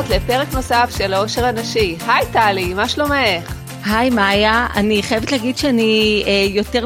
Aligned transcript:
הבאות 0.00 0.22
לפרק 0.22 0.54
נוסף 0.54 0.90
של 0.98 1.14
העושר 1.14 1.44
הנשי. 1.44 1.96
היי 2.06 2.26
טלי, 2.32 2.74
מה 2.74 2.88
שלומך? 2.88 3.60
היי 3.86 4.10
מאיה, 4.10 4.66
אני 4.76 5.02
חייבת 5.02 5.32
להגיד 5.32 5.58
שאני 5.58 6.22
אה, 6.26 6.46
יותר 6.50 6.84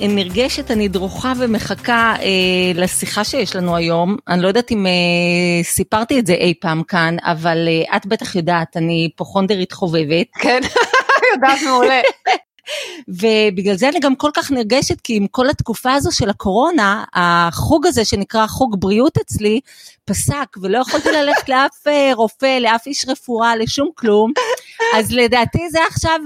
מנרגשת, 0.00 0.70
אני 0.70 0.88
דרוכה 0.88 1.32
ומחכה 1.38 2.14
אה, 2.20 2.72
לשיחה 2.74 3.24
שיש 3.24 3.56
לנו 3.56 3.76
היום. 3.76 4.16
אני 4.28 4.42
לא 4.42 4.48
יודעת 4.48 4.70
אם 4.70 4.86
אה, 4.86 5.62
סיפרתי 5.62 6.18
את 6.18 6.26
זה 6.26 6.32
אי 6.32 6.54
פעם 6.60 6.82
כאן, 6.82 7.16
אבל 7.22 7.68
אה, 7.68 7.96
את 7.96 8.06
בטח 8.06 8.34
יודעת, 8.34 8.76
אני 8.76 9.10
פוכונדרית 9.16 9.72
חובבת. 9.72 10.26
כן, 10.40 10.60
יודעת 11.34 11.58
מעולה. 11.66 12.00
ובגלל 13.20 13.76
זה 13.76 13.88
אני 13.88 14.00
גם 14.00 14.16
כל 14.16 14.30
כך 14.34 14.50
נרגשת, 14.50 15.00
כי 15.00 15.16
עם 15.16 15.26
כל 15.26 15.50
התקופה 15.50 15.92
הזו 15.92 16.12
של 16.12 16.30
הקורונה, 16.30 17.04
החוג 17.14 17.86
הזה 17.86 18.04
שנקרא 18.04 18.46
חוג 18.46 18.76
בריאות 18.78 19.18
אצלי, 19.18 19.60
פסק, 20.10 20.56
ולא 20.62 20.78
יכולתי 20.78 21.08
ללכת 21.12 21.48
לאף 21.48 21.86
אה, 21.86 22.10
רופא, 22.14 22.58
לאף 22.58 22.86
איש 22.86 23.04
רפואה, 23.08 23.56
לשום 23.56 23.88
כלום. 23.94 24.32
אז 24.94 25.12
לדעתי 25.12 25.70
זה 25.70 25.78
עכשיו 25.88 26.20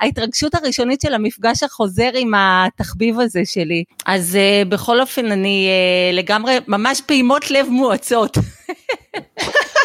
ההתרגשות 0.00 0.54
הראשונית 0.54 1.00
של 1.00 1.14
המפגש 1.14 1.62
החוזר 1.62 2.10
עם 2.14 2.32
התחביב 2.36 3.20
הזה 3.20 3.40
שלי. 3.44 3.84
אז 4.06 4.38
uh, 4.38 4.68
בכל 4.68 5.00
אופן, 5.00 5.32
אני 5.32 5.68
uh, 5.68 6.16
לגמרי, 6.16 6.58
ממש 6.68 7.00
פעימות 7.00 7.50
לב 7.50 7.66
מואצות. 7.68 8.36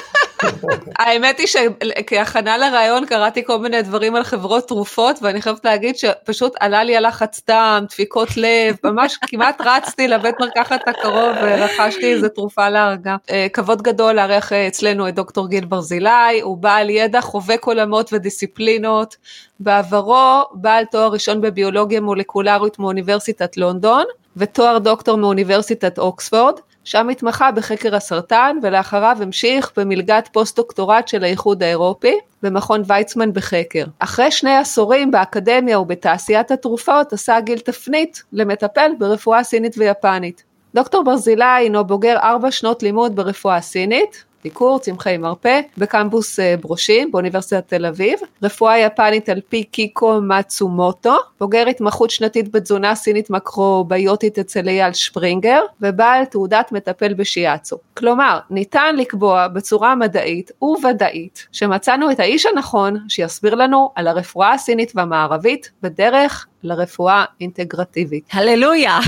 האמת 0.99 1.39
היא 1.39 1.48
שכהכנה 1.48 2.57
לרעיון 2.57 3.05
קראתי 3.05 3.46
כל 3.46 3.59
מיני 3.59 3.82
דברים 3.82 4.15
על 4.15 4.23
חברות 4.23 4.68
תרופות 4.68 5.20
ואני 5.21 5.41
חייבת 5.41 5.65
להגיד 5.65 5.98
שפשוט 5.98 6.54
עלה 6.59 6.84
לי 6.84 6.98
הלחץ 6.98 7.41
דם, 7.49 7.85
דפיקות 7.90 8.37
לב, 8.37 8.76
ממש 8.84 9.18
כמעט 9.27 9.62
רצתי 9.65 10.07
לבית 10.07 10.35
מרקחת 10.40 10.87
הקרוב 10.87 11.35
ורכשתי 11.41 12.13
איזה 12.13 12.29
תרופה 12.29 12.70
להרגה. 12.70 13.15
אה, 13.29 13.48
כבוד 13.54 13.82
גדול 13.82 14.13
לארח 14.13 14.54
אה, 14.54 14.68
אצלנו 14.68 15.07
את 15.07 15.15
דוקטור 15.15 15.48
גיל 15.48 15.65
ברזילי, 15.65 16.41
הוא 16.41 16.57
בעל 16.57 16.90
ידע, 16.90 17.21
חובק 17.21 17.65
עולמות 17.65 18.13
ודיסציפלינות. 18.13 19.15
בעברו 19.59 20.43
בעל 20.54 20.85
תואר 20.85 21.07
ראשון 21.07 21.41
בביולוגיה 21.41 22.02
מולקולרית 22.02 22.79
מאוניברסיטת 22.79 23.57
לונדון 23.57 24.04
ותואר 24.37 24.77
דוקטור 24.77 25.18
מאוניברסיטת 25.18 25.99
אוקספורד. 25.99 26.59
שם 26.85 27.09
התמחה 27.09 27.51
בחקר 27.51 27.95
הסרטן 27.95 28.57
ולאחריו 28.63 29.17
המשיך 29.21 29.71
במלגת 29.77 30.29
פוסט-דוקטורט 30.31 31.07
של 31.07 31.23
האיחוד 31.23 31.63
האירופי 31.63 32.15
במכון 32.43 32.81
ויצמן 32.87 33.33
בחקר. 33.33 33.83
אחרי 33.99 34.31
שני 34.31 34.57
עשורים 34.57 35.11
באקדמיה 35.11 35.79
ובתעשיית 35.79 36.51
התרופות 36.51 37.13
עשה 37.13 37.39
גיל 37.39 37.59
תפנית 37.59 38.23
למטפל 38.33 38.91
ברפואה 38.99 39.43
סינית 39.43 39.75
ויפנית. 39.77 40.43
דוקטור 40.75 41.03
ברזילי 41.03 41.45
הינו 41.45 41.85
בוגר 41.85 42.17
ארבע 42.17 42.51
שנות 42.51 42.83
לימוד 42.83 43.15
ברפואה 43.15 43.61
סינית, 43.61 44.24
דיקור 44.45 44.79
צמחי 44.79 45.18
מרפא 45.18 45.62
בקמפוס 45.77 46.40
אה, 46.40 46.55
ברושים 46.62 47.12
באוניברסיטת 47.12 47.68
תל 47.68 47.85
אביב, 47.85 48.20
רפואה 48.43 48.79
יפנית 48.79 49.29
על 49.29 49.41
פי 49.49 49.63
קיקו 49.63 50.20
מצומוטו, 50.21 51.15
בוגר 51.40 51.68
התמחות 51.68 52.10
שנתית 52.10 52.52
בתזונה 52.52 52.96
סינית 52.96 53.29
מקרוביוטית 53.29 54.40
אצל 54.40 54.68
אייל 54.68 54.93
שפרינגר, 54.93 55.62
ובעל 55.82 56.26
תעודת 56.26 56.71
מטפל 56.71 57.13
בשיאצו. 57.13 57.77
כלומר, 57.98 58.40
ניתן 58.49 58.96
לקבוע 58.96 59.48
בצורה 59.48 59.96
מדעית 59.96 60.52
וודאית 60.62 61.48
שמצאנו 61.52 62.12
את 62.12 62.20
האיש 62.20 62.46
הנכון 62.46 62.98
שיסביר 63.09 63.55
לנו 63.55 63.91
על 63.96 64.07
הרפואה 64.07 64.53
הסינית 64.53 64.91
והמערבית 64.96 65.72
בדרך 65.81 66.48
לרפואה 66.66 67.25
אינטגרטיבית. 67.42 68.25
הללויה. 68.34 69.00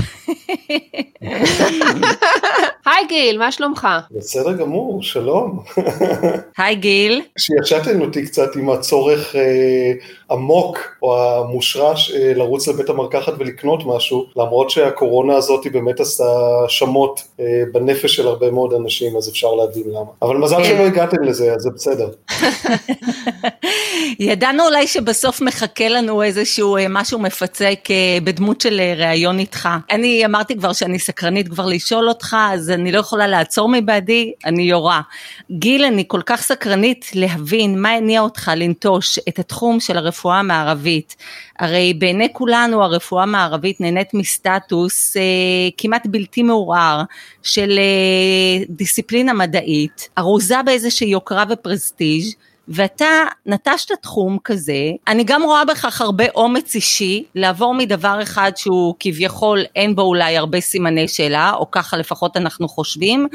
היי 2.86 3.06
גיל, 3.08 3.38
מה 3.38 3.52
שלומך? 3.52 3.88
בסדר 4.10 4.52
גמור, 4.52 5.02
שלום. 5.02 5.27
היי 6.58 6.74
גיל. 6.74 7.22
שישעתם 7.38 8.00
אותי 8.00 8.26
קצת 8.26 8.56
עם 8.56 8.70
הצורך 8.70 9.36
אה, 9.36 9.92
עמוק 10.30 10.78
או 11.02 11.18
המושרש 11.18 12.10
אה, 12.10 12.32
לרוץ 12.34 12.68
לבית 12.68 12.88
המרקחת 12.88 13.32
ולקנות 13.38 13.82
משהו, 13.86 14.26
למרות 14.36 14.70
שהקורונה 14.70 15.34
הזאת 15.34 15.64
היא 15.64 15.72
באמת 15.72 16.00
עשתה 16.00 16.24
שמות 16.68 17.22
אה, 17.40 17.62
בנפש 17.72 18.16
של 18.16 18.26
הרבה 18.26 18.50
מאוד 18.50 18.74
אנשים, 18.74 19.16
אז 19.16 19.28
אפשר 19.28 19.54
להבין 19.54 19.84
למה. 19.86 20.10
אבל 20.22 20.36
מזל 20.36 20.56
כן. 20.56 20.64
שלא 20.64 20.86
הגעתם 20.86 21.22
לזה, 21.22 21.52
אז 21.52 21.60
זה 21.60 21.70
בסדר. 21.70 22.08
ידענו 24.18 24.66
אולי 24.66 24.86
שבסוף 24.86 25.40
מחכה 25.40 25.88
לנו 25.88 26.22
איזשהו 26.22 26.76
אה, 26.76 26.86
משהו 26.88 27.18
מפצק 27.18 27.78
אה, 27.90 28.18
בדמות 28.24 28.60
של 28.60 28.80
אה, 28.80 28.94
ראיון 28.96 29.38
איתך. 29.38 29.68
אני 29.90 30.24
אמרתי 30.24 30.56
כבר 30.56 30.72
שאני 30.72 30.98
סקרנית 30.98 31.48
כבר 31.48 31.66
לשאול 31.66 32.08
אותך, 32.08 32.36
אז 32.50 32.70
אני 32.70 32.92
לא 32.92 32.98
יכולה 32.98 33.26
לעצור 33.26 33.68
מבעדי, 33.68 34.32
אני 34.44 34.62
יורה. 34.62 35.00
גיל, 35.50 35.84
אני 35.84 36.04
כל 36.08 36.22
כך 36.26 36.42
סקרנית 36.42 37.10
להבין 37.14 37.82
מה 37.82 37.90
הניע 37.90 38.20
אותך 38.20 38.50
לנטוש 38.56 39.18
את 39.28 39.38
התחום 39.38 39.80
של 39.80 39.96
הרפואה 39.96 40.38
המערבית. 40.38 41.16
הרי 41.58 41.94
בעיני 41.94 42.28
כולנו 42.32 42.84
הרפואה 42.84 43.22
המערבית 43.22 43.80
נהנית 43.80 44.14
מסטטוס 44.14 45.16
אה, 45.16 45.22
כמעט 45.76 46.06
בלתי 46.06 46.42
מעורער 46.42 47.02
של 47.42 47.78
אה, 47.78 48.64
דיסציפלינה 48.68 49.32
מדעית, 49.32 50.08
ארוזה 50.18 50.62
באיזושהי 50.62 51.08
יוקרה 51.08 51.44
ופרסטיג'. 51.50 52.24
ואתה 52.68 53.06
נטשת 53.46 53.92
תחום 54.02 54.38
כזה, 54.44 54.90
אני 55.08 55.24
גם 55.24 55.42
רואה 55.42 55.64
בכך 55.64 56.00
הרבה 56.00 56.24
אומץ 56.34 56.74
אישי 56.74 57.24
לעבור 57.34 57.74
מדבר 57.74 58.18
אחד 58.22 58.52
שהוא 58.56 58.94
כביכול 59.00 59.64
אין 59.76 59.94
בו 59.94 60.02
אולי 60.02 60.36
הרבה 60.36 60.60
סימני 60.60 61.08
שאלה, 61.08 61.52
או 61.54 61.70
ככה 61.70 61.96
לפחות 61.96 62.36
אנחנו 62.36 62.68
חושבים, 62.68 63.28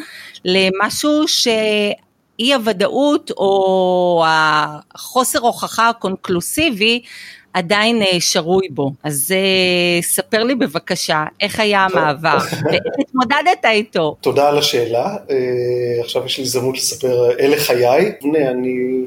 למשהו 0.45 1.27
ש... 1.27 1.47
אי 2.39 2.53
הוודאות 2.53 3.31
או 3.37 4.25
החוסר 4.27 5.39
הוכחה 5.39 5.89
הקונקלוסיבי 5.89 7.01
עדיין 7.53 8.01
אה, 8.01 8.19
שרוי 8.19 8.67
בו. 8.69 8.91
אז 9.03 9.33
uh, 9.35 10.05
ספר 10.05 10.43
לי 10.43 10.55
בבקשה, 10.55 11.25
איך 11.41 11.59
היה 11.59 11.85
המעבר, 11.85 12.37
ואיך 12.65 12.83
התמודדת 12.99 13.65
איתו? 13.65 14.15
תודה 14.21 14.49
על 14.49 14.57
השאלה, 14.57 15.15
uh, 15.27 15.31
עכשיו 16.03 16.25
יש 16.25 16.37
לי 16.37 16.43
הזדמנות 16.43 16.77
לספר, 16.77 17.31
אלה 17.39 17.57
חיי, 17.57 18.11
אני 18.51 19.03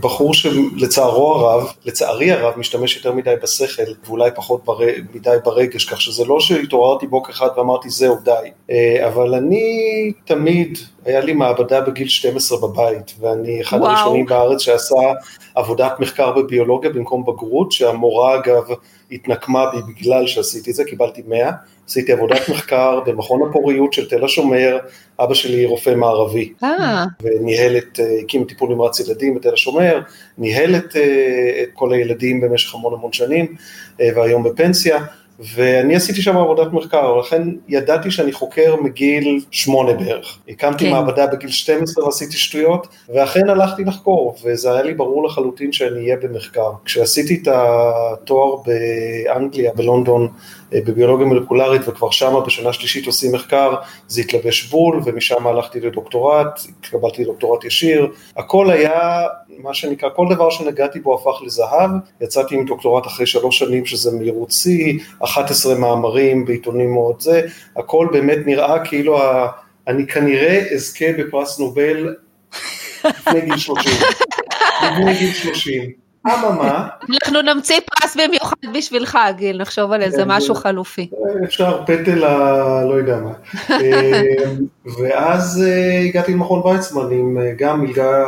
בחור 0.00 0.34
שלצערו 0.34 1.34
הרב, 1.34 1.72
לצערי 1.84 2.32
הרב, 2.32 2.54
משתמש 2.56 2.96
יותר 2.96 3.12
מדי 3.12 3.34
בשכל, 3.42 3.82
ואולי 4.06 4.30
פחות 4.34 4.64
בר... 4.64 4.78
מדי 5.14 5.36
ברגש, 5.44 5.84
כך 5.84 6.00
שזה 6.00 6.24
לא 6.24 6.40
שהתעוררתי 6.40 7.06
בוקר 7.06 7.32
אחד 7.32 7.48
ואמרתי 7.56 7.90
זהו 7.90 8.16
די, 8.24 8.74
אבל 9.06 9.34
אני 9.34 10.12
תמיד, 10.24 10.78
היה 11.04 11.20
לי 11.20 11.32
מעבדה 11.32 11.80
בגיל 11.80 12.08
12 12.08 12.58
בבית, 12.68 13.14
ואני 13.20 13.60
אחד 13.60 13.78
וואו. 13.80 13.90
הראשונים 13.90 14.26
בארץ 14.26 14.60
שעשה 14.60 15.12
עבודת 15.54 16.00
מחקר 16.00 16.32
בביולוגיה 16.32 16.90
במקום 16.90 17.24
בגרות, 17.24 17.72
שהמורה 17.76 18.34
אגב 18.34 18.64
התנקמה 19.10 19.70
בי 19.70 19.92
בגלל 19.92 20.26
שעשיתי 20.26 20.70
את 20.70 20.74
זה, 20.74 20.84
קיבלתי 20.84 21.22
100, 21.28 21.50
עשיתי 21.86 22.12
עבודת 22.12 22.48
מחקר 22.48 23.00
במכון 23.06 23.48
הפוריות 23.48 23.92
של 23.92 24.08
תל 24.08 24.24
השומר, 24.24 24.78
אבא 25.20 25.34
שלי 25.34 25.64
רופא 25.64 25.90
מערבי, 25.90 26.52
אה. 26.64 27.04
וניהל 27.22 27.76
את, 27.76 28.00
אה, 28.00 28.18
הקים 28.22 28.44
טיפול 28.44 28.74
נמרץ 28.74 29.00
ילדים 29.00 29.34
בתל 29.34 29.52
השומר, 29.52 30.00
ניהל 30.38 30.76
את, 30.76 30.96
אה, 30.96 31.62
את 31.62 31.68
כל 31.74 31.92
הילדים 31.92 32.40
במשך 32.40 32.74
המון 32.74 32.94
המון 32.94 33.12
שנים, 33.12 33.54
והיום 33.98 34.42
בפנסיה. 34.42 35.04
ואני 35.40 35.96
עשיתי 35.96 36.22
שם 36.22 36.36
עבודת 36.36 36.72
מחקר, 36.72 37.16
לכן 37.16 37.42
ידעתי 37.68 38.10
שאני 38.10 38.32
חוקר 38.32 38.76
מגיל 38.76 39.40
שמונה 39.50 39.92
בערך. 39.92 40.38
הקמתי 40.48 40.84
כן. 40.84 40.90
מעבדה 40.90 41.26
בגיל 41.26 41.50
12 41.50 42.04
ועשיתי 42.04 42.36
שטויות, 42.36 42.86
ואכן 43.14 43.48
הלכתי 43.48 43.84
לחקור, 43.84 44.36
וזה 44.44 44.72
היה 44.72 44.82
לי 44.82 44.94
ברור 44.94 45.26
לחלוטין 45.26 45.72
שאני 45.72 46.00
אהיה 46.00 46.16
במחקר. 46.16 46.70
כשעשיתי 46.84 47.40
את 47.42 47.48
התואר 47.48 48.56
באנגליה, 48.56 49.72
בלונדון, 49.74 50.28
בביולוגיה 50.72 51.26
מולקולרית, 51.26 51.88
וכבר 51.88 52.10
שמה 52.10 52.40
בשנה 52.40 52.72
שלישית 52.72 53.06
עושים 53.06 53.32
מחקר, 53.32 53.74
זה 54.08 54.20
התלבש 54.20 54.64
בול, 54.64 55.00
ומשם 55.04 55.46
הלכתי 55.46 55.80
לדוקטורט, 55.80 56.60
התקבלתי 56.80 57.22
לדוקטורט 57.22 57.64
ישיר. 57.64 58.06
הכל 58.36 58.70
היה, 58.70 59.26
מה 59.58 59.74
שנקרא, 59.74 60.08
כל 60.16 60.26
דבר 60.30 60.50
שנגעתי 60.50 61.00
בו 61.00 61.14
הפך 61.14 61.42
לזהב. 61.42 61.90
יצאתי 62.20 62.54
עם 62.54 62.64
דוקטורט 62.64 63.06
אחרי 63.06 63.26
שלוש 63.26 63.58
שנים, 63.58 63.86
שזה 63.86 64.12
מהירות 64.12 64.50
שיא, 64.50 64.98
11 65.24 65.74
מאמרים 65.74 66.44
בעיתונים 66.44 66.92
מאוד 66.92 67.20
זה, 67.20 67.42
הכל 67.76 68.08
באמת 68.12 68.38
נראה 68.46 68.84
כאילו 68.84 69.22
ה... 69.22 69.48
אני 69.88 70.06
כנראה 70.06 70.64
אזכה 70.74 71.06
בפרס 71.18 71.58
נובל 71.58 72.14
לפני 73.04 73.40
גיל 73.40 73.56
30. 73.56 73.92
לפני 74.82 75.14
גיל 75.18 75.32
30. 75.32 76.05
אממה. 76.26 76.88
אנחנו 77.10 77.42
נמציא 77.42 77.80
פרס 77.80 78.16
במיוחד 78.16 78.56
בשבילך, 78.74 79.18
גיל, 79.36 79.60
נחשוב 79.62 79.92
על 79.92 80.02
איזה 80.02 80.22
כן, 80.22 80.30
משהו 80.30 80.54
חלופי. 80.54 81.10
אפשר 81.44 81.82
פטל 81.86 82.24
ה... 82.24 82.84
לא 82.84 82.94
יודע 82.94 83.20
מה. 83.20 83.32
אה, 83.70 84.22
ואז 84.98 85.64
אה, 85.66 86.00
הגעתי 86.00 86.32
למכון 86.32 86.62
ויצמן 86.66 87.10
עם 87.12 87.38
אה, 87.38 87.52
גם 87.58 87.80
מלגה 87.80 88.24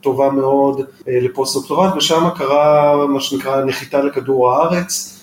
טובה 0.00 0.30
מאוד 0.30 0.80
לפוסט 1.06 1.54
דוקטורט, 1.54 1.96
ושם 1.96 2.28
קרה 2.36 3.06
מה 3.06 3.20
שנקרא 3.20 3.64
נחיתה 3.64 4.02
לכדור 4.02 4.52
הארץ. 4.52 5.18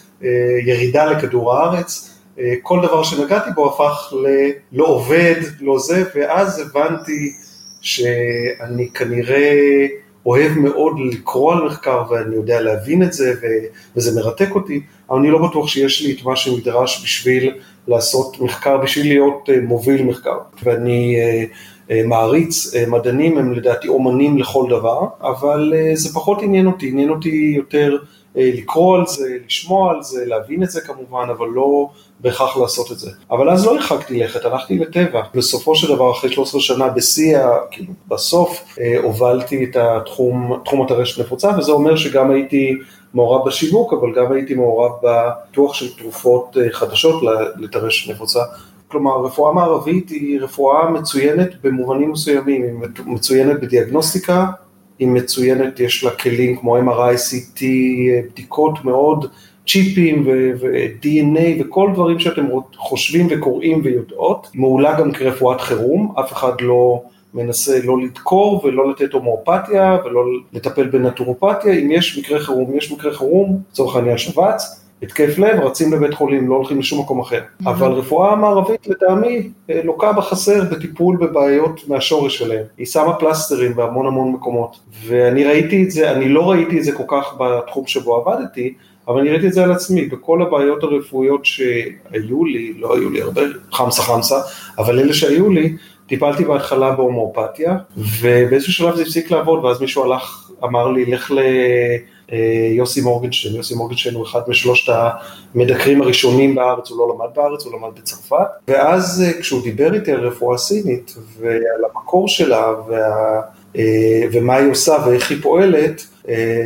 ירידה 0.66 1.06
לכדור 1.06 1.54
הארץ, 1.54 2.20
כל 2.64 2.80
דבר 2.82 3.04
שנגעתי 3.04 3.50
בו 3.56 3.70
הפך 3.70 4.14
ללא 4.14 4.86
עובד, 4.86 5.36
לא 5.62 5.80
זה, 5.80 6.04
ואז 6.16 6.60
הבנתי 6.60 7.34
שאני 7.82 8.90
כנראה 8.94 9.88
אוהב 10.26 10.52
מאוד 10.58 10.94
לקרוא 11.12 11.54
על 11.54 11.66
מחקר 11.66 12.04
ואני 12.10 12.36
יודע 12.36 12.62
להבין 12.62 13.04
את 13.04 13.14
זה 13.14 13.34
וזה 13.96 14.22
מרתק 14.22 14.50
אותי, 14.56 14.82
אבל 15.10 15.20
אני 15.20 15.32
לא 15.32 15.48
בטוח 15.48 15.68
שיש 15.68 16.02
לי 16.02 16.14
את 16.14 16.24
מה 16.24 16.36
שנדרש 16.36 17.04
בשביל 17.04 17.52
לעשות 17.88 18.42
מחקר, 18.42 18.78
בשביל 18.78 19.08
להיות 19.08 19.50
מוביל 19.64 20.04
מחקר. 20.04 20.38
ואני 20.64 21.16
מעריץ, 22.06 22.76
מדענים 22.88 23.38
הם 23.38 23.54
לדעתי 23.54 23.88
אומנים 23.88 24.38
לכל 24.38 24.66
דבר, 24.70 25.08
אבל 25.22 25.74
זה 25.94 26.14
פחות 26.14 26.42
עניין 26.42 26.68
אותי, 26.68 26.88
עניין 26.88 27.10
אותי 27.10 27.54
יותר 27.58 27.98
לקרוא 28.40 28.98
על 28.98 29.06
זה, 29.08 29.38
לשמוע 29.46 29.92
על 29.92 30.04
זה, 30.04 30.26
להבין 30.26 30.64
את 30.64 30.70
זה 30.70 30.82
כמובן, 30.82 31.28
אבל 31.38 31.48
לא 31.48 31.90
בהכרח 32.20 32.58
לעשות 32.58 32.92
את 32.92 33.00
זה. 33.00 33.12
אבל 33.32 33.50
אז 33.50 33.66
לא 33.66 33.76
הרחקתי 33.76 34.20
לכת, 34.20 34.46
הלכתי 34.46 34.80
לטבע. 34.80 35.22
בסופו 35.36 35.76
של 35.76 35.96
דבר, 35.96 36.12
אחרי 36.12 36.32
13 36.32 36.62
שנה 36.62 36.90
בשיא, 36.90 37.40
כאילו 37.72 37.94
בסוף, 38.08 38.78
הובלתי 39.04 39.64
את 39.64 39.76
התחום, 39.76 40.62
תחום 40.66 40.82
הטרשת 40.82 41.22
נפוצה, 41.22 41.52
וזה 41.58 41.72
אומר 41.72 41.96
שגם 41.96 42.32
הייתי 42.32 42.76
מעורב 43.14 43.48
בשיווק, 43.48 43.94
אבל 43.94 44.14
גם 44.16 44.32
הייתי 44.32 44.54
מעורב 44.54 44.92
בפיתוח 45.04 45.74
של 45.74 45.98
תרופות 45.98 46.58
חדשות 46.72 47.24
לטרשת 47.58 48.12
נפוצה. 48.12 48.40
כלומר, 48.88 49.22
רפואה 49.22 49.54
מערבית 49.54 50.10
היא 50.10 50.42
רפואה 50.42 50.90
מצוינת 50.90 51.50
במובנים 51.64 52.12
מסוימים, 52.12 52.64
היא 52.64 52.90
מצוינת 53.06 53.60
בדיאגנוסטיקה, 53.62 54.46
היא 55.00 55.08
מצוינת, 55.08 55.80
יש 55.80 56.04
לה 56.04 56.12
כלים 56.12 56.58
כמו 56.58 56.78
MRI, 56.78 57.16
CT, 57.16 57.62
בדיקות 58.32 58.86
מאוד, 58.86 59.26
צ'יפים 59.68 60.24
ו-DNA 60.28 61.62
וכל 61.62 61.90
דברים 61.94 62.20
שאתם 62.20 62.46
חושבים 62.76 63.28
וקוראים 63.30 63.82
ויודעות, 63.84 64.48
מעולה 64.54 65.00
גם 65.00 65.12
כרפואת 65.12 65.62
חירום, 65.62 66.14
אף 66.20 66.34
אחד 66.34 66.62
לא 66.62 67.02
מנסה 67.34 67.80
לא 67.84 68.02
לדקור 68.02 68.62
ולא 68.64 68.90
לתת 68.90 69.14
הומואפתיה 69.14 69.98
ולא 70.06 70.22
לטפל 70.54 70.88
בנטורופתיה, 70.88 71.74
אם 71.74 71.92
יש 71.92 72.20
מקרה 72.20 72.40
חירום, 72.40 72.78
יש 72.78 72.92
מקרה 72.92 73.14
חירום, 73.14 73.62
לצורך 73.72 73.96
העניין 73.96 74.18
שבץ, 74.18 74.79
התקף 75.04 75.38
לב, 75.38 75.60
רצים 75.60 75.94
לבית 75.94 76.14
חולים, 76.14 76.50
לא 76.50 76.56
הולכים 76.56 76.80
לשום 76.80 77.00
מקום 77.00 77.20
אחר. 77.20 77.42
אבל 77.66 77.92
רפואה 77.92 78.36
מערבית 78.36 78.88
לטעמי 78.88 79.50
לוקה 79.84 80.14
בחסר 80.14 80.64
בטיפול 80.72 81.18
בבעיות 81.18 81.82
מהשורש 81.88 82.38
שלהם. 82.38 82.64
היא 82.78 82.86
שמה 82.86 83.14
פלסטרים 83.14 83.76
בהמון 83.76 84.08
המון 84.08 84.32
מקומות. 84.32 84.80
ואני 85.06 85.44
ראיתי 85.44 85.84
את 85.84 85.92
זה, 85.92 86.12
אני 86.12 86.30
לא 86.30 86.50
ראיתי 86.50 86.80
את 86.80 86.84
זה 86.84 86.92
כל 86.92 87.04
כך 87.08 87.34
בתחום 87.40 87.88
שבו 87.88 88.16
עבדתי, 88.16 88.74
אבל 89.08 89.20
אני 89.20 89.30
ראיתי 89.30 89.48
את 89.48 89.54
זה 89.54 89.64
על 89.64 89.72
עצמי, 89.72 90.06
בכל 90.06 90.42
הבעיות 90.42 90.84
הרפואיות 90.84 91.46
שהיו 91.46 92.46
לי, 92.46 92.74
לא 92.78 92.96
היו 92.96 93.10
לי 93.10 93.22
הרבה, 93.22 93.42
חמסה 93.72 94.02
חמסה, 94.02 94.40
אבל 94.78 95.00
אלה 95.00 95.14
שהיו 95.14 95.50
לי, 95.50 95.76
טיפלתי 96.08 96.46
בהתחלה 96.46 96.92
בהומואפתיה, 96.92 97.78
ובאיזשהו 97.98 98.74
שלב 98.74 98.96
זה 98.96 99.02
הפסיק 99.02 99.32
לעבוד, 99.32 99.66
ואז 99.66 99.82
מישהו 99.82 100.04
הלך, 100.04 100.52
אמר 100.64 100.88
לי, 100.88 101.06
לך 101.06 101.32
ל... 101.32 101.40
יוסי 102.76 103.02
מורגנשטיין, 103.02 103.56
יוסי 103.56 103.76
מורגנשטיין 103.76 104.16
הוא 104.16 104.26
אחד 104.26 104.42
משלושת 104.48 104.94
המדקרים 105.56 106.02
הראשונים 106.02 106.56
בארץ, 106.56 106.90
הוא 106.90 107.00
לא 107.00 107.16
למד 107.16 107.36
בארץ, 107.36 107.66
הוא 107.66 107.74
למד 107.74 107.90
בצרפת, 107.96 108.48
ואז 108.68 109.24
כשהוא 109.40 109.64
דיבר 109.64 109.94
איתי 109.94 110.12
על 110.12 110.28
רפואה 110.28 110.58
סינית 110.58 111.16
ועל 111.40 111.86
המקור 111.94 112.28
שלה 112.28 112.74
וה, 112.88 113.42
ומה 114.32 114.56
היא 114.56 114.72
עושה 114.72 114.96
ואיך 115.06 115.32
היא 115.32 115.38
פועלת, 115.42 116.08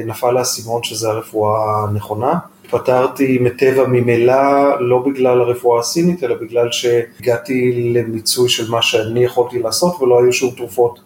נפל 0.05 0.37
האסימון 0.37 0.83
שזה 0.83 1.09
הרפואה 1.09 1.83
הנכונה. 1.83 2.33
התפטרתי 2.65 3.37
מטבע 3.41 3.87
ממילא, 3.87 4.79
לא 4.79 4.99
בגלל 4.99 5.41
הרפואה 5.41 5.79
הסינית, 5.79 6.23
אלא 6.23 6.35
בגלל 6.41 6.71
שהגעתי 6.71 7.91
למיצוי 7.93 8.49
של 8.49 8.71
מה 8.71 8.81
שאני 8.81 9.23
יכולתי 9.23 9.59
לעשות 9.59 10.01
ולא 10.01 10.19
היו 10.23 10.33
שום 10.33 10.53
תרופות 10.57 10.99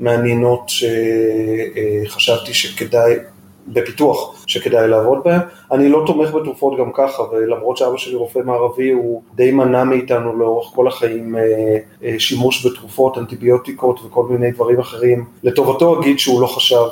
מעניינות 0.00 0.62
שחשבתי 2.06 2.54
שכדאי, 2.54 3.14
בפיתוח 3.68 4.44
שכדאי 4.46 4.88
לעבוד 4.88 5.18
בהם. 5.24 5.40
אני 5.72 5.88
לא 5.88 6.02
תומך 6.06 6.34
בתרופות 6.34 6.78
גם 6.78 6.90
ככה, 6.94 7.22
ולמרות 7.22 7.76
שאבא 7.76 7.96
שלי 7.96 8.14
רופא 8.14 8.38
מערבי, 8.44 8.90
הוא 8.90 9.22
די 9.34 9.50
מנע 9.50 9.84
מאיתנו 9.84 10.38
לאורך 10.38 10.72
כל 10.74 10.88
החיים 10.88 11.36
שימוש 12.18 12.66
בתרופות, 12.66 13.18
אנטיביוטיקות 13.18 14.00
וכל 14.04 14.26
מיני 14.30 14.50
דברים 14.50 14.78
אחרים. 14.80 15.24
לטובתו 15.42 16.00
אגיד 16.00 16.18
שהוא 16.18 16.40
לא 16.40 16.46
חשב 16.46 16.84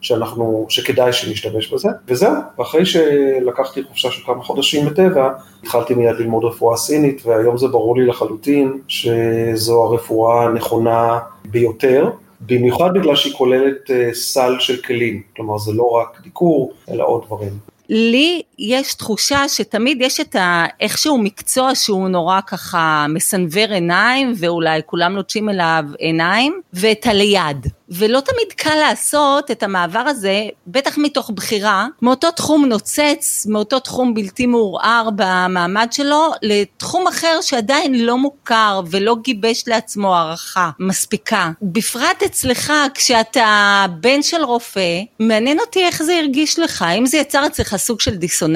שאנחנו, 0.00 0.66
שכדאי 0.68 1.12
שנשתמש 1.12 1.72
בזה, 1.72 1.88
וזהו, 2.08 2.32
ואחרי 2.58 2.86
שלקחתי 2.86 3.82
חופשה 3.82 4.10
של 4.10 4.22
כמה 4.26 4.42
חודשים 4.42 4.86
בטבע, 4.86 5.30
התחלתי 5.62 5.94
מיד 5.94 6.16
ללמוד 6.18 6.44
רפואה 6.44 6.76
סינית, 6.76 7.22
והיום 7.26 7.58
זה 7.58 7.68
ברור 7.68 7.96
לי 7.96 8.06
לחלוטין 8.06 8.78
שזו 8.88 9.84
הרפואה 9.84 10.44
הנכונה 10.44 11.18
ביותר. 11.44 12.10
במיוחד 12.40 12.90
בגלל 12.94 13.16
שהיא 13.16 13.32
כוללת 13.32 13.90
סל 14.12 14.56
של 14.58 14.76
כלים, 14.76 15.22
כלומר 15.36 15.58
זה 15.58 15.72
לא 15.72 15.90
רק 15.90 16.20
דיקור, 16.22 16.72
אלא 16.90 17.06
עוד 17.06 17.24
דברים. 17.26 17.52
לי 17.88 18.42
יש 18.60 18.94
תחושה 18.94 19.48
שתמיד 19.48 19.98
יש 20.00 20.20
את 20.20 20.36
ה... 20.36 20.64
איכשהו 20.80 21.18
מקצוע 21.18 21.74
שהוא 21.74 22.08
נורא 22.08 22.40
ככה 22.46 23.06
מסנוור 23.08 23.72
עיניים, 23.72 24.32
ואולי 24.36 24.80
כולם 24.86 25.12
נוטשים 25.12 25.48
אליו 25.48 25.84
עיניים, 25.98 26.60
ואת 26.72 27.06
הליד. 27.06 27.66
ולא 27.90 28.20
תמיד 28.20 28.52
קל 28.56 28.74
לעשות 28.74 29.50
את 29.50 29.62
המעבר 29.62 29.98
הזה, 29.98 30.44
בטח 30.66 30.98
מתוך 30.98 31.30
בחירה, 31.34 31.86
מאותו 32.02 32.30
תחום 32.30 32.64
נוצץ, 32.64 33.46
מאותו 33.48 33.80
תחום 33.80 34.14
בלתי 34.14 34.46
מעורער 34.46 35.08
במעמד 35.14 35.88
שלו, 35.90 36.30
לתחום 36.42 37.06
אחר 37.08 37.38
שעדיין 37.42 38.06
לא 38.06 38.18
מוכר 38.18 38.80
ולא 38.90 39.16
גיבש 39.22 39.64
לעצמו 39.66 40.16
הערכה 40.16 40.70
מספיקה. 40.78 41.50
בפרט 41.62 42.22
אצלך, 42.26 42.72
כשאתה 42.94 43.86
בן 44.00 44.22
של 44.22 44.44
רופא, 44.44 45.00
מעניין 45.20 45.60
אותי 45.60 45.84
איך 45.84 46.02
זה 46.02 46.18
הרגיש 46.18 46.58
לך, 46.58 46.82
האם 46.82 47.06
זה 47.06 47.16
יצר 47.16 47.46
אצלך 47.46 47.76
סוג 47.76 48.00
של 48.00 48.14
דיסוננס? 48.14 48.49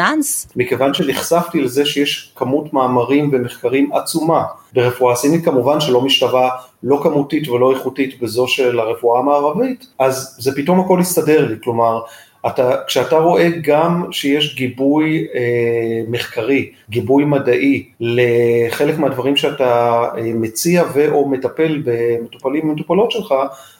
מכיוון 0.56 0.94
שנחשפתי 0.94 1.60
לזה 1.60 1.86
שיש 1.86 2.32
כמות 2.36 2.72
מאמרים 2.72 3.30
ומחקרים 3.32 3.92
עצומה. 3.92 4.44
ברפואה 4.72 5.16
סינית 5.16 5.44
כמובן 5.44 5.80
שלא 5.80 6.00
משתווה 6.00 6.50
לא 6.82 7.00
כמותית 7.02 7.48
ולא 7.48 7.72
איכותית 7.72 8.22
בזו 8.22 8.48
של 8.48 8.80
הרפואה 8.80 9.20
המערבית, 9.20 9.86
אז 9.98 10.36
זה 10.38 10.56
פתאום 10.56 10.80
הכל 10.80 11.00
הסתדר 11.00 11.48
לי, 11.48 11.54
כלומר, 11.64 12.00
אתה, 12.46 12.76
כשאתה 12.86 13.16
רואה 13.18 13.48
גם 13.62 14.04
שיש 14.10 14.54
גיבוי 14.54 15.26
אה, 15.34 16.02
מחקרי, 16.08 16.70
גיבוי 16.90 17.24
מדעי 17.24 17.88
לחלק 18.00 18.98
מהדברים 18.98 19.36
שאתה 19.36 20.02
אה, 20.16 20.32
מציע 20.34 20.84
ו/או 20.94 21.28
מטפל 21.28 21.82
במטופלים 21.84 22.70
ומטופלות 22.70 23.10
שלך, 23.10 23.34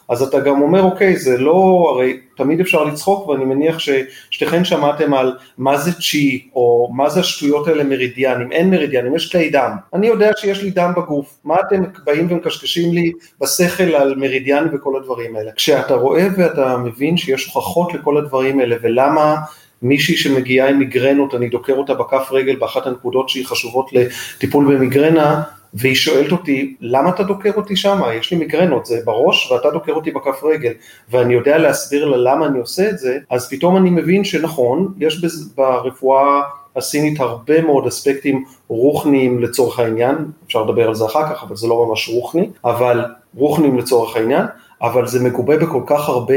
אז 0.09 0.21
אתה 0.21 0.39
גם 0.39 0.61
אומר, 0.61 0.81
אוקיי, 0.81 1.15
זה 1.17 1.37
לא, 1.37 1.87
הרי 1.95 2.19
תמיד 2.37 2.59
אפשר 2.59 2.83
לצחוק, 2.83 3.27
ואני 3.27 3.45
מניח 3.45 3.79
ששתיכן 3.79 4.65
שמעתם 4.65 5.13
על 5.13 5.37
מה 5.57 5.77
זה 5.77 5.91
צ'י, 5.93 6.47
או 6.55 6.89
מה 6.93 7.09
זה 7.09 7.19
השטויות 7.19 7.67
האלה 7.67 7.83
מרידיאנים, 7.83 8.51
אין 8.51 8.69
מרידיאנים, 8.69 9.15
יש 9.15 9.31
כלי 9.31 9.49
דם. 9.49 9.71
אני 9.93 10.07
יודע 10.07 10.31
שיש 10.37 10.63
לי 10.63 10.69
דם 10.69 10.91
בגוף, 10.97 11.37
מה 11.43 11.55
אתם 11.67 11.83
באים 12.03 12.27
ומקשקשים 12.31 12.93
לי 12.93 13.11
בשכל 13.41 13.83
על 13.83 14.15
מרידיאנים 14.15 14.69
וכל 14.73 14.95
הדברים 14.97 15.35
האלה? 15.35 15.51
כשאתה 15.51 15.95
רואה 15.95 16.27
ואתה 16.37 16.77
מבין 16.77 17.17
שיש 17.17 17.45
הוכחות 17.45 17.93
לכל 17.93 18.17
הדברים 18.17 18.59
האלה, 18.59 18.75
ולמה 18.81 19.35
מישהי 19.81 20.17
שמגיעה 20.17 20.69
עם 20.69 20.79
מיגרנות, 20.79 21.35
אני 21.35 21.49
דוקר 21.49 21.73
אותה 21.73 21.93
בכף 21.93 22.27
רגל 22.31 22.55
באחת 22.55 22.87
הנקודות 22.87 23.29
שהיא 23.29 23.45
חשובות 23.45 23.89
לטיפול 23.93 24.75
במיגרנה, 24.75 25.41
והיא 25.75 25.95
שואלת 25.95 26.31
אותי, 26.31 26.75
למה 26.81 27.09
אתה 27.09 27.23
דוקר 27.23 27.51
אותי 27.55 27.75
שם? 27.75 28.01
יש 28.19 28.31
לי 28.31 28.37
מיגרנות, 28.37 28.85
זה 28.85 28.99
בראש 29.05 29.51
ואתה 29.51 29.71
דוקר 29.71 29.93
אותי 29.93 30.11
בכף 30.11 30.43
רגל, 30.43 30.71
ואני 31.11 31.33
יודע 31.33 31.57
להסביר 31.57 32.05
לה 32.05 32.17
למה 32.17 32.45
אני 32.45 32.59
עושה 32.59 32.89
את 32.89 32.99
זה, 32.99 33.17
אז 33.29 33.49
פתאום 33.49 33.77
אני 33.77 33.89
מבין 33.89 34.23
שנכון, 34.23 34.93
יש 34.97 35.21
ברפואה 35.55 36.41
הסינית 36.75 37.19
הרבה 37.19 37.61
מאוד 37.61 37.87
אספקטים 37.87 38.43
רוחניים 38.67 39.43
לצורך 39.43 39.79
העניין, 39.79 40.15
אפשר 40.47 40.63
לדבר 40.63 40.87
על 40.87 40.95
זה 40.95 41.05
אחר 41.05 41.29
כך, 41.29 41.43
אבל 41.43 41.55
זה 41.55 41.67
לא 41.67 41.85
ממש 41.85 42.09
רוחני, 42.09 42.49
אבל 42.65 43.05
רוחניים 43.35 43.77
לצורך 43.77 44.15
העניין, 44.15 44.45
אבל 44.81 45.07
זה 45.07 45.23
מגובה 45.23 45.57
בכל 45.57 45.81
כך 45.85 46.09
הרבה 46.09 46.35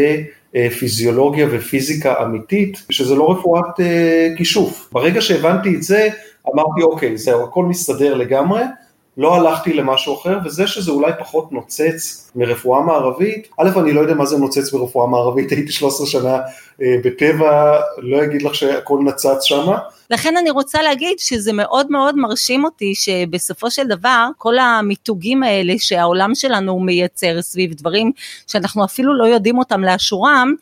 פיזיולוגיה 0.78 1.46
ופיזיקה 1.50 2.22
אמיתית, 2.22 2.82
שזה 2.90 3.14
לא 3.14 3.30
רפואת 3.30 3.80
כישוף. 4.36 4.88
ברגע 4.92 5.20
שהבנתי 5.20 5.74
את 5.74 5.82
זה, 5.82 6.08
אמרתי, 6.54 6.82
אוקיי, 6.82 7.16
זהו, 7.16 7.44
הכל 7.44 7.64
מסתדר 7.64 8.14
לגמרי, 8.14 8.62
לא 9.18 9.34
הלכתי 9.34 9.72
למשהו 9.72 10.14
אחר, 10.20 10.38
וזה 10.44 10.66
שזה 10.66 10.90
אולי 10.90 11.12
פחות 11.18 11.52
נוצץ 11.52 12.27
מרפואה 12.38 12.82
מערבית, 12.82 13.48
א', 13.60 13.68
אני 13.80 13.92
לא 13.92 14.00
יודע 14.00 14.14
מה 14.14 14.26
זה 14.26 14.38
נוצץ 14.38 14.72
ברפואה 14.72 15.06
מערבית, 15.06 15.50
הייתי 15.50 15.72
13 15.72 16.06
שנה 16.06 16.38
בטבע 16.80 17.80
לא 17.98 18.24
אגיד 18.24 18.42
לך 18.42 18.54
שהכל 18.54 18.98
נצץ 19.04 19.42
שמה. 19.42 19.78
לכן 20.10 20.36
אני 20.36 20.50
רוצה 20.50 20.82
להגיד 20.82 21.18
שזה 21.18 21.52
מאוד 21.52 21.90
מאוד 21.90 22.16
מרשים 22.16 22.64
אותי 22.64 22.94
שבסופו 22.94 23.70
של 23.70 23.86
דבר 23.86 24.28
כל 24.38 24.58
המיתוגים 24.58 25.42
האלה 25.42 25.74
שהעולם 25.78 26.34
שלנו 26.34 26.80
מייצר 26.80 27.42
סביב 27.42 27.74
דברים 27.74 28.12
שאנחנו 28.46 28.84
אפילו 28.84 29.18
לא 29.18 29.24
יודעים 29.24 29.58
אותם 29.58 29.84
לאשורם, 29.84 30.54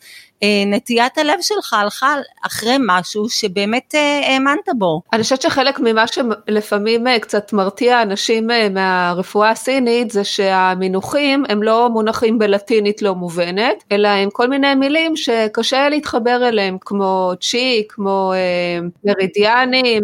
אה, 0.43 0.63
נטיית 0.67 1.17
הלב 1.17 1.41
שלך 1.41 1.73
הלכה 1.73 2.15
אחרי 2.45 2.75
משהו 2.79 3.29
שבאמת 3.29 3.95
אה, 3.95 4.21
האמנת 4.27 4.69
בו. 4.77 5.01
אני 5.13 5.23
חושבת 5.23 5.41
שחלק 5.41 5.79
ממה 5.79 6.05
שלפעמים 6.07 7.07
אה, 7.07 7.19
קצת 7.19 7.53
מרתיע 7.53 8.01
אנשים 8.01 8.49
מהרפואה 8.71 9.49
הסינית 9.49 10.11
זה 10.11 10.23
שהמינוחים 10.23 11.43
הם 11.49 11.63
לא 11.67 11.89
מונחים 11.89 12.39
בלטינית 12.39 13.01
לא 13.01 13.15
מובנת, 13.15 13.83
אלא 13.91 14.07
הם 14.07 14.29
כל 14.29 14.47
מיני 14.47 14.75
מילים 14.75 15.15
שקשה 15.15 15.89
להתחבר 15.89 16.47
אליהם, 16.47 16.77
כמו 16.81 17.31
צ'י, 17.41 17.83
כמו 17.89 18.33
מרידיאנים, 19.05 20.03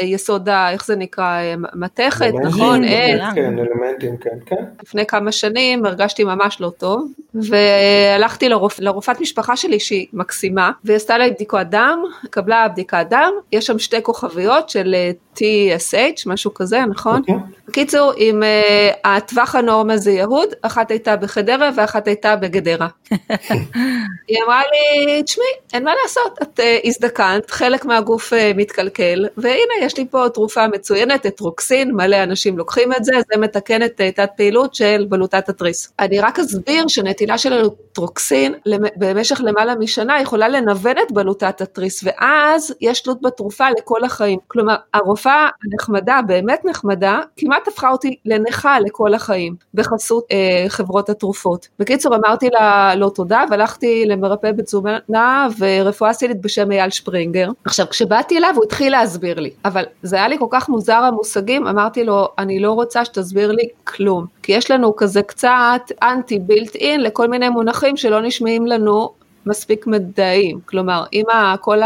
יסוד, 0.00 0.48
איך 0.48 0.86
זה 0.86 0.96
נקרא, 0.96 1.40
מתכת, 1.74 2.32
נכון? 2.44 2.88
כן, 3.34 3.58
אלמנטים, 3.58 4.16
כן, 4.16 4.38
כן. 4.46 4.64
לפני 4.82 5.06
כמה 5.06 5.32
שנים 5.32 5.86
הרגשתי 5.86 6.24
ממש 6.24 6.60
לא 6.60 6.70
טוב, 6.78 7.12
והלכתי 7.34 8.48
לרופאת 8.78 9.20
משפחה 9.20 9.56
שלי, 9.56 9.80
שהיא 9.80 10.06
מקסימה, 10.12 10.70
והיא 10.84 10.96
עשתה 10.96 11.18
לה 11.18 11.30
בדיקות 11.30 11.66
דם, 11.70 11.98
קבלה 12.30 12.68
בדיקת 12.68 13.06
דם, 13.10 13.32
יש 13.52 13.66
שם 13.66 13.78
שתי 13.78 14.02
כוכביות 14.02 14.70
של 14.70 14.94
אה, 14.94 15.10
TSH, 15.36 16.22
משהו 16.26 16.54
כזה, 16.54 16.80
נכון? 16.90 17.22
Okay. 17.28 17.63
בקיצור, 17.68 18.12
עם 18.16 18.42
uh, 18.42 18.96
הטווח 19.04 19.54
הנורמה 19.54 19.96
זה 19.96 20.10
יהוד, 20.10 20.48
אחת 20.62 20.90
הייתה 20.90 21.16
בחדרה 21.16 21.70
ואחת 21.76 22.06
הייתה 22.06 22.36
בגדרה. 22.36 22.88
היא 24.28 24.38
אמרה 24.44 24.62
לי, 24.72 25.22
תשמעי, 25.22 25.46
אין 25.74 25.84
מה 25.84 25.92
לעשות, 26.02 26.38
את 26.42 26.60
uh, 26.60 26.62
הזדקנת, 26.84 27.50
חלק 27.50 27.84
מהגוף 27.84 28.32
uh, 28.32 28.36
מתקלקל, 28.56 29.26
והנה 29.36 29.74
יש 29.80 29.98
לי 29.98 30.06
פה 30.10 30.28
תרופה 30.34 30.68
מצוינת, 30.68 31.26
את 31.26 31.36
טרוקסין, 31.36 31.94
מלא 31.94 32.22
אנשים 32.22 32.58
לוקחים 32.58 32.92
את 32.92 33.04
זה, 33.04 33.12
זה 33.32 33.40
מתקן 33.40 33.82
את 33.82 34.00
uh, 34.00 34.16
תת 34.16 34.30
פעילות 34.36 34.74
של 34.74 35.06
בלוטת 35.08 35.48
התריס. 35.48 35.92
אני 35.98 36.20
רק 36.20 36.38
אסביר 36.38 36.88
שנטילה 36.88 37.38
של 37.38 37.68
טרוקסין 37.92 38.54
במשך 38.96 39.40
למעלה 39.44 39.74
משנה 39.74 40.20
יכולה 40.20 40.48
לנוון 40.48 40.98
את 40.98 41.12
בלוטת 41.12 41.60
התריס, 41.60 42.04
ואז 42.04 42.74
יש 42.80 43.00
תלות 43.00 43.22
בתרופה 43.22 43.64
לכל 43.78 44.04
החיים. 44.04 44.38
כלומר, 44.48 44.74
הרופא 44.94 45.24
הרופאה 45.24 45.48
הנחמדה, 45.64 46.20
באמת 46.26 46.64
נחמדה, 46.64 47.20
כמעט 47.36 47.53
הפכה 47.68 47.90
אותי 47.90 48.16
לנכה 48.24 48.80
לכל 48.80 49.14
החיים, 49.14 49.54
בחסות 49.74 50.24
אה, 50.32 50.64
חברות 50.68 51.10
התרופות. 51.10 51.68
בקיצור, 51.78 52.16
אמרתי 52.16 52.48
לה 52.52 52.94
לא 52.96 53.10
תודה, 53.14 53.44
והלכתי 53.50 54.04
למרפא 54.06 54.52
בתזונה 54.52 55.48
ורפואה 55.58 56.12
סינית 56.12 56.40
בשם 56.40 56.72
אייל 56.72 56.90
שפרינגר. 56.90 57.50
עכשיו, 57.64 57.86
כשבאתי 57.90 58.38
אליו 58.38 58.52
הוא 58.56 58.64
התחיל 58.64 58.92
להסביר 58.92 59.40
לי, 59.40 59.50
אבל 59.64 59.84
זה 60.02 60.16
היה 60.16 60.28
לי 60.28 60.38
כל 60.38 60.46
כך 60.50 60.68
מוזר 60.68 60.92
המושגים, 60.92 61.66
אמרתי 61.66 62.04
לו, 62.04 62.28
אני 62.38 62.60
לא 62.60 62.72
רוצה 62.72 63.04
שתסביר 63.04 63.52
לי 63.52 63.68
כלום, 63.84 64.26
כי 64.42 64.52
יש 64.52 64.70
לנו 64.70 64.96
כזה 64.96 65.22
קצת 65.22 65.82
אנטי 66.02 66.38
בילט 66.38 66.74
אין 66.74 67.02
לכל 67.02 67.28
מיני 67.28 67.48
מונחים 67.48 67.96
שלא 67.96 68.22
נשמעים 68.22 68.66
לנו 68.66 69.10
מספיק 69.46 69.86
מדעיים, 69.86 70.60
כלומר 70.66 71.04
אם 71.12 71.24
כל 71.60 71.78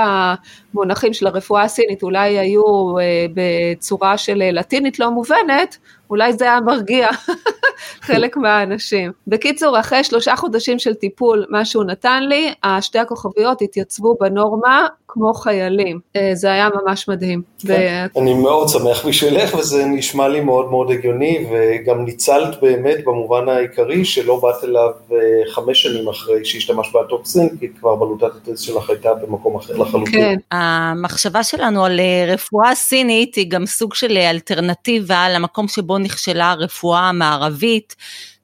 המונחים 0.74 1.12
של 1.12 1.26
הרפואה 1.26 1.62
הסינית 1.62 2.02
אולי 2.02 2.38
היו 2.38 2.98
אה, 2.98 3.26
בצורה 3.34 4.18
של 4.18 4.42
לטינית 4.52 4.98
לא 4.98 5.10
מובנת, 5.10 5.76
אולי 6.10 6.32
זה 6.32 6.44
היה 6.44 6.60
מרגיע 6.60 7.08
חלק 8.06 8.36
מהאנשים. 8.36 9.12
בקיצור, 9.26 9.80
אחרי 9.80 10.04
שלושה 10.04 10.36
חודשים 10.36 10.78
של 10.78 10.94
טיפול, 10.94 11.46
מה 11.48 11.64
שהוא 11.64 11.84
נתן 11.84 12.22
לי, 12.22 12.52
השתי 12.62 12.98
הכוכביות 12.98 13.62
התייצבו 13.62 14.16
בנורמה 14.20 14.86
כמו 15.08 15.34
חיילים. 15.34 16.00
אה, 16.16 16.30
זה 16.34 16.52
היה 16.52 16.68
ממש 16.74 17.08
מדהים. 17.08 17.42
כן. 17.58 18.06
ו... 18.14 18.20
אני 18.20 18.34
מאוד 18.34 18.68
שמח 18.68 19.06
בשבילך, 19.06 19.54
וזה 19.54 19.84
נשמע 19.84 20.28
לי 20.28 20.40
מאוד 20.40 20.70
מאוד 20.70 20.90
הגיוני, 20.90 21.46
וגם 21.50 22.04
ניצלת 22.04 22.60
באמת 22.60 23.04
במובן 23.04 23.48
העיקרי, 23.48 24.04
שלא 24.04 24.40
באת 24.42 24.64
אליו 24.64 24.90
אה, 25.12 25.16
חמש 25.52 25.82
שנים 25.82 26.08
אחרי 26.08 26.44
שהשתמשת 26.44 26.92
באטוקסין, 26.92 27.48
כי 27.60 27.68
כבר 27.68 27.94
בלוטת 27.94 28.36
הטריס 28.36 28.60
שלך 28.60 28.90
הייתה 28.90 29.14
במקום 29.14 29.56
אחר 29.56 29.76
לחלוטין. 29.76 30.12
כן. 30.12 30.36
המחשבה 30.58 31.44
שלנו 31.44 31.84
על 31.84 32.00
אה, 32.00 32.34
רפואה 32.34 32.74
סינית 32.74 33.34
היא 33.34 33.50
גם 33.50 33.66
סוג 33.66 33.94
של 33.94 34.16
אלטרנטיבה 34.16 35.28
למקום 35.28 35.68
שבו 35.68 35.98
נכשלה 35.98 36.50
הרפואה 36.50 37.00
המערבית, 37.00 37.94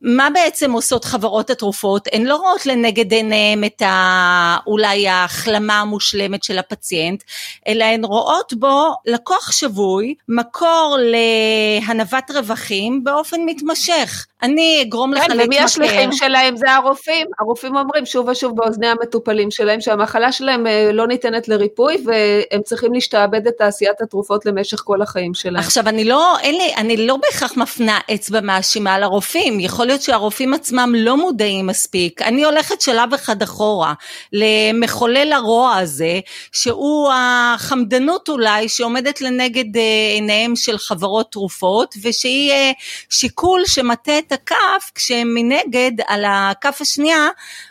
מה 0.05 0.29
בעצם 0.35 0.73
עושות 0.73 1.05
חברות 1.05 1.51
התרופות? 1.51 2.09
הן 2.13 2.25
לא 2.25 2.37
רואות 2.37 2.67
לנגד 2.67 3.13
עיניהן 3.13 3.65
את 3.65 3.83
ה... 3.83 4.57
אולי 4.67 5.09
ההחלמה 5.09 5.81
המושלמת 5.81 6.45
של 6.45 6.59
הפציינט, 6.59 7.23
אלא 7.69 7.85
הן 7.85 8.05
רואות 8.05 8.55
בו 8.55 8.95
לקוח 9.07 9.53
שבוי, 9.53 10.15
מקור 10.29 10.99
להנבת 11.01 12.31
רווחים 12.31 13.05
באופן 13.05 13.41
מתמשך. 13.47 14.27
אני 14.45 14.83
אגרום 14.83 15.13
לך 15.13 15.21
להתמכר. 15.21 15.39
כן, 15.39 15.45
ומי 15.45 15.59
השליחים 15.59 16.13
שלהם? 16.13 16.57
זה 16.57 16.73
הרופאים. 16.73 17.27
הרופאים 17.39 17.77
אומרים 17.77 18.07
שוב 18.07 18.29
ושוב 18.29 18.57
באוזני 18.57 18.87
המטופלים 18.87 19.51
שלהם 19.51 19.81
שהמחלה 19.81 20.33
שלהם 20.33 20.67
אה, 20.67 20.91
לא 20.93 21.07
ניתנת 21.07 21.49
לריפוי 21.49 22.05
והם 22.05 22.63
צריכים 22.63 22.93
להשתעבד 22.93 23.47
את 23.47 23.55
תעשיית 23.59 24.01
התרופות 24.01 24.47
למשך 24.47 24.81
כל 24.85 25.03
החיים 25.03 25.35
שלהם. 25.35 25.57
עכשיו 25.57 25.89
אני 25.89 26.05
לא, 26.05 26.39
אין 26.39 26.55
לי, 26.55 26.75
אני 26.77 27.07
לא 27.07 27.17
בהכרח 27.17 27.57
מפנה 27.57 27.99
אצבע 28.15 28.41
מאשימה 28.41 28.99
לרופאים, 28.99 29.61
יכול 29.61 29.87
להיות 29.87 30.03
שהרופאים 30.03 30.55
עצמם 30.55 30.93
לא 30.97 31.17
מודעים 31.17 31.67
מספיק. 31.67 32.23
אני 32.23 32.45
הולכת 32.45 32.81
שלב 32.81 33.15
אחד 33.15 33.43
אחורה 33.43 33.95
למחולל 34.33 35.33
הרוע 35.33 35.77
הזה, 35.77 36.21
שהוא 36.53 37.13
החמדנות 37.15 38.29
אולי 38.29 38.69
שעומדת 38.69 39.21
לנגד 39.21 39.77
אה, 39.77 39.83
עיניהם 40.15 40.57
של 40.57 40.79
חברות 40.79 41.33
תרופות 41.33 41.95
ושהיא 42.03 42.53
אה, 42.53 42.73
שיקול 43.11 43.63
שמטה 43.67 44.19
את 44.19 44.33
הכף, 44.35 44.91
כשמנגד 44.95 45.93
על 46.07 46.25
הכף 46.29 46.79
השנייה 46.81 47.29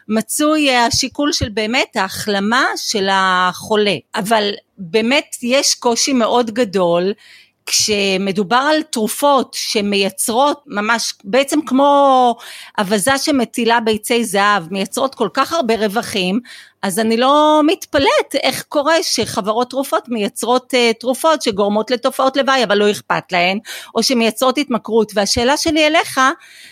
מצוי 0.08 0.76
השיקול 0.76 1.32
של 1.32 1.50
באמת 1.50 1.96
ההחלמה 1.96 2.66
של 2.76 3.08
החולה. 3.12 3.96
אבל 4.16 4.52
באמת 4.78 5.36
יש 5.42 5.76
קושי 5.76 6.14
מאוד 6.14 6.52
גדול 6.52 7.14
כשמדובר 7.66 8.56
על 8.76 8.82
תרופות 8.82 9.54
שמייצרות 9.54 10.64
ממש 10.68 11.14
בעצם 11.24 11.60
כמו 11.66 12.36
אווזה 12.80 13.18
שמטילה 13.18 13.80
ביצי 13.80 14.26
זהב 14.26 14.64
מייצרות 14.72 15.16
כל 15.16 15.30
כך 15.34 15.54
הרבה 15.54 15.76
רווחים 15.76 16.40
אז 16.84 17.00
אני 17.00 17.18
לא 17.18 17.62
מתפלאת 17.66 18.36
איך 18.44 18.64
קורה 18.70 19.04
שחברות 19.04 19.70
תרופות 19.70 20.10
מייצרות 20.10 20.74
uh, 20.74 21.00
תרופות 21.00 21.42
שגורמות 21.42 21.92
לתופעות 21.92 22.38
לוואי 22.38 22.64
אבל 22.64 22.78
לא 22.78 22.92
אכפת 22.92 23.32
להן, 23.32 23.60
או 23.96 24.04
שמייצרות 24.04 24.58
התמכרות. 24.58 25.12
והשאלה 25.16 25.58
שלי 25.58 25.88
אליך, 25.88 26.22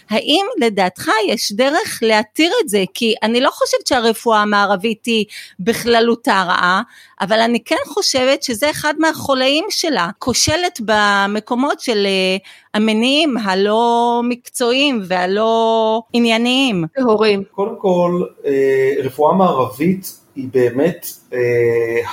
האם 0.09 0.45
לדעתך 0.59 1.07
יש 1.27 1.51
דרך 1.51 1.99
להתיר 2.01 2.53
את 2.63 2.69
זה? 2.69 2.83
כי 2.93 3.15
אני 3.23 3.41
לא 3.41 3.49
חושבת 3.51 3.87
שהרפואה 3.87 4.41
המערבית 4.41 5.05
היא 5.05 5.25
בכללותה 5.59 6.43
רעה, 6.47 6.81
אבל 7.21 7.39
אני 7.39 7.63
כן 7.63 7.75
חושבת 7.85 8.43
שזה 8.43 8.69
אחד 8.69 8.93
מהחולאים 8.99 9.65
שלה, 9.69 10.09
כושלת 10.19 10.79
במקומות 10.85 11.79
של 11.79 12.07
uh, 12.07 12.47
המניעים 12.73 13.37
הלא 13.37 14.21
מקצועיים 14.23 15.01
והלא 15.07 16.01
ענייניים. 16.13 16.85
הורים. 16.97 17.43
קודם 17.51 17.75
כל, 17.77 18.21
אה, 18.45 18.93
רפואה 19.03 19.33
מערבית 19.33 20.17
היא 20.35 20.47
באמת 20.53 21.07
אה, 21.33 21.39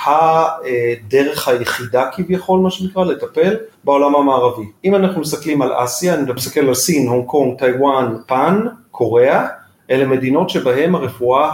הדרך 0.05 1.47
היחידה 1.47 2.09
כביכול, 2.15 2.59
מה 2.59 2.71
שנקרא, 2.71 3.05
לטפל 3.05 3.55
בעולם 3.83 4.15
המערבי. 4.15 4.65
אם 4.85 4.95
אנחנו 4.95 5.21
מסתכלים 5.21 5.61
על 5.61 5.71
אסיה, 5.75 6.13
אני 6.13 6.33
מסתכל 6.33 6.59
על 6.59 6.73
סין, 6.73 7.07
הונג 7.07 7.25
קונג, 7.25 7.57
טיוואן, 7.59 8.15
יפאן, 8.27 8.65
קוריאה, 8.91 9.47
אלה 9.89 10.05
מדינות 10.05 10.49
שבהן 10.49 10.95
הרפואה 10.95 11.49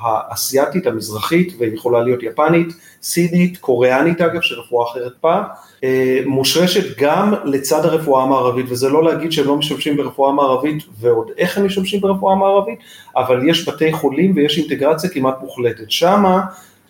האסייתית 0.00 0.86
המזרחית, 0.86 1.52
ויכולה 1.58 2.02
להיות 2.02 2.22
יפנית, 2.22 2.68
סינית, 3.02 3.58
קוריאנית 3.58 4.20
אגב, 4.20 4.40
שרפואה 4.40 4.90
אחרת 4.90 5.12
פעם, 5.20 5.42
אה, 5.84 6.20
מושרשת 6.26 6.98
גם 6.98 7.34
לצד 7.44 7.84
הרפואה 7.84 8.22
המערבית, 8.22 8.66
וזה 8.68 8.88
לא 8.88 9.04
להגיד 9.04 9.32
שהם 9.32 9.46
לא 9.46 9.56
משתמשים 9.56 9.96
ברפואה 9.96 10.32
מערבית 10.32 10.84
ועוד 11.00 11.30
איך 11.38 11.58
הם 11.58 11.66
משתמשים 11.66 12.00
ברפואה 12.00 12.34
מערבית, 12.34 12.78
אבל 13.16 13.48
יש 13.48 13.68
בתי 13.68 13.92
חולים 13.92 14.32
ויש 14.36 14.58
אינטגרציה 14.58 15.10
כמעט 15.10 15.36
מוחלטת. 15.40 15.90
שמה 15.90 16.40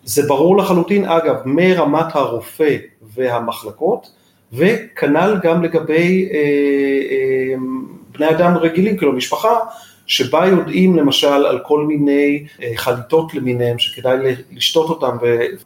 זה 0.05 0.23
ברור 0.29 0.57
לחלוטין, 0.57 1.05
אגב, 1.05 1.37
מרמת 1.45 2.17
הרופא 2.17 2.77
והמחלקות, 3.15 4.11
וכנ"ל 4.53 5.37
גם 5.43 5.63
לגבי 5.63 6.29
אה, 6.33 6.39
אה, 7.11 7.55
בני 8.13 8.31
אדם 8.31 8.57
רגילים, 8.57 8.97
כאילו 8.97 9.13
משפחה, 9.13 9.59
שבה 10.07 10.47
יודעים 10.47 10.97
למשל 10.97 11.47
על 11.47 11.59
כל 11.59 11.85
מיני 11.87 12.45
אה, 12.63 12.73
חליטות 12.77 13.35
למיניהם 13.35 13.79
שכדאי 13.79 14.17
לשתות 14.53 14.91
אותם, 14.91 15.17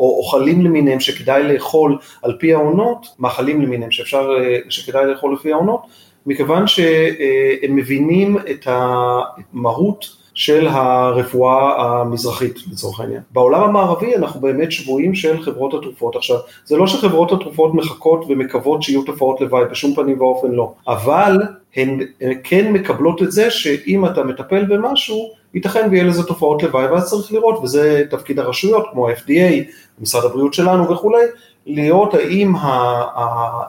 או 0.00 0.16
אוכלים 0.18 0.64
למיניהם 0.64 1.00
שכדאי 1.00 1.42
לאכול 1.52 1.98
על 2.22 2.36
פי 2.38 2.54
העונות, 2.54 3.06
מאכלים 3.18 3.62
למיניהם 3.62 3.90
שאפשר, 3.90 4.30
אה, 4.38 4.58
שכדאי 4.68 5.06
לאכול 5.06 5.34
לפי 5.34 5.52
העונות, 5.52 5.80
מכיוון 6.26 6.66
שהם 6.66 7.76
מבינים 7.76 8.36
את 8.50 8.66
המהות 8.66 10.19
של 10.34 10.68
הרפואה 10.68 11.82
המזרחית 11.82 12.58
לצורך 12.72 13.00
העניין. 13.00 13.20
בעולם 13.30 13.62
המערבי 13.62 14.16
אנחנו 14.16 14.40
באמת 14.40 14.72
שבויים 14.72 15.14
של 15.14 15.42
חברות 15.42 15.74
התרופות. 15.74 16.16
עכשיו, 16.16 16.36
זה 16.64 16.76
לא 16.76 16.86
שחברות 16.86 17.32
התרופות 17.32 17.74
מחכות 17.74 18.24
ומקוות 18.28 18.82
שיהיו 18.82 19.02
תופעות 19.02 19.40
לוואי, 19.40 19.64
בשום 19.70 19.94
פנים 19.94 20.20
ואופן 20.20 20.50
לא, 20.50 20.72
אבל 20.88 21.38
הן 21.76 22.00
כן 22.44 22.72
מקבלות 22.72 23.22
את 23.22 23.32
זה 23.32 23.50
שאם 23.50 24.06
אתה 24.06 24.24
מטפל 24.24 24.64
במשהו, 24.64 25.30
ייתכן 25.54 25.88
ויהיה 25.90 26.04
לזה 26.04 26.22
תופעות 26.22 26.62
לוואי 26.62 26.86
ואז 26.86 27.10
צריך 27.10 27.32
לראות, 27.32 27.58
וזה 27.62 28.02
תפקיד 28.10 28.38
הרשויות 28.38 28.86
כמו 28.92 29.08
ה-FDA, 29.08 29.70
משרד 30.00 30.24
הבריאות 30.24 30.54
שלנו 30.54 30.90
וכולי, 30.90 31.22
לראות 31.66 32.14
האם 32.14 32.52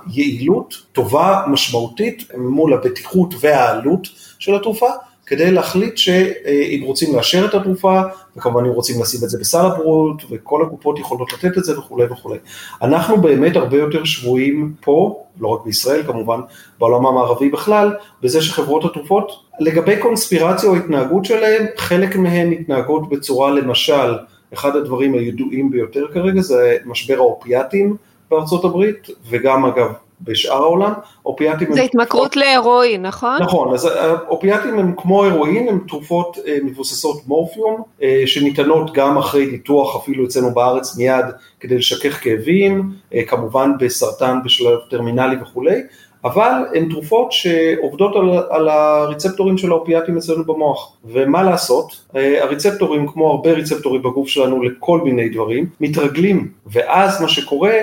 היעילות 0.05 0.75
טובה 0.91 1.41
משמעותית 1.47 2.31
מול 2.37 2.73
הבטיחות 2.73 3.33
והעלות 3.39 4.07
של 4.39 4.55
התרופה, 4.55 4.89
כדי 5.31 5.51
להחליט 5.51 5.97
שאם 5.97 6.81
רוצים 6.83 7.15
לאשר 7.15 7.45
את 7.45 7.53
התרופה, 7.53 8.01
וכמובן 8.37 8.65
אם 8.65 8.71
רוצים 8.71 9.01
לשים 9.01 9.19
את 9.23 9.29
זה 9.29 9.37
בסל 9.39 9.65
הבריאות, 9.65 10.23
וכל 10.29 10.63
הקופות 10.65 10.99
יכולות 10.99 11.33
לתת 11.33 11.57
את 11.57 11.63
זה 11.63 11.79
וכולי 11.79 12.05
וכולי. 12.05 12.37
אנחנו 12.81 13.21
באמת 13.21 13.55
הרבה 13.55 13.77
יותר 13.77 14.03
שבויים 14.03 14.73
פה, 14.81 15.23
לא 15.39 15.47
רק 15.47 15.65
בישראל 15.65 16.03
כמובן, 16.03 16.39
בעולם 16.79 17.05
המערבי 17.05 17.49
בכלל, 17.49 17.93
בזה 18.21 18.41
שחברות 18.41 18.85
התרופות, 18.85 19.31
לגבי 19.59 19.97
קונספירציה 19.97 20.69
או 20.69 20.75
התנהגות 20.75 21.25
שלהם, 21.25 21.65
חלק 21.77 22.15
מהן 22.15 22.49
מתנהגות 22.49 23.09
בצורה 23.09 23.51
למשל, 23.51 24.17
אחד 24.53 24.75
הדברים 24.75 25.13
הידועים 25.13 25.71
ביותר 25.71 26.07
כרגע 26.13 26.41
זה 26.41 26.77
משבר 26.85 27.17
האופיאטים 27.17 27.95
בארצות 28.31 28.65
הברית, 28.65 29.07
וגם 29.29 29.65
אגב 29.65 29.91
בשאר 30.23 30.63
העולם, 30.63 30.93
אופיאטים 31.25 31.73
זה 31.73 31.81
התמכרות 31.81 32.35
להרואין, 32.35 33.05
נכון? 33.05 33.41
נכון, 33.41 33.73
אז 33.73 33.89
אופיאטים 34.29 34.79
הם 34.79 34.93
כמו 34.97 35.25
הרואין, 35.25 35.67
הם 35.69 35.79
תרופות 35.87 36.37
אה, 36.47 36.57
מבוססות 36.63 37.21
מורפיום, 37.27 37.81
אה, 38.03 38.23
שניתנות 38.25 38.93
גם 38.93 39.17
אחרי 39.17 39.45
ניתוח 39.45 39.95
אפילו 39.95 40.25
אצלנו 40.25 40.53
בארץ 40.53 40.97
מיד 40.97 41.25
כדי 41.59 41.77
לשכך 41.77 42.23
כאבים, 42.23 42.91
אה, 43.13 43.23
כמובן 43.27 43.71
בסרטן 43.79 44.39
בשלב 44.45 44.79
טרמינלי 44.89 45.35
וכולי, 45.41 45.81
אבל 46.23 46.51
הן 46.75 46.89
תרופות 46.89 47.31
שעובדות 47.31 48.15
על, 48.15 48.29
על 48.49 48.69
הרצפטורים 48.69 49.57
של 49.57 49.71
האופיאטים 49.71 50.17
אצלנו 50.17 50.45
במוח, 50.45 50.97
ומה 51.05 51.43
לעשות, 51.43 52.05
הרצפטורים 52.41 53.07
כמו 53.07 53.31
הרבה 53.31 53.51
רצפטורים 53.51 54.01
בגוף 54.01 54.27
שלנו 54.27 54.63
לכל 54.63 55.01
מיני 55.03 55.29
דברים, 55.29 55.65
מתרגלים, 55.81 56.51
ואז 56.65 57.21
מה 57.21 57.27
שקורה 57.27 57.73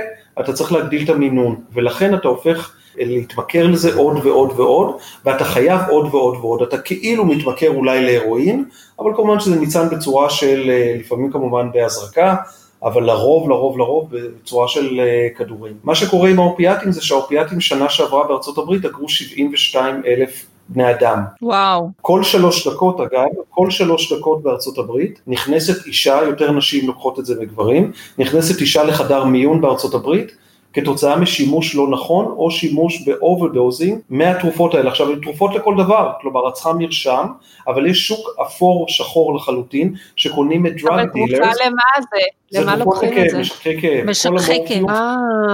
אתה 0.40 0.52
צריך 0.52 0.72
להגדיל 0.72 1.04
את 1.04 1.08
המינון, 1.10 1.56
ולכן 1.72 2.14
אתה 2.14 2.28
הופך 2.28 2.74
להתמכר 2.96 3.66
לזה 3.66 3.94
עוד 3.94 4.26
ועוד 4.26 4.60
ועוד, 4.60 4.96
ואתה 5.24 5.44
חייב 5.44 5.80
עוד 5.90 6.14
ועוד 6.14 6.36
ועוד, 6.36 6.62
אתה 6.62 6.78
כאילו 6.78 7.24
מתמכר 7.24 7.68
אולי 7.68 8.04
להרואין, 8.04 8.64
אבל 8.98 9.10
כמובן 9.16 9.40
שזה 9.40 9.60
ניצן 9.60 9.88
בצורה 9.88 10.30
של, 10.30 10.70
אה, 10.70 10.96
לפעמים 10.98 11.32
כמובן 11.32 11.68
בהזרקה, 11.72 12.36
אבל 12.82 13.02
לרוב, 13.02 13.50
לרוב, 13.50 13.78
לרוב 13.78 14.08
בצורה 14.10 14.68
של 14.68 15.00
אה, 15.00 15.28
כדורים. 15.36 15.74
מה 15.84 15.94
שקורה 15.94 16.30
עם 16.30 16.38
האופיאטים 16.38 16.92
זה 16.92 17.04
שהאופיאטים 17.04 17.60
שנה 17.60 17.88
שעברה 17.88 18.28
בארצות 18.28 18.58
הברית 18.58 18.84
אגרו 18.84 19.08
72 19.08 20.02
אלף 20.06 20.46
בני 20.68 20.90
אדם. 20.90 21.22
וואו. 21.42 21.90
כל 22.00 22.22
שלוש 22.22 22.68
דקות 22.68 23.00
אגב, 23.00 23.26
כל 23.50 23.70
שלוש 23.70 24.12
דקות 24.12 24.42
בארצות 24.42 24.78
הברית 24.78 25.20
נכנסת 25.26 25.86
אישה, 25.86 26.20
יותר 26.26 26.52
נשים 26.52 26.86
לוקחות 26.86 27.18
את 27.18 27.26
זה 27.26 27.34
מגברים, 27.40 27.92
נכנסת 28.18 28.60
אישה 28.60 28.84
לחדר 28.84 29.24
מיון 29.24 29.60
בארצות 29.60 29.94
הברית, 29.94 30.32
כתוצאה 30.80 31.16
משימוש 31.16 31.74
לא 31.74 31.88
נכון 31.88 32.24
או 32.24 32.50
שימוש 32.50 33.02
ב 33.08 33.16
overdosing 33.16 33.98
מהתרופות 34.10 34.74
האלה. 34.74 34.90
עכשיו, 34.90 35.10
הן 35.10 35.20
תרופות 35.20 35.54
לכל 35.54 35.74
דבר, 35.78 36.12
כלומר, 36.20 36.48
את 36.48 36.52
צריכה 36.52 36.72
מרשם, 36.72 37.26
אבל 37.68 37.86
יש 37.86 38.08
שוק 38.08 38.28
אפור 38.42 38.86
שחור 38.88 39.34
לחלוטין, 39.34 39.94
שקונים 40.16 40.66
את 40.66 40.72
drug 40.72 41.12
dealers. 41.12 41.38
אבל 41.38 41.52
תרופה 41.52 41.64
למה 41.66 42.06
זה? 42.10 42.58
למה 42.60 42.76
לוקחים 42.76 43.24
את 43.24 43.30
זה? 43.30 43.38
משככי 43.38 43.80
כאב. 43.80 44.06
משככי 44.06 44.58
כאב. 44.68 44.84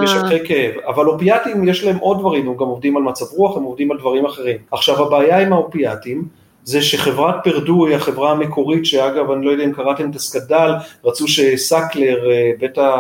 משככי 0.03 0.47
כאב. 0.49 0.73
אבל 0.87 1.07
אופיאטים 1.09 1.69
יש 1.69 1.85
להם 1.85 1.97
עוד 1.97 2.19
דברים, 2.19 2.49
הם 2.49 2.57
גם 2.57 2.67
עובדים 2.67 2.97
על 2.97 3.03
מצב 3.03 3.25
רוח, 3.37 3.57
הם 3.57 3.63
עובדים 3.63 3.91
על 3.91 3.99
דברים 3.99 4.27
אחרים. 4.27 4.57
עכשיו, 4.71 5.07
הבעיה 5.07 5.39
עם 5.39 5.53
האופיאטים, 5.53 6.44
זה 6.65 6.83
שחברת 6.83 7.35
פרדו 7.45 7.87
היא 7.87 7.97
החברה 7.97 8.31
המקורית, 8.31 8.87
שאגב, 8.87 9.31
אני 9.31 9.47
לא 9.47 9.51
יודע 9.51 9.65
אם 9.65 9.73
קראתם 9.73 10.11
את 10.11 10.17
הסקנדל, 10.17 10.73
רצו 11.05 11.29
שסקלר, 11.29 12.31
אה, 12.31 12.51
בית, 12.61 12.79
ה, 12.79 12.97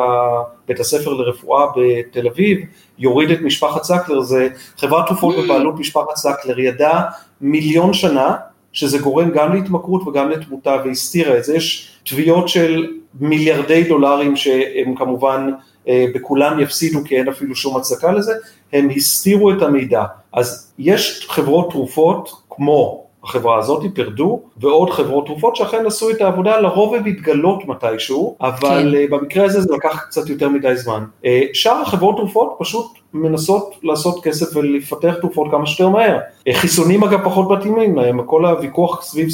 בית 0.68 0.80
הספר 0.80 1.12
לרפואה 1.12 1.66
בתל 1.76 2.26
אביב, 2.26 2.58
יוריד 2.98 3.30
את 3.30 3.40
משפחת 3.40 3.84
סקלר, 3.84 4.20
זה 4.20 4.48
חברת 4.78 5.06
תרופות 5.06 5.34
בבעלות 5.44 5.78
משפחת 5.78 6.16
סקלר, 6.16 6.58
ידעה 6.58 7.04
מיליון 7.40 7.92
שנה 7.92 8.36
שזה 8.72 8.98
גורם 8.98 9.30
גם 9.30 9.54
להתמכרות 9.54 10.08
וגם 10.08 10.30
לתמותה, 10.30 10.76
והסתירה 10.84 11.38
את 11.38 11.44
זה, 11.44 11.56
יש 11.56 11.98
תביעות 12.04 12.48
של 12.48 12.86
מיליארדי 13.20 13.84
דולרים 13.84 14.36
שהם 14.36 14.94
כמובן 14.96 15.50
אה, 15.88 16.06
בכולם 16.14 16.60
יפסידו 16.60 16.98
כי 17.04 17.16
אין 17.16 17.28
אפילו 17.28 17.54
שום 17.54 17.76
הצדקה 17.76 18.12
לזה, 18.12 18.32
הם 18.72 18.88
הסתירו 18.96 19.50
את 19.50 19.62
המידע. 19.62 20.04
אז 20.32 20.72
יש 20.78 21.26
חברות 21.30 21.70
תרופות 21.70 22.30
כמו 22.50 23.03
החברה 23.24 23.58
הזאת, 23.58 23.82
פרדו, 23.94 24.40
ועוד 24.56 24.90
חברות 24.90 25.26
תרופות 25.26 25.56
שאכן 25.56 25.87
עשו 25.87 26.10
את 26.10 26.20
העבודה, 26.20 26.60
לרוב 26.60 26.94
הן 26.94 27.02
מתגלות 27.04 27.68
מתישהו, 27.68 28.37
אבל 28.40 28.92
כן. 28.92 28.94
אה, 28.94 29.18
במקרה 29.18 29.44
הזה 29.44 29.60
זה 29.60 29.74
לקח 29.74 30.04
קצת 30.08 30.28
יותר 30.28 30.48
מדי 30.48 30.76
זמן. 30.76 31.04
אה, 31.24 31.42
שאר 31.52 31.82
החברות 31.82 32.16
תרופות 32.16 32.56
פשוט 32.58 32.87
מנסות 33.14 33.74
לעשות 33.82 34.24
כסף 34.24 34.56
ולפתח 34.56 35.14
תרופות 35.20 35.50
כמה 35.50 35.66
שיותר 35.66 35.88
מהר. 35.88 36.18
אה, 36.48 36.54
חיסונים 36.54 37.04
אגב 37.04 37.24
פחות 37.24 37.50
מתאימים 37.50 37.96
להם, 37.96 38.22
כל 38.22 38.46
הוויכוח 38.46 39.02
סביב 39.02 39.28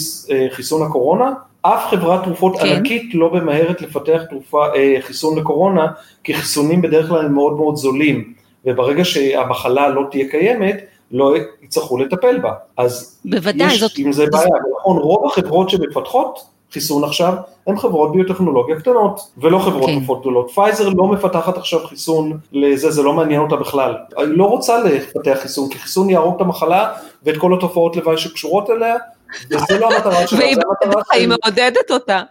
חיסון 0.50 0.82
הקורונה, 0.82 1.32
אף 1.62 1.86
חברת 1.90 2.24
תרופות 2.24 2.56
כן. 2.58 2.66
ענקית 2.66 3.14
לא 3.14 3.30
ממהרת 3.32 3.82
לפתח 3.82 4.22
תרופה, 4.30 4.64
חיסון 5.00 5.38
לקורונה, 5.38 5.86
כי 6.24 6.34
חיסונים 6.34 6.82
בדרך 6.82 7.08
כלל 7.08 7.24
הם 7.24 7.34
מאוד 7.34 7.56
מאוד 7.56 7.76
זולים, 7.76 8.32
וברגע 8.64 9.04
שהמחלה 9.04 9.88
לא 9.88 10.02
תהיה 10.10 10.30
קיימת, 10.30 10.76
לא 11.10 11.34
יצטרכו 11.62 11.98
לטפל 11.98 12.38
בה. 12.38 12.52
אז 12.76 13.20
בוודאי, 13.24 13.72
יש 13.72 13.80
זאת... 13.80 13.92
עם 13.96 14.12
זה 14.12 14.26
בעיה, 14.32 14.46
נכון, 14.78 14.96
רוב 14.96 15.26
החברות 15.26 15.70
שמפתחות 15.70 16.38
חיסון 16.72 17.04
עכשיו, 17.04 17.34
הן 17.66 17.78
חברות 17.78 18.12
ביוטכנולוגיה 18.12 18.76
קטנות, 18.80 19.20
ולא 19.38 19.58
חברות 19.58 19.86
כן. 19.86 19.98
תרופות 19.98 20.20
גדולות. 20.20 20.50
פייזר 20.50 20.88
לא 20.88 21.06
מפתחת 21.06 21.56
עכשיו 21.56 21.86
חיסון 21.86 22.38
לזה, 22.52 22.90
זה 22.90 23.02
לא 23.02 23.12
מעניין 23.12 23.40
אותה 23.40 23.56
בכלל. 23.56 23.94
היא 24.16 24.26
לא 24.26 24.44
רוצה 24.44 24.78
לפתח 24.84 25.38
חיסון, 25.42 25.68
כי 25.68 25.78
חיסון 25.78 26.10
יהרוג 26.10 26.34
את 26.36 26.40
המחלה 26.40 26.92
ואת 27.22 27.36
כל 27.36 27.54
התופעות 27.54 27.96
לוואי 27.96 28.18
שקשורות 28.18 28.70
אליה, 28.70 28.96
וזה 29.50 29.78
לא 29.78 29.90
המטרה 29.90 30.26
שלה, 30.26 30.38
זה 30.38 30.46
המטרה 30.46 31.02
שלה. 31.04 31.04
והיא 31.10 31.28
מעודדת 31.28 31.90
אותה. 31.90 32.22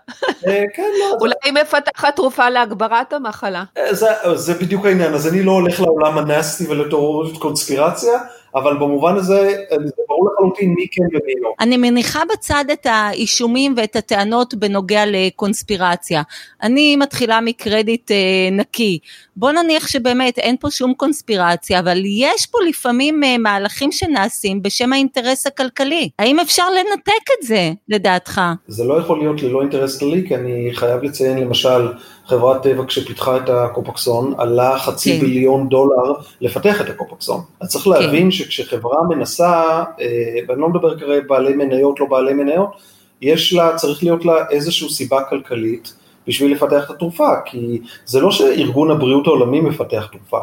אה, 0.47 0.63
כן, 0.75 0.89
לא. 0.99 1.17
אולי 1.21 1.33
היא 1.43 1.53
מפתחת 1.53 2.15
תרופה 2.15 2.49
להגברת 2.49 3.13
המחלה. 3.13 3.63
אה, 3.77 4.35
זה 4.35 4.53
בדיוק 4.53 4.85
העניין, 4.85 5.13
אז 5.13 5.27
אני 5.27 5.43
לא 5.43 5.51
הולך 5.51 5.79
לעולם 5.79 6.17
הנסטי 6.17 6.67
ולתיאוריות 6.67 7.37
קונספירציה, 7.37 8.19
אבל 8.55 8.77
במובן 8.77 9.15
הזה 9.15 9.63
זה 9.69 9.93
ברור 10.07 10.29
לחלוטין 10.33 10.73
מי 10.73 10.87
כן 10.91 11.03
ומי 11.03 11.33
לא. 11.41 11.53
אני 11.59 11.77
מניחה 11.77 12.19
בצד 12.33 12.65
את 12.73 12.85
האישומים 12.89 13.73
ואת 13.77 13.95
הטענות 13.95 14.53
בנוגע 14.53 15.03
לקונספירציה. 15.07 16.21
אני 16.63 16.95
מתחילה 16.95 17.41
מקרדיט 17.41 18.11
אה, 18.11 18.17
נקי. 18.51 18.99
בוא 19.35 19.51
נניח 19.51 19.87
שבאמת 19.87 20.39
אין 20.39 20.55
פה 20.59 20.71
שום 20.71 20.93
קונספירציה, 20.93 21.79
אבל 21.79 22.01
יש 22.05 22.45
פה 22.45 22.57
לפעמים 22.69 23.23
אה, 23.23 23.37
מהלכים 23.37 23.91
שנעשים 23.91 24.61
בשם 24.61 24.93
האינטרס 24.93 25.47
הכלכלי. 25.47 26.09
האם 26.19 26.39
אפשר 26.39 26.65
לנתק 26.69 27.31
את 27.39 27.47
זה, 27.47 27.71
לדעתך? 27.89 28.41
זה 28.67 28.83
לא 28.83 28.99
יכול 28.99 29.19
להיות 29.19 29.43
ללא 29.43 29.61
אינטרס 29.61 29.99
כללי, 29.99 30.27
כי 30.27 30.35
אני 30.35 30.69
חייב 30.73 31.03
לציין 31.03 31.37
למשל 31.37 31.87
חברת 32.29 32.63
טבע 32.63 32.85
כשפיתחה 32.85 33.37
את 33.37 33.49
הקופקסון 33.49 34.33
עלה 34.37 34.79
חצי 34.79 35.13
כן. 35.13 35.19
ביליון 35.19 35.69
דולר 35.69 36.13
לפתח 36.41 36.81
את 36.81 36.89
הקופקסון. 36.89 37.41
אז 37.61 37.69
צריך 37.69 37.87
להבין 37.87 38.23
כן. 38.23 38.31
שכשחברה 38.31 39.03
מנסה, 39.03 39.83
אה, 40.01 40.35
ואני 40.47 40.61
לא 40.61 40.69
מדבר 40.69 40.99
כרגע 40.99 41.27
בעלי 41.27 41.53
מניות, 41.53 41.99
לא 41.99 42.05
בעלי 42.05 42.33
מניות, 42.33 42.69
יש 43.21 43.53
לה, 43.53 43.75
צריך 43.75 44.03
להיות 44.03 44.25
לה 44.25 44.33
איזושהי 44.49 44.89
סיבה 44.89 45.23
כלכלית 45.23 45.93
בשביל 46.27 46.51
לפתח 46.51 46.85
את 46.85 46.95
התרופה, 46.95 47.29
כי 47.45 47.81
זה 48.05 48.19
לא 48.19 48.31
שארגון 48.31 48.91
הבריאות 48.91 49.27
העולמי 49.27 49.61
מפתח 49.61 50.07
תרופה, 50.11 50.39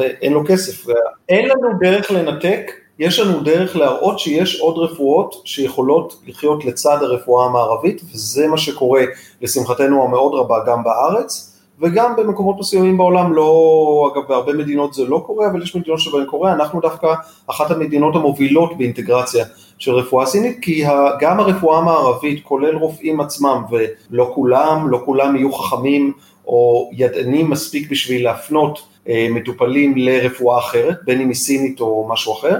אין 0.00 0.32
לו 0.32 0.44
כסף, 0.46 0.86
אין 1.28 1.48
לנו 1.48 1.68
דרך 1.80 2.10
לנתק 2.10 2.70
יש 2.98 3.18
לנו 3.18 3.40
דרך 3.40 3.76
להראות 3.76 4.18
שיש 4.18 4.60
עוד 4.60 4.78
רפואות 4.78 5.42
שיכולות 5.44 6.16
לחיות 6.26 6.64
לצד 6.64 7.02
הרפואה 7.02 7.46
המערבית, 7.46 8.02
וזה 8.14 8.46
מה 8.46 8.58
שקורה 8.58 9.02
לשמחתנו 9.42 10.04
המאוד 10.04 10.34
רבה 10.34 10.56
גם 10.66 10.84
בארץ, 10.84 11.56
וגם 11.80 12.16
במקומות 12.16 12.58
מסוימים 12.58 12.96
בעולם, 12.96 13.32
לא, 13.32 14.10
אגב 14.12 14.28
בהרבה 14.28 14.52
מדינות 14.52 14.94
זה 14.94 15.04
לא 15.04 15.22
קורה, 15.26 15.46
אבל 15.46 15.62
יש 15.62 15.76
מדינות 15.76 16.00
שבהן 16.00 16.26
קורה, 16.26 16.52
אנחנו 16.52 16.80
דווקא 16.80 17.14
אחת 17.46 17.70
המדינות 17.70 18.16
המובילות 18.16 18.78
באינטגרציה 18.78 19.44
של 19.78 19.92
רפואה 19.92 20.26
סינית, 20.26 20.58
כי 20.62 20.84
גם 21.20 21.40
הרפואה 21.40 21.78
המערבית, 21.78 22.44
כולל 22.44 22.76
רופאים 22.76 23.20
עצמם, 23.20 23.62
ולא 23.70 24.30
כולם, 24.34 24.88
לא 24.90 25.02
כולם 25.04 25.36
יהיו 25.36 25.52
חכמים 25.52 26.12
או 26.46 26.90
ידענים 26.92 27.50
מספיק 27.50 27.90
בשביל 27.90 28.24
להפנות 28.24 28.82
אה, 29.08 29.28
מטופלים 29.30 29.94
לרפואה 29.96 30.58
אחרת, 30.58 30.96
בין 31.04 31.20
אם 31.20 31.28
היא 31.28 31.36
סינית 31.36 31.80
או 31.80 32.08
משהו 32.10 32.32
אחר, 32.32 32.58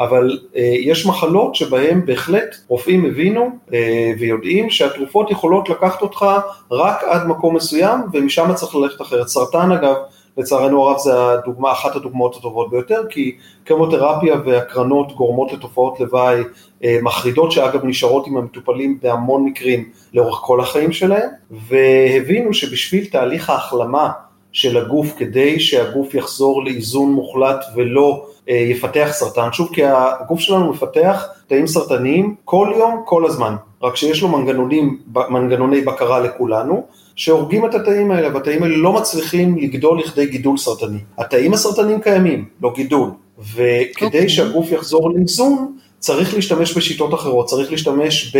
אבל 0.00 0.38
אה, 0.56 0.74
יש 0.80 1.06
מחלות 1.06 1.54
שבהן 1.54 2.06
בהחלט 2.06 2.56
רופאים 2.68 3.04
הבינו 3.04 3.50
אה, 3.74 4.12
ויודעים 4.18 4.70
שהתרופות 4.70 5.30
יכולות 5.30 5.68
לקחת 5.68 6.02
אותך 6.02 6.26
רק 6.70 7.04
עד 7.04 7.26
מקום 7.26 7.56
מסוים 7.56 8.00
ומשם 8.12 8.54
צריך 8.54 8.76
ללכת 8.76 9.00
אחרת. 9.00 9.28
סרטן 9.28 9.72
אגב, 9.72 9.94
לצערנו 10.38 10.82
הרב 10.82 10.98
זה 10.98 11.30
הדוגמה, 11.30 11.72
אחת 11.72 11.96
הדוגמאות 11.96 12.36
הטובות 12.36 12.70
ביותר, 12.70 13.02
כי 13.10 13.36
קמותרפיה 13.64 14.36
והקרנות 14.44 15.12
גורמות 15.12 15.52
לתופעות 15.52 16.00
לוואי 16.00 16.42
אה, 16.84 16.98
מחרידות, 17.02 17.52
שאגב 17.52 17.84
נשארות 17.84 18.26
עם 18.26 18.36
המטופלים 18.36 18.98
בהמון 19.02 19.44
מקרים 19.44 19.90
לאורך 20.14 20.38
כל 20.42 20.60
החיים 20.60 20.92
שלהם, 20.92 21.28
והבינו 21.50 22.54
שבשביל 22.54 23.06
תהליך 23.06 23.50
ההחלמה 23.50 24.10
של 24.52 24.76
הגוף, 24.76 25.14
כדי 25.16 25.60
שהגוף 25.60 26.14
יחזור 26.14 26.64
לאיזון 26.64 27.12
מוחלט 27.12 27.64
ולא 27.76 28.26
יפתח 28.48 29.08
סרטן, 29.12 29.52
שוב 29.52 29.68
כי 29.72 29.82
הגוף 29.84 30.40
שלנו 30.40 30.70
מפתח 30.70 31.26
תאים 31.46 31.66
סרטניים 31.66 32.34
כל 32.44 32.72
יום, 32.76 33.02
כל 33.04 33.26
הזמן, 33.26 33.56
רק 33.82 33.96
שיש 33.96 34.22
לו 34.22 34.28
מנגנונים, 34.28 34.98
מנגנוני 35.30 35.80
בקרה 35.80 36.20
לכולנו, 36.20 36.86
שהורגים 37.16 37.66
את 37.66 37.74
התאים 37.74 38.10
האלה, 38.10 38.34
והתאים 38.34 38.62
האלה 38.62 38.76
לא 38.76 38.92
מצליחים 38.92 39.58
לגדול 39.58 39.98
לכדי 39.98 40.26
גידול 40.26 40.56
סרטני. 40.56 40.98
התאים 41.18 41.52
הסרטניים 41.52 42.00
קיימים, 42.00 42.44
לא 42.62 42.72
גידול, 42.74 43.10
וכדי 43.38 43.90
okay. 43.96 44.04
אוקיי. 44.04 44.28
שהגוף 44.28 44.72
יחזור 44.72 45.10
לאיזון, 45.10 45.76
צריך 46.04 46.34
להשתמש 46.34 46.76
בשיטות 46.76 47.14
אחרות, 47.14 47.46
צריך 47.46 47.70
להשתמש 47.70 48.36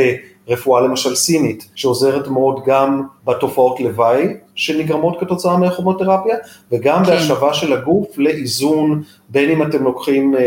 ברפואה 0.46 0.80
למשל 0.80 1.14
סינית, 1.14 1.68
שעוזרת 1.74 2.28
מאוד 2.28 2.60
גם 2.66 3.02
בתופעות 3.24 3.80
לוואי 3.80 4.26
שנגרמות 4.54 5.20
כתוצאה 5.20 5.56
מהכומותרפיה, 5.56 6.36
וגם 6.72 7.04
כן. 7.04 7.10
בהשבה 7.10 7.54
של 7.54 7.72
הגוף 7.72 8.18
לאיזון, 8.18 9.02
בין 9.28 9.50
אם 9.50 9.62
אתם 9.62 9.84
לוקחים 9.84 10.34
אה, 10.34 10.40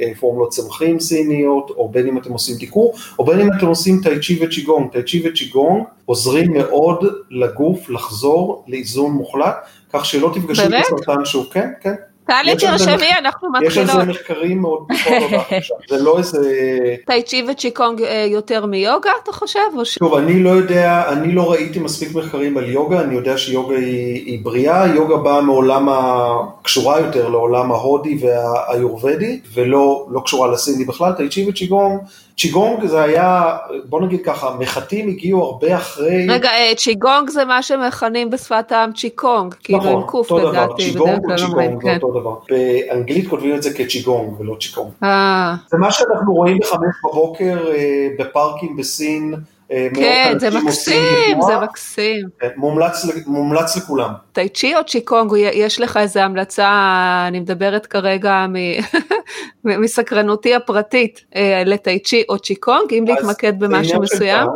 אה, 0.00 0.12
פורמולות 0.20 0.50
צמחים 0.50 1.00
סיניות, 1.00 1.70
או 1.70 1.88
בין 1.88 2.06
אם 2.06 2.18
אתם 2.18 2.32
עושים 2.32 2.56
דיקור, 2.56 2.94
או 3.18 3.24
בין 3.24 3.40
אם 3.40 3.48
אתם 3.58 3.66
עושים 3.66 4.00
טאי 4.02 4.20
צ'י 4.20 4.44
וצ'יגונג. 4.44 4.90
טאי 4.92 5.02
צ'י 5.02 5.28
וצ'יגונג 5.28 5.82
עוזרים 6.06 6.52
מאוד 6.52 7.04
לגוף 7.30 7.90
לחזור 7.90 8.64
לאיזון 8.68 9.12
מוחלט, 9.12 9.56
כך 9.92 10.04
שלא 10.04 10.30
תפגשו 10.34 10.62
את 10.62 10.72
הסרטן 10.84 11.24
שוב, 11.24 11.46
כן, 11.52 11.68
כן. 11.80 11.94
טלי 12.26 12.56
תרשמי, 12.56 13.10
אנחנו 13.18 13.52
מתחילות. 13.52 13.72
יש 13.72 13.78
על 13.78 13.86
זה 13.86 14.12
מחקרים 14.12 14.58
מאוד 14.58 14.86
מאוד 14.88 15.42
זה 15.90 16.02
לא 16.02 16.18
איזה... 16.18 16.40
טאי 17.06 17.22
צ'י 17.22 17.44
וצ'יקונג 17.50 18.02
אה, 18.02 18.26
יותר 18.30 18.66
מיוגה, 18.66 19.10
אתה 19.22 19.32
חושב? 19.32 19.60
טוב, 19.98 20.14
אני 20.14 20.42
לא 20.42 20.50
יודע, 20.50 21.04
אני 21.08 21.32
לא 21.32 21.52
ראיתי 21.52 21.78
מספיק 21.78 22.14
מחקרים 22.14 22.56
על 22.56 22.70
יוגה, 22.70 23.00
אני 23.00 23.14
יודע 23.14 23.38
שיוגה 23.38 23.76
היא, 23.76 24.44
בריאה, 24.44 24.86
יוגה 24.86 25.16
באה 25.16 25.40
מעולם, 25.40 25.88
קשורה 26.62 27.00
יותר 27.00 27.28
לעולם 27.28 27.72
ההודי 27.72 28.18
והאיורוודי, 28.20 29.40
ולא 29.54 30.06
לא 30.10 30.20
קשורה 30.20 30.48
לסיני 30.52 30.84
בכלל, 30.84 31.12
טאי 31.12 31.28
צ'י 31.28 31.48
וצ'יקונג. 31.48 32.00
צ'יגונג 32.38 32.86
זה 32.86 33.02
היה, 33.02 33.56
בוא 33.84 34.00
נגיד 34.00 34.20
ככה, 34.24 34.56
מחטים 34.58 35.08
הגיעו 35.08 35.42
הרבה 35.44 35.76
אחרי... 35.76 36.26
רגע, 36.28 36.48
אה, 36.48 36.72
צ'יגונג 36.76 37.30
זה 37.30 37.44
מה 37.44 37.62
שמכנים 37.62 38.30
בשפת 38.30 38.72
העם 38.72 38.92
צ'יקונג, 38.92 39.54
כאילו 39.54 39.82
עם 39.82 40.02
קוף 40.02 40.32
לדעתי. 40.32 40.82
צ'יגונג 40.82 41.24
הוא 41.24 41.36
צ'יגונג, 41.36 41.82
זה 41.84 41.94
אותו 41.94 42.20
דבר. 42.20 42.34
באנגלית 42.48 43.28
כותבים 43.28 43.54
את 43.54 43.62
זה 43.62 43.70
כצ'יגונג 43.74 44.40
ולא 44.40 44.56
צ'יקונג. 44.60 44.90
אה. 45.02 45.54
זה 45.70 45.76
מה 45.78 45.92
שאנחנו 45.92 46.34
רואים 46.34 46.58
בחמש 46.58 46.94
בבוקר 47.04 47.58
אה, 47.74 48.08
בפארקים 48.18 48.76
בסין. 48.76 49.34
כן, 49.68 50.34
זה 50.38 50.50
מקסים, 50.50 51.42
זה 51.42 51.58
מקסים. 51.62 52.28
כן, 52.40 52.48
מומלץ, 52.56 53.06
מומלץ 53.26 53.76
לכולם. 53.76 54.10
טאי 54.32 54.48
צ'י 54.48 54.76
או 54.76 54.84
צ'יקונג, 54.84 55.32
יש 55.36 55.80
לך 55.80 55.96
איזה 55.96 56.24
המלצה, 56.24 56.68
אני 57.28 57.40
מדברת 57.40 57.86
כרגע 57.86 58.46
מסקרנותי 59.64 60.54
הפרטית, 60.54 61.24
לטאי 61.66 61.98
צ'י 61.98 62.22
או 62.28 62.38
צ'יקונג, 62.38 62.94
אם 62.98 63.04
להתמקד 63.08 63.58
במשהו 63.58 64.00
מסוים? 64.00 64.48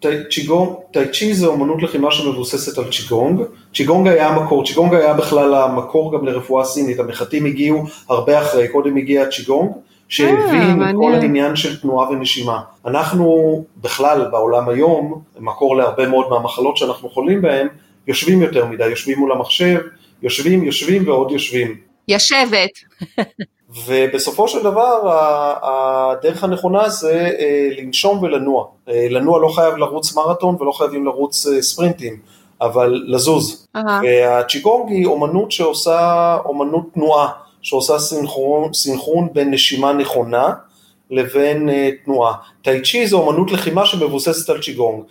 טאי 0.00 1.08
צ'י 1.12 1.34
זה 1.34 1.46
אומנות 1.46 1.82
לחימה 1.82 2.10
שמבוססת 2.10 2.78
על 2.78 2.84
צ'יגונג, 2.92 3.40
צ'יגונג 3.74 4.08
היה 4.08 4.28
המקור, 4.28 4.66
צ'יגונג 4.66 4.94
היה 4.94 5.14
בכלל 5.14 5.54
המקור 5.54 6.18
גם 6.18 6.26
לרפואה 6.26 6.64
סינית, 6.64 7.00
המחטים 7.00 7.46
הגיעו 7.46 7.84
הרבה 8.08 8.42
אחרי, 8.42 8.68
קודם 8.68 8.96
הגיע 8.96 9.30
צ'יגונג, 9.30 9.70
שהבין 10.08 10.82
את 10.82 10.94
כל 10.96 11.12
העניין 11.14 11.56
של 11.56 11.80
תנועה 11.80 12.10
ונשימה. 12.10 12.60
אנחנו 12.86 13.64
בכלל 13.76 14.28
בעולם 14.30 14.68
היום, 14.68 15.22
מקור 15.38 15.76
להרבה 15.76 16.08
מאוד 16.08 16.30
מהמחלות 16.30 16.76
שאנחנו 16.76 17.08
חולים 17.08 17.42
בהן, 17.42 17.68
יושבים 18.06 18.42
יותר 18.42 18.66
מדי, 18.66 18.88
יושבים 18.88 19.18
מול 19.18 19.32
המחשב, 19.32 19.80
יושבים, 20.22 20.64
יושבים 20.64 21.08
ועוד 21.08 21.30
יושבים. 21.30 21.76
ישבת. 22.08 22.70
ובסופו 23.86 24.48
של 24.48 24.62
דבר 24.62 25.00
הדרך 25.62 26.44
הנכונה 26.44 26.88
זה 26.88 27.30
אה, 27.38 27.68
לנשום 27.78 28.22
ולנוע. 28.22 28.64
אה, 28.88 29.06
לנוע 29.10 29.40
לא 29.40 29.48
חייב 29.48 29.76
לרוץ 29.76 30.16
מרתון 30.16 30.56
ולא 30.60 30.72
חייבים 30.72 31.04
לרוץ 31.04 31.46
אה, 31.46 31.62
ספרינטים, 31.62 32.18
אבל 32.60 33.02
לזוז. 33.06 33.66
Uh-huh. 33.76 33.80
והצ'יגונג 34.02 34.90
היא 34.90 35.06
אומנות 35.06 35.52
שעושה 35.52 36.36
אומנות 36.44 36.84
תנועה, 36.94 37.28
שעושה 37.66 37.98
סינכרון, 37.98 38.72
סינכרון 38.72 39.28
בין 39.32 39.50
נשימה 39.50 39.92
נכונה 39.92 40.52
לבין 41.10 41.68
תנועה. 42.04 42.32
טאי 42.62 42.82
צ'י 42.82 43.06
זו 43.06 43.18
אומנות 43.18 43.52
לחימה 43.52 43.86
שמבוססת 43.86 44.50
על 44.50 44.62
צ'יגונג. 44.62 45.02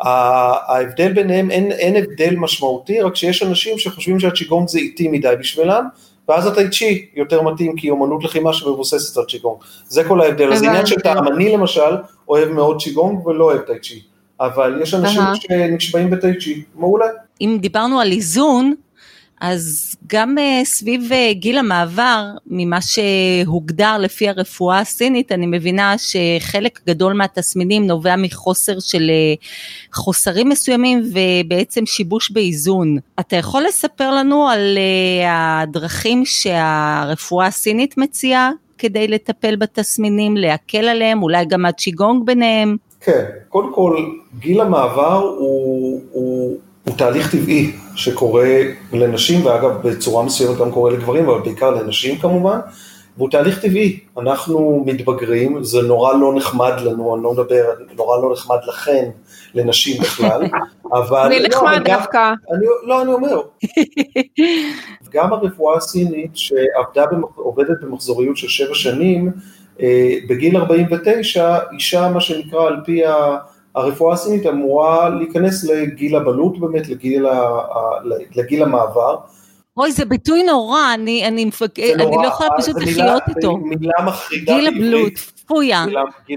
ההבדל 0.00 1.12
ביניהם, 1.12 1.50
אין, 1.50 1.72
אין 1.72 1.96
הבדל 1.96 2.36
משמעותי, 2.36 3.00
רק 3.00 3.16
שיש 3.16 3.42
אנשים 3.42 3.78
שחושבים 3.78 4.20
שהצ'יגונג 4.20 4.68
זה 4.68 4.78
איטי 4.78 5.08
מדי 5.08 5.34
בשבילם, 5.40 5.84
ואז 6.28 6.46
הטאי 6.46 6.70
צ'י 6.70 7.06
יותר 7.14 7.42
מתאים 7.42 7.76
כי 7.76 7.86
היא 7.86 7.92
אומנות 7.92 8.24
לחימה 8.24 8.52
שמבוססת 8.52 9.16
על 9.16 9.24
צ'יגונג. 9.24 9.56
זה 9.88 10.04
כל 10.04 10.20
ההבדל. 10.20 10.52
אז 10.52 10.62
עניין 10.62 10.86
של 10.86 11.00
טעם. 11.00 11.28
אני 11.28 11.52
למשל 11.52 11.96
אוהב 12.28 12.48
מאוד 12.48 12.82
צ'יגונג 12.82 13.26
ולא 13.26 13.44
אוהב 13.44 13.60
טאי 13.60 13.80
צ'י, 13.80 14.00
אבל 14.40 14.78
יש 14.82 14.94
אנשים 14.94 15.22
שנשבעים 15.34 16.10
בטאי 16.10 16.38
צ'י, 16.40 16.62
מעולה. 16.74 17.06
אם 17.40 17.58
דיברנו 17.60 18.00
על 18.00 18.12
איזון, 18.12 18.74
אז 19.42 19.96
גם 20.06 20.36
uh, 20.38 20.64
סביב 20.64 21.10
uh, 21.10 21.34
גיל 21.34 21.58
המעבר, 21.58 22.24
ממה 22.46 22.78
שהוגדר 22.80 23.98
לפי 23.98 24.28
הרפואה 24.28 24.78
הסינית, 24.78 25.32
אני 25.32 25.46
מבינה 25.46 25.94
שחלק 25.98 26.80
גדול 26.86 27.12
מהתסמינים 27.12 27.86
נובע 27.86 28.16
מחוסר 28.16 28.80
של 28.80 29.10
uh, 29.10 29.44
חוסרים 29.94 30.48
מסוימים 30.48 31.02
ובעצם 31.12 31.86
שיבוש 31.86 32.30
באיזון. 32.30 32.98
אתה 33.20 33.36
יכול 33.36 33.62
לספר 33.68 34.10
לנו 34.10 34.48
על 34.48 34.78
הדרכים 35.26 36.24
שהרפואה 36.24 37.46
הסינית 37.46 37.98
מציעה 37.98 38.50
כדי 38.78 39.08
לטפל 39.08 39.56
בתסמינים, 39.56 40.36
להקל 40.36 40.84
עליהם, 40.84 41.22
אולי 41.22 41.44
גם 41.44 41.66
הצ'יגונג 41.66 42.26
ביניהם? 42.26 42.76
כן, 43.00 43.24
קודם 43.48 43.74
כל 43.74 43.96
גיל 44.38 44.60
המעבר 44.60 45.34
הוא, 45.38 46.00
הוא 46.12 46.58
הוא 46.84 46.96
תהליך 46.96 47.32
טבעי 47.32 47.72
שקורה 47.94 48.58
לנשים, 48.92 49.46
ואגב 49.46 49.88
בצורה 49.88 50.24
מסוימת 50.24 50.58
גם 50.58 50.72
קורה 50.72 50.90
לגברים, 50.90 51.28
אבל 51.28 51.40
בעיקר 51.40 51.70
לנשים 51.70 52.18
כמובן, 52.18 52.58
והוא 53.16 53.30
תהליך 53.30 53.60
טבעי, 53.60 54.00
אנחנו 54.18 54.84
מתבגרים, 54.86 55.64
זה 55.64 55.82
נורא 55.82 56.14
לא 56.14 56.34
נחמד 56.34 56.72
לנו, 56.80 57.14
אני 57.14 57.22
לא 57.22 57.32
מדבר, 57.32 57.64
נורא 57.96 58.22
לא 58.22 58.32
נחמד 58.32 58.58
לכן, 58.68 59.10
לנשים 59.54 60.02
בכלל, 60.02 60.42
אבל... 60.98 61.26
אני 61.26 61.42
לא, 61.42 61.48
נחמד 61.48 61.82
דווקא. 61.84 62.32
לא, 62.86 63.02
אני 63.02 63.12
אומר, 63.12 63.42
גם 65.14 65.32
הרפואה 65.32 65.76
הסינית 65.76 66.30
שעובדת 66.34 67.80
במחזוריות 67.82 68.36
של 68.36 68.48
שבע 68.48 68.74
שנים, 68.74 69.32
אה, 69.80 70.14
בגיל 70.28 70.56
49, 70.56 71.58
אישה, 71.72 72.08
מה 72.08 72.20
שנקרא 72.20 72.66
על 72.66 72.76
פי 72.84 73.06
ה... 73.06 73.36
הרפואה 73.74 74.14
הסינית 74.14 74.46
אמורה 74.46 75.08
להיכנס 75.08 75.64
לגיל 75.64 76.16
הבלות 76.16 76.58
באמת, 76.58 76.88
לגיל, 76.88 77.26
ה, 77.26 77.58
לגיל 78.36 78.62
המעבר. 78.62 79.16
אוי, 79.76 79.92
זה 79.92 80.04
ביטוי 80.04 80.42
נורא, 80.42 80.94
אני, 80.94 81.28
אני, 81.28 81.44
מפק... 81.44 81.78
אני 81.78 82.16
לא 82.22 82.26
יכולה 82.26 82.48
פשוט 82.58 82.76
לחיות 82.76 83.22
איתו. 83.28 83.58
זה 83.70 83.76
מילה 83.76 84.02
מחרידה. 84.06 84.54
גיל 84.54 84.66
הבלות, 84.66 85.12
פויה. 85.46 85.84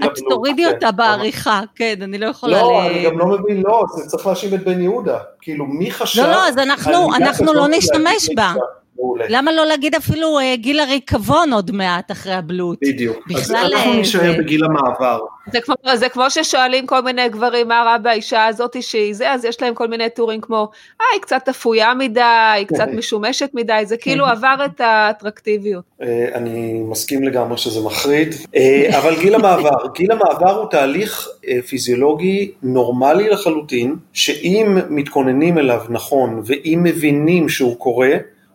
את 0.04 0.18
תורידי 0.28 0.64
כן, 0.64 0.74
אותה 0.74 0.92
בעריכה, 0.92 1.60
כן, 1.74 1.94
אני 2.02 2.18
לא 2.18 2.26
יכולה 2.26 2.62
לא, 2.62 2.82
ל... 2.82 2.86
אני 2.86 3.04
גם 3.04 3.18
לא 3.18 3.26
מבין, 3.26 3.62
לא, 3.66 3.84
זה 3.96 4.06
צריך 4.06 4.26
להאשים 4.26 4.54
את 4.54 4.64
בן 4.64 4.82
יהודה. 4.82 5.18
כאילו, 5.40 5.66
מי 5.66 5.90
חשב... 5.90 6.22
לא, 6.22 6.30
לא, 6.30 6.48
אז 6.48 6.58
אנחנו, 6.58 7.14
אנחנו 7.14 7.52
לא 7.52 7.68
נשתמש 7.68 8.28
בה. 8.36 8.54
מעולה. 8.96 9.24
למה 9.28 9.52
לא 9.52 9.66
להגיד 9.66 9.94
אפילו 9.94 10.38
אה, 10.38 10.56
גיל 10.56 10.80
הריקבון 10.80 11.52
עוד 11.52 11.70
מעט 11.70 12.10
אחרי 12.10 12.34
הבלוט? 12.34 12.78
בדיוק. 12.82 13.26
אז 13.36 13.52
אנחנו 13.52 13.92
אה, 13.92 14.00
נשאר 14.00 14.32
זה... 14.32 14.38
בגיל 14.38 14.64
המעבר. 14.64 15.18
זה 15.52 15.60
כמו, 15.60 15.74
זה 15.94 16.08
כמו 16.08 16.30
ששואלים 16.30 16.86
כל 16.86 17.00
מיני 17.00 17.28
גברים 17.28 17.68
מה 17.68 17.82
רע 17.86 17.98
באישה 17.98 18.46
הזאת 18.46 18.82
שהיא 18.82 19.14
זה, 19.14 19.32
אז 19.32 19.44
יש 19.44 19.62
להם 19.62 19.74
כל 19.74 19.88
מיני 19.88 20.10
טורים 20.10 20.40
כמו, 20.40 20.68
אה, 21.00 21.06
היא 21.12 21.20
קצת 21.20 21.48
אפויה 21.48 21.94
מדי, 21.94 22.20
היא 22.56 22.66
קצת 22.66 22.88
משומשת 22.88 23.50
מדי, 23.54 23.82
זה 23.84 23.96
כאילו 23.96 24.26
עבר 24.26 24.56
את 24.64 24.80
האטרקטיביות. 24.80 25.84
אה, 26.02 26.28
אני 26.34 26.80
מסכים 26.82 27.22
לגמרי 27.22 27.58
שזה 27.58 27.80
מחריד, 27.80 28.34
אה, 28.56 28.98
אבל 28.98 29.20
גיל 29.20 29.34
המעבר, 29.34 29.86
גיל 29.94 30.12
המעבר 30.12 30.60
הוא 30.60 30.70
תהליך 30.70 31.28
פיזיולוגי 31.66 32.50
נורמלי 32.62 33.28
לחלוטין, 33.28 33.96
שאם 34.12 34.78
מתכוננים 34.88 35.58
אליו 35.58 35.82
נכון, 35.88 36.42
ואם 36.44 36.80
מבינים 36.84 37.48
שהוא 37.48 37.76
קורה, 37.76 38.10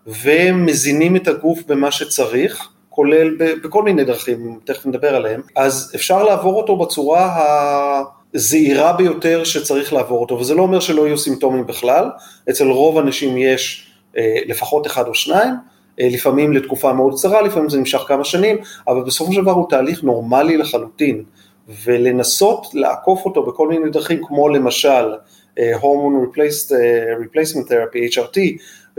ומזינים 0.08 1.16
את 1.16 1.28
הגוף 1.28 1.60
במה 1.68 1.92
שצריך, 1.92 2.70
כולל 2.90 3.36
בכל 3.64 3.84
מיני 3.84 4.04
דרכים, 4.04 4.60
תכף 4.66 4.86
נדבר 4.86 5.16
עליהם, 5.16 5.42
אז 5.56 5.92
אפשר 5.96 6.24
לעבור 6.24 6.62
אותו 6.62 6.78
בצורה 6.78 7.40
הזהירה 8.34 8.94
ביותר 8.94 9.44
שצריך 9.44 9.94
לעבור 9.94 10.22
אותו, 10.22 10.40
וזה 10.40 10.56
לא 10.56 10.62
אומר 10.62 10.80
שלא 10.80 11.08
יהיו 11.08 11.18
סימפטומים 11.18 11.68
בכלל, 11.68 12.10
אצל 12.50 12.68
רוב 12.68 12.98
האנשים 12.98 13.38
יש 13.38 13.92
אה, 14.18 14.38
לפחות 14.46 14.88
אחד 14.88 15.08
או 15.08 15.14
שניים, 15.14 15.54
אה, 16.00 16.08
לפעמים 16.12 16.54
לתקופה 16.54 16.94
מאוד 16.94 17.14
קצרה, 17.14 17.42
לפעמים 17.42 17.70
זה 17.70 17.78
נמשך 17.78 18.00
כמה 18.08 18.24
שנים, 18.24 18.58
אבל 18.88 19.04
בסופו 19.04 19.34
של 19.34 19.42
דבר 19.42 19.52
הוא 19.52 19.70
תהליך 19.70 20.04
נורמלי 20.04 20.58
לחלוטין, 20.58 21.24
ולנסות 21.84 22.68
לעקוף 22.74 23.26
אותו 23.26 23.44
בכל 23.46 23.68
מיני 23.68 23.90
דרכים, 23.90 24.20
כמו 24.28 24.50
למשל 24.50 25.16
הורמון 25.82 26.26
replacement 26.36 27.68
therapy, 27.68 28.16
HRT, 28.16 28.40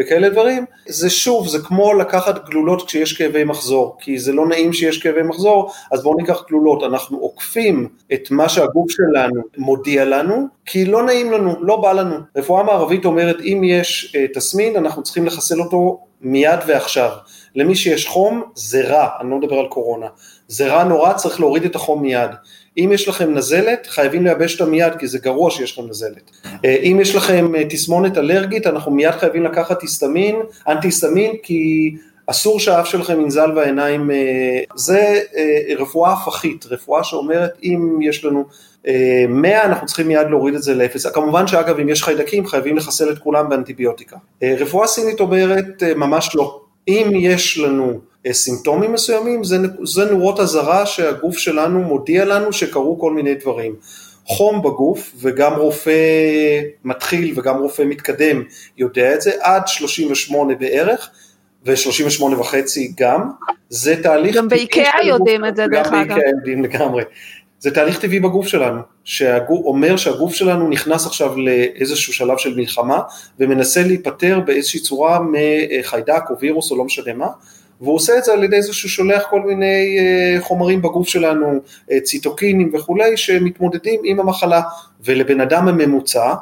וכאלה 0.01 0.29
דברים, 0.29 0.65
זה 0.89 1.11
שוב, 1.11 1.49
זה 1.49 1.59
כמו 1.59 1.95
לקחת 1.95 2.49
גלולות 2.49 2.87
כשיש 2.87 3.13
כאבי 3.13 3.45
מחזור, 3.45 3.97
כי 4.01 4.19
זה 4.19 4.33
לא 4.33 4.47
נעים 4.47 4.73
שיש 4.73 5.03
כאבי 5.03 5.23
מחזור, 5.23 5.73
אז 5.93 6.03
בואו 6.03 6.17
ניקח 6.17 6.43
גלולות, 6.49 6.83
אנחנו 6.83 7.19
עוקפים 7.19 7.89
את 8.13 8.31
מה 8.31 8.49
שהגוף 8.49 8.91
שלנו 8.91 9.43
מודיע 9.59 10.05
לנו, 10.05 10.47
כי 10.67 10.85
לא 10.85 11.03
נעים 11.03 11.33
לנו, 11.33 11.55
לא 11.61 11.77
בא 11.77 11.93
לנו. 11.93 12.17
רפואה 12.37 12.63
מערבית 12.63 13.05
אומרת, 13.05 13.37
אם 13.41 13.63
יש 13.65 14.17
uh, 14.17 14.35
תסמין, 14.35 14.77
אנחנו 14.77 15.03
צריכים 15.03 15.27
לחסל 15.27 15.61
אותו 15.61 16.01
מיד 16.21 16.61
ועכשיו. 16.67 17.11
למי 17.55 17.75
שיש 17.75 18.07
חום, 18.07 18.43
זה 18.55 18.89
רע, 18.89 19.09
אני 19.21 19.31
לא 19.31 19.37
מדבר 19.37 19.59
על 19.59 19.67
קורונה, 19.67 20.07
זה 20.49 20.75
רע 20.75 20.85
נורא, 20.85 21.13
צריך 21.13 21.41
להוריד 21.41 21.65
את 21.65 21.75
החום 21.75 22.03
מיד. 22.03 22.31
אם 22.79 22.91
יש 22.93 23.09
לכם 23.09 23.35
נזלת, 23.35 23.87
חייבים 23.87 24.25
לייבש 24.25 24.61
אותה 24.61 24.71
מיד, 24.71 24.93
כי 24.99 25.07
זה 25.07 25.19
גרוע 25.19 25.51
שיש 25.51 25.73
לכם 25.73 25.89
נזלת. 25.89 26.31
אה, 26.65 26.77
אם 26.83 26.99
יש 27.01 27.15
לכם 27.15 27.55
אה, 27.55 27.65
תסמונת 27.69 28.19
אלרגית, 28.19 28.67
אנחנו 28.67 28.93
מיד 28.93 29.11
חייבים 29.11 29.45
לקחת 29.45 29.83
היסטמין, 29.83 30.37
אנטי 30.69 30.87
היסטמין, 30.87 31.33
כי 31.43 31.95
אסור 32.27 32.61
שהאף 32.61 32.87
שלכם 32.87 33.21
ינזל 33.21 33.53
והעיניים, 33.57 34.11
אה, 34.11 34.17
זה 34.75 35.21
רפואה 35.79 36.13
הפכית, 36.13 36.67
רפואה 36.71 37.05
שאומרת 37.05 37.51
אם 37.63 37.99
יש 38.03 38.25
לנו 38.25 38.45
100 39.29 39.65
אנחנו 39.65 39.87
צריכים 39.87 40.09
מיד 40.09 40.27
להוריד 40.31 40.55
את 40.55 40.63
זה 40.63 40.75
לאפס. 40.75 41.07
כמובן 41.07 41.47
שאגב 41.47 41.79
אם 41.79 41.89
יש 41.89 42.03
חיידקים 42.03 42.47
חייבים 42.47 42.77
לחסל 42.77 43.11
את 43.13 43.19
כולם 43.19 43.49
באנטיביוטיקה. 43.49 44.17
רפואה 44.43 44.87
סינית 44.87 45.21
אומרת 45.21 45.83
ממש 45.97 46.31
לא. 46.35 46.61
אם 46.89 47.11
יש 47.15 47.59
לנו 47.59 48.01
סימפטומים 48.31 48.93
מסוימים, 48.93 49.45
זה, 49.45 49.57
זה 49.85 50.05
נורות 50.05 50.41
אזהרה 50.41 50.87
שהגוף 50.87 51.39
שלנו 51.39 51.81
מודיע 51.81 52.25
לנו 52.25 52.53
שקרו 52.53 52.99
כל 52.99 53.13
מיני 53.13 53.35
דברים. 53.35 53.75
חום 54.25 54.63
בגוף, 54.63 55.13
וגם 55.21 55.55
רופא 55.55 55.93
מתחיל 56.85 57.33
וגם 57.37 57.59
רופא 57.59 57.83
מתקדם 57.83 58.43
יודע 58.79 59.15
את 59.15 59.21
זה, 59.21 59.33
עד 59.41 59.69
38 59.69 60.55
בערך, 60.55 61.11
ו-38 61.67 62.25
וחצי 62.39 62.93
גם, 62.99 63.31
זה 63.69 64.03
תהליך... 64.03 64.37
גם 64.37 64.49
באיקאה 64.49 65.05
יודעים 65.05 65.45
את 65.45 65.57
זה 65.57 65.67
דרך 65.67 65.87
אגב. 65.87 65.95
גם 65.95 66.09
באיקאה 66.09 66.31
יודעים 66.31 66.65
לגמרי. 66.65 67.03
זה 67.59 67.71
תהליך 67.71 68.01
טבעי 68.01 68.21
בגוף 68.21 68.47
שלנו, 68.47 68.81
שאומר 69.05 69.97
שהגוף 69.97 70.35
שלנו 70.35 70.69
נכנס 70.69 71.07
עכשיו 71.07 71.39
לאיזשהו 71.39 72.13
שלב 72.13 72.39
של 72.39 72.57
מלחמה 72.57 73.01
ומנסה 73.39 73.83
להיפטר 73.83 74.41
באיזושהי 74.41 74.81
צורה 74.81 75.19
מחיידק 75.33 76.23
או 76.31 76.35
וירוס 76.41 76.71
או 76.71 76.77
לא 76.77 76.85
משנה 76.85 77.15
מה, 77.15 77.27
והוא 77.83 77.95
עושה 77.95 78.19
את 78.19 78.25
זה 78.25 78.33
על 78.33 78.45
ידי 78.45 78.63
זה 78.63 78.73
שהוא 78.73 78.89
שולח 78.89 79.23
כל 79.31 79.41
מיני 79.41 79.99
אה, 79.99 80.41
חומרים 80.41 80.83
בגוף 80.83 81.09
שלנו, 81.09 81.61
אה, 81.91 82.01
ציטוקינים 82.01 82.71
וכולי, 82.75 83.17
שמתמודדים 83.17 84.01
עם 84.05 84.21
המחלה, 84.21 84.63
ולבן 85.05 85.41
אדם 85.41 85.69
הממוצע, 85.69 86.35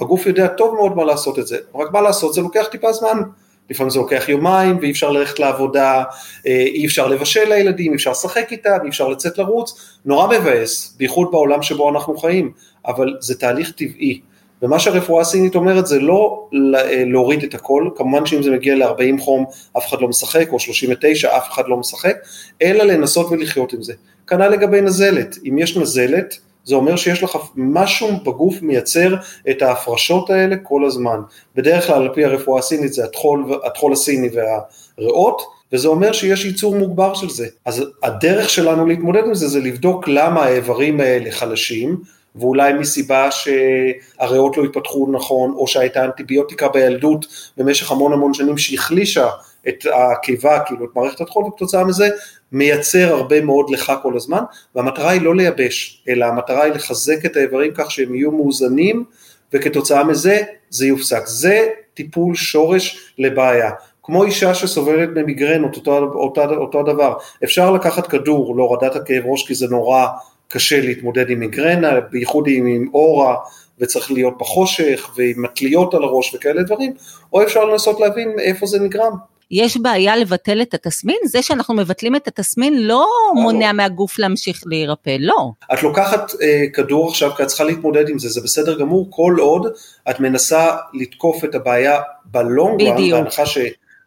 הגוף 0.00 0.26
יודע 0.26 0.46
טוב 0.46 0.74
מאוד 0.74 0.96
מה 0.96 1.04
לעשות 1.04 1.38
את 1.38 1.46
זה, 1.46 1.58
רק 1.74 1.92
מה 1.92 2.00
לעשות, 2.00 2.34
זה 2.34 2.40
לוקח 2.40 2.66
טיפה 2.70 2.92
זמן, 2.92 3.22
לפעמים 3.70 3.90
זה 3.90 3.98
לוקח 3.98 4.28
יומיים 4.28 4.78
ואי 4.80 4.90
אפשר 4.90 5.10
ללכת 5.10 5.38
לעבודה, 5.38 6.02
אה, 6.46 6.52
אי 6.52 6.86
אפשר 6.86 7.06
לבשל 7.08 7.48
לילדים, 7.48 7.92
אי 7.92 7.96
אפשר 7.96 8.10
לשחק 8.10 8.52
איתם, 8.52 8.78
אי 8.84 8.88
אפשר 8.88 9.08
לצאת 9.08 9.38
לרוץ, 9.38 9.98
נורא 10.04 10.38
מבאס, 10.38 10.96
בייחוד 10.98 11.28
בעולם 11.30 11.62
שבו 11.62 11.90
אנחנו 11.90 12.16
חיים, 12.16 12.52
אבל 12.86 13.16
זה 13.20 13.38
תהליך 13.38 13.70
טבעי. 13.70 14.20
ומה 14.64 14.78
שהרפואה 14.78 15.20
הסינית 15.20 15.54
אומרת 15.54 15.86
זה 15.86 16.00
לא 16.00 16.48
אה, 16.76 17.04
להוריד 17.06 17.42
את 17.42 17.54
הכל, 17.54 17.88
כמובן 17.96 18.26
שאם 18.26 18.42
זה 18.42 18.50
מגיע 18.50 18.74
ל-40 18.74 19.20
חום 19.20 19.44
אף 19.76 19.88
אחד 19.88 20.00
לא 20.00 20.08
משחק, 20.08 20.48
או 20.52 20.60
39 20.60 21.36
אף 21.36 21.50
אחד 21.50 21.62
לא 21.68 21.76
משחק, 21.76 22.16
אלא 22.62 22.84
לנסות 22.84 23.26
ולחיות 23.30 23.72
עם 23.72 23.82
זה. 23.82 23.92
כנ"ל 24.26 24.48
לגבי 24.48 24.80
נזלת, 24.80 25.36
אם 25.48 25.58
יש 25.58 25.76
נזלת, 25.76 26.38
זה 26.64 26.74
אומר 26.74 26.96
שיש 26.96 27.22
לך 27.22 27.38
משהו 27.56 28.08
בגוף 28.24 28.62
מייצר 28.62 29.14
את 29.50 29.62
ההפרשות 29.62 30.30
האלה 30.30 30.56
כל 30.56 30.84
הזמן. 30.84 31.20
בדרך 31.54 31.86
כלל 31.86 32.02
על 32.02 32.08
פי 32.14 32.24
הרפואה 32.24 32.58
הסינית 32.58 32.92
זה 32.92 33.04
הטחול, 33.04 33.60
הטחול 33.64 33.92
הסיני 33.92 34.28
והריאות, 34.32 35.42
וזה 35.72 35.88
אומר 35.88 36.12
שיש 36.12 36.44
ייצור 36.44 36.76
מוגבר 36.76 37.14
של 37.14 37.28
זה. 37.30 37.46
אז 37.64 37.84
הדרך 38.02 38.50
שלנו 38.50 38.86
להתמודד 38.86 39.22
עם 39.26 39.34
זה 39.34 39.48
זה 39.48 39.60
לבדוק 39.60 40.08
למה 40.08 40.42
האיברים 40.42 41.00
האלה 41.00 41.30
חלשים, 41.30 42.00
ואולי 42.34 42.72
מסיבה 42.72 43.28
שהריאות 43.30 44.56
לא 44.56 44.64
התפתחו 44.64 45.08
נכון, 45.12 45.52
או 45.56 45.66
שהייתה 45.66 46.04
אנטיביוטיקה 46.04 46.68
בילדות 46.68 47.26
במשך 47.56 47.90
המון 47.90 48.12
המון 48.12 48.34
שנים 48.34 48.58
שהחלישה 48.58 49.28
את 49.68 49.84
הקיבה, 49.94 50.60
כאילו 50.66 50.84
את 50.84 50.90
מערכת 50.96 51.20
הטחול, 51.20 51.44
וכתוצאה 51.44 51.84
מזה 51.84 52.08
מייצר 52.52 53.14
הרבה 53.14 53.40
מאוד 53.40 53.70
לך 53.70 53.92
כל 54.02 54.16
הזמן, 54.16 54.42
והמטרה 54.74 55.10
היא 55.10 55.22
לא 55.22 55.34
לייבש, 55.34 56.04
אלא 56.08 56.24
המטרה 56.24 56.62
היא 56.62 56.72
לחזק 56.72 57.26
את 57.26 57.36
האיברים 57.36 57.72
כך 57.74 57.90
שהם 57.90 58.14
יהיו 58.14 58.30
מאוזנים, 58.30 59.04
וכתוצאה 59.52 60.04
מזה 60.04 60.42
זה 60.70 60.86
יופסק. 60.86 61.26
זה 61.26 61.68
טיפול 61.94 62.34
שורש 62.34 63.12
לבעיה. 63.18 63.70
כמו 64.02 64.24
אישה 64.24 64.54
שסובלת 64.54 65.08
ממיגרנות, 65.14 65.76
אותו, 65.76 65.98
אותו, 65.98 66.54
אותו 66.54 66.82
דבר, 66.82 67.14
אפשר 67.44 67.70
לקחת 67.70 68.06
כדור 68.06 68.56
להורדת 68.56 68.96
הכאב 68.96 69.22
ראש 69.26 69.46
כי 69.46 69.54
זה 69.54 69.66
נורא 69.68 70.06
קשה 70.54 70.80
להתמודד 70.80 71.30
עם 71.30 71.40
מיגרנה, 71.40 72.00
בייחוד 72.00 72.44
עם, 72.48 72.66
עם 72.66 72.88
אורה 72.94 73.34
וצריך 73.78 74.10
להיות 74.10 74.38
בחושך 74.38 75.10
ועם 75.16 75.42
מטליות 75.42 75.94
על 75.94 76.02
הראש 76.02 76.34
וכאלה 76.34 76.62
דברים, 76.62 76.92
או 77.32 77.42
אפשר 77.42 77.64
לנסות 77.64 78.00
להבין 78.00 78.38
איפה 78.38 78.66
זה 78.66 78.78
נגרם. 78.78 79.12
יש 79.50 79.76
בעיה 79.76 80.16
לבטל 80.16 80.62
את 80.62 80.74
התסמין? 80.74 81.16
זה 81.24 81.42
שאנחנו 81.42 81.74
מבטלים 81.74 82.16
את 82.16 82.28
התסמין 82.28 82.82
לא 82.82 83.06
מונע 83.34 83.72
מהגוף 83.72 84.18
להמשיך 84.18 84.62
להירפא, 84.66 85.16
לא. 85.20 85.50
את 85.72 85.82
לוקחת 85.82 86.32
אה, 86.42 86.64
כדור 86.72 87.08
עכשיו 87.08 87.30
כי 87.36 87.42
את 87.42 87.48
צריכה 87.48 87.64
להתמודד 87.64 88.08
עם 88.08 88.18
זה, 88.18 88.28
זה 88.28 88.40
בסדר 88.40 88.78
גמור, 88.78 89.06
כל 89.10 89.36
עוד 89.38 89.66
את 90.10 90.20
מנסה 90.20 90.76
לתקוף 90.92 91.44
את 91.44 91.54
הבעיה 91.54 92.00
בלונג 92.24 92.82
בהנחה 93.10 93.46
ש... 93.46 93.58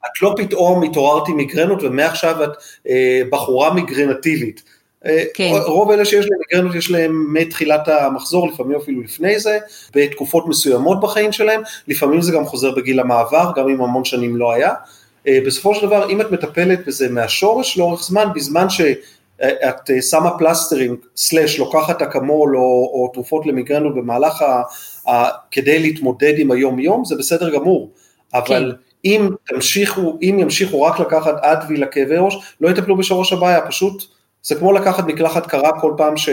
את 0.05 0.21
לא 0.21 0.33
פתאום 0.37 0.83
התעוררת 0.83 1.27
עם 1.27 1.37
מיגרנות 1.37 1.83
ומעכשיו 1.83 2.43
את 2.43 2.49
אה, 2.89 3.21
בחורה 3.31 3.73
מיגרנטיבית. 3.73 4.76
כן. 5.33 5.51
רוב 5.65 5.91
אלה 5.91 6.05
שיש 6.05 6.25
להם 6.25 6.39
מיגרנות 6.39 6.75
יש 6.75 6.91
להם 6.91 7.33
מתחילת 7.33 7.87
המחזור, 7.87 8.47
לפעמים 8.47 8.77
אפילו 8.77 9.01
לפני 9.01 9.39
זה, 9.39 9.57
בתקופות 9.95 10.47
מסוימות 10.47 11.01
בחיים 11.01 11.31
שלהם, 11.31 11.61
לפעמים 11.87 12.21
זה 12.21 12.31
גם 12.31 12.45
חוזר 12.45 12.71
בגיל 12.71 12.99
המעבר, 12.99 13.51
גם 13.55 13.69
אם 13.69 13.81
המון 13.81 14.05
שנים 14.05 14.35
לא 14.35 14.51
היה. 14.51 14.73
אה, 15.27 15.39
בסופו 15.45 15.75
של 15.75 15.85
דבר, 15.87 16.09
אם 16.09 16.21
את 16.21 16.31
מטפלת 16.31 16.87
בזה 16.87 17.09
מהשורש 17.09 17.77
לאורך 17.77 18.03
זמן, 18.03 18.27
בזמן 18.35 18.69
שאת 18.69 19.89
אה, 19.89 20.01
שמה 20.01 20.37
פלסטרים, 20.37 20.95
סלאש, 21.15 21.59
לוקחת 21.59 22.01
אקמול 22.01 22.57
או, 22.57 22.61
או 22.93 23.11
תרופות 23.13 23.45
למיגרנות 23.45 23.95
במהלך 23.95 24.41
ה... 24.41 24.61
ה... 25.09 25.29
כדי 25.51 25.79
להתמודד 25.79 26.33
עם 26.37 26.51
היום 26.51 26.79
יום, 26.79 27.05
זה 27.05 27.15
בסדר 27.15 27.49
גמור, 27.49 27.89
אבל... 28.33 28.71
כן. 28.75 28.87
אם 29.05 29.29
תמשיכו, 29.47 30.17
אם 30.21 30.37
ימשיכו 30.39 30.81
רק 30.81 30.99
לקחת 30.99 31.35
אדווי 31.41 31.77
לכאבי 31.77 32.15
ראש, 32.17 32.37
לא 32.61 32.69
יטפלו 32.69 32.97
בשורש 32.97 33.33
הבעיה, 33.33 33.67
פשוט 33.67 34.03
זה 34.43 34.55
כמו 34.55 34.73
לקחת 34.73 35.03
מקלחת 35.03 35.45
קרה 35.45 35.79
כל 35.79 35.93
פעם, 35.97 36.17
ש... 36.17 36.29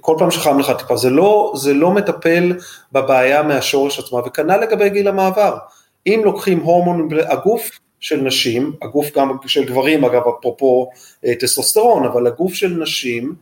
כל 0.00 0.16
פעם 0.18 0.30
שחם 0.30 0.58
לך 0.58 0.72
טיפה, 0.78 0.96
זה 0.96 1.10
לא, 1.10 1.52
זה 1.56 1.74
לא 1.74 1.90
מטפל 1.90 2.52
בבעיה 2.92 3.42
מהשורש 3.42 3.98
עצמה, 3.98 4.18
וכנ"ל 4.18 4.56
לגבי 4.56 4.88
גיל 4.90 5.08
המעבר. 5.08 5.56
אם 6.06 6.20
לוקחים 6.24 6.60
הורמון, 6.60 7.08
הגוף 7.28 7.70
של 8.00 8.20
נשים, 8.20 8.72
הגוף 8.82 9.16
גם 9.16 9.36
של 9.46 9.64
גברים 9.64 10.04
אגב, 10.04 10.22
אפרופו 10.38 10.90
אה, 11.24 11.34
טסטוסטרון, 11.34 12.04
אבל 12.04 12.26
הגוף 12.26 12.54
של 12.54 12.68
נשים 12.68 13.34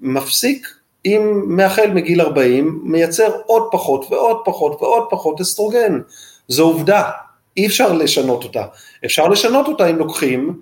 מפסיק, 0.00 0.66
אם 1.06 1.42
מהחל 1.46 1.90
מגיל 1.90 2.20
40, 2.20 2.80
מייצר 2.84 3.32
עוד 3.46 3.68
פחות 3.72 4.06
ועוד 4.10 4.36
פחות 4.44 4.82
ועוד 4.82 5.06
פחות 5.10 5.40
אסטרוגן. 5.40 6.00
זו 6.48 6.64
עובדה, 6.64 7.10
אי 7.56 7.66
אפשר 7.66 7.92
לשנות 7.92 8.44
אותה. 8.44 8.64
אפשר 9.04 9.28
לשנות 9.28 9.68
אותה 9.68 9.90
אם 9.90 9.96
לוקחים 9.96 10.60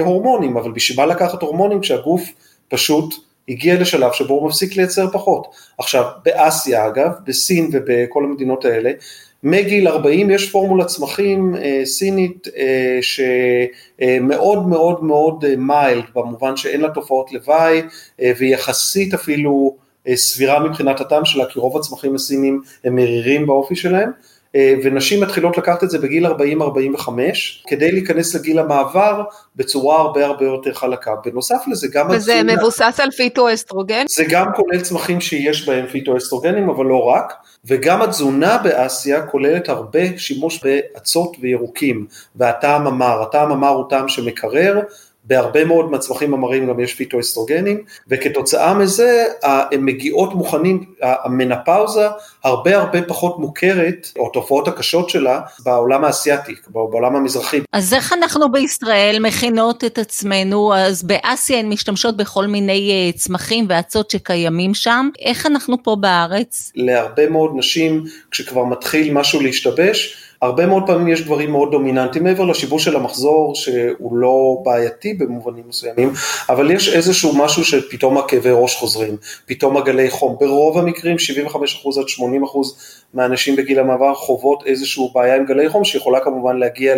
הורמונים, 0.00 0.56
אבל 0.56 0.72
בשביל 0.72 1.06
מה 1.06 1.06
לקחת 1.06 1.42
הורמונים 1.42 1.80
כשהגוף 1.80 2.22
פשוט 2.68 3.14
הגיע 3.48 3.80
לשלב 3.80 4.12
שבו 4.12 4.34
הוא 4.34 4.48
מפסיק 4.48 4.76
לייצר 4.76 5.10
פחות. 5.12 5.46
עכשיו, 5.78 6.04
באסיה 6.24 6.86
אגב, 6.86 7.10
בסין 7.26 7.70
ובכל 7.72 8.24
המדינות 8.24 8.64
האלה, 8.64 8.90
מגיל 9.42 9.88
40 9.88 10.30
יש 10.30 10.50
פורמולת 10.50 10.86
צמחים 10.86 11.54
אה, 11.56 11.80
סינית 11.84 12.48
אה, 12.56 12.98
שמאוד 13.02 14.68
מאוד 14.68 15.04
מאוד 15.04 15.44
מיילד, 15.56 16.04
במובן 16.14 16.56
שאין 16.56 16.80
לה 16.80 16.90
תופעות 16.90 17.32
לוואי, 17.32 17.82
אה, 18.22 18.32
ויחסית 18.38 19.14
אפילו 19.14 19.76
אה, 20.08 20.16
סבירה 20.16 20.60
מבחינת 20.60 21.00
הטעם 21.00 21.24
שלה, 21.24 21.46
כי 21.46 21.58
רוב 21.58 21.76
הצמחים 21.76 22.14
הסינים 22.14 22.62
הם 22.84 22.96
מרירים 22.96 23.46
באופי 23.46 23.76
שלהם. 23.76 24.08
אה, 24.08 24.31
ונשים 24.56 25.22
מתחילות 25.22 25.58
לקחת 25.58 25.84
את 25.84 25.90
זה 25.90 25.98
בגיל 25.98 26.26
40-45, 26.26 26.30
כדי 27.66 27.92
להיכנס 27.92 28.34
לגיל 28.34 28.58
המעבר 28.58 29.22
בצורה 29.56 30.00
הרבה 30.00 30.26
הרבה 30.26 30.44
יותר 30.44 30.74
חלקה. 30.74 31.10
בנוסף 31.24 31.62
לזה 31.66 31.88
גם... 31.92 32.06
וזה 32.10 32.34
התזונה, 32.40 32.56
מבוסס 32.56 33.00
על 33.02 33.10
פיטואסטרוגן? 33.10 34.04
זה 34.08 34.24
גם 34.28 34.46
כולל 34.56 34.80
צמחים 34.80 35.20
שיש 35.20 35.68
בהם 35.68 35.86
פיטואסטרוגנים, 35.86 36.70
אבל 36.70 36.84
לא 36.84 37.04
רק, 37.04 37.32
וגם 37.64 38.02
התזונה 38.02 38.58
באסיה 38.58 39.26
כוללת 39.26 39.68
הרבה 39.68 40.18
שימוש 40.18 40.64
באצות 40.64 41.36
וירוקים, 41.40 42.06
והטעם 42.36 42.86
המר, 42.86 43.22
הטעם 43.22 43.52
המר 43.52 43.68
הוא 43.68 43.90
טעם 43.90 44.08
שמקרר, 44.08 44.80
בהרבה 45.32 45.64
מאוד 45.64 45.90
מהצמחים 45.90 46.34
המרים 46.34 46.66
גם 46.66 46.80
יש 46.80 46.94
פיטואסטרוגנים, 46.94 47.84
וכתוצאה 48.08 48.74
מזה 48.74 49.24
הן 49.42 49.80
מגיעות 49.84 50.34
מוכנים, 50.34 50.84
המנפאוזה 51.02 52.06
הרבה 52.44 52.76
הרבה 52.76 53.02
פחות 53.02 53.38
מוכרת, 53.38 54.08
או 54.18 54.26
התופעות 54.30 54.68
הקשות 54.68 55.10
שלה, 55.10 55.40
בעולם 55.64 56.04
האסייתי, 56.04 56.54
בעולם 56.68 57.16
המזרחי. 57.16 57.60
אז 57.72 57.94
איך 57.94 58.12
אנחנו 58.12 58.52
בישראל 58.52 59.18
מכינות 59.20 59.84
את 59.84 59.98
עצמנו, 59.98 60.74
אז 60.74 61.02
באסיה 61.02 61.58
הן 61.58 61.68
משתמשות 61.68 62.16
בכל 62.16 62.46
מיני 62.46 62.90
אה, 62.90 63.18
צמחים 63.18 63.66
ואצות 63.68 64.10
שקיימים 64.10 64.74
שם, 64.74 65.08
איך 65.20 65.46
אנחנו 65.46 65.82
פה 65.82 65.96
בארץ? 66.00 66.72
להרבה 66.74 67.28
מאוד 67.28 67.52
נשים, 67.54 68.04
כשכבר 68.30 68.64
מתחיל 68.64 69.12
משהו 69.12 69.40
להשתבש, 69.40 70.21
הרבה 70.42 70.66
מאוד 70.66 70.82
פעמים 70.86 71.08
יש 71.08 71.22
דברים 71.22 71.50
מאוד 71.50 71.70
דומיננטיים 71.70 72.24
מעבר 72.24 72.44
לשיבוש 72.44 72.84
של 72.84 72.96
המחזור 72.96 73.54
שהוא 73.54 74.16
לא 74.16 74.56
בעייתי 74.64 75.14
במובנים 75.14 75.64
מסוימים, 75.68 76.12
אבל 76.48 76.70
יש 76.70 76.88
איזשהו 76.94 77.36
משהו 77.36 77.64
שפתאום 77.64 78.18
הכאבי 78.18 78.50
ראש 78.52 78.76
חוזרים, 78.76 79.16
פתאום 79.46 79.76
הגלי 79.76 80.10
חום, 80.10 80.36
ברוב 80.40 80.78
המקרים 80.78 81.16
75% 81.16 81.48
עד 81.58 82.06
80% 82.06 82.22
מהאנשים 83.14 83.56
בגיל 83.56 83.78
המעבר 83.78 84.14
חוות 84.14 84.62
איזושהי 84.66 85.04
בעיה 85.14 85.36
עם 85.36 85.46
גלי 85.46 85.68
חום 85.68 85.84
שיכולה 85.84 86.20
כמובן 86.20 86.56
להגיע 86.56 86.94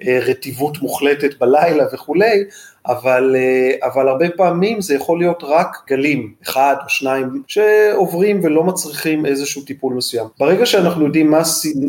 לרטיבות 0.00 0.82
מוחלטת 0.82 1.38
בלילה 1.38 1.84
וכולי, 1.92 2.44
אבל, 2.86 3.36
אה, 3.38 3.88
אבל 3.88 4.08
הרבה 4.08 4.26
פעמים 4.36 4.80
זה 4.80 4.94
יכול 4.94 5.18
להיות 5.18 5.42
רק 5.42 5.76
גלים, 5.88 6.32
אחד 6.42 6.76
או 6.84 6.88
שניים, 6.88 7.42
שעוברים 7.46 8.40
ולא 8.42 8.64
מצריכים 8.64 9.26
איזשהו 9.26 9.62
טיפול 9.62 9.94
מסוים. 9.94 10.26
ברגע 10.38 10.66
שאנחנו 10.66 11.04
יודעים 11.04 11.30
מה, 11.30 11.42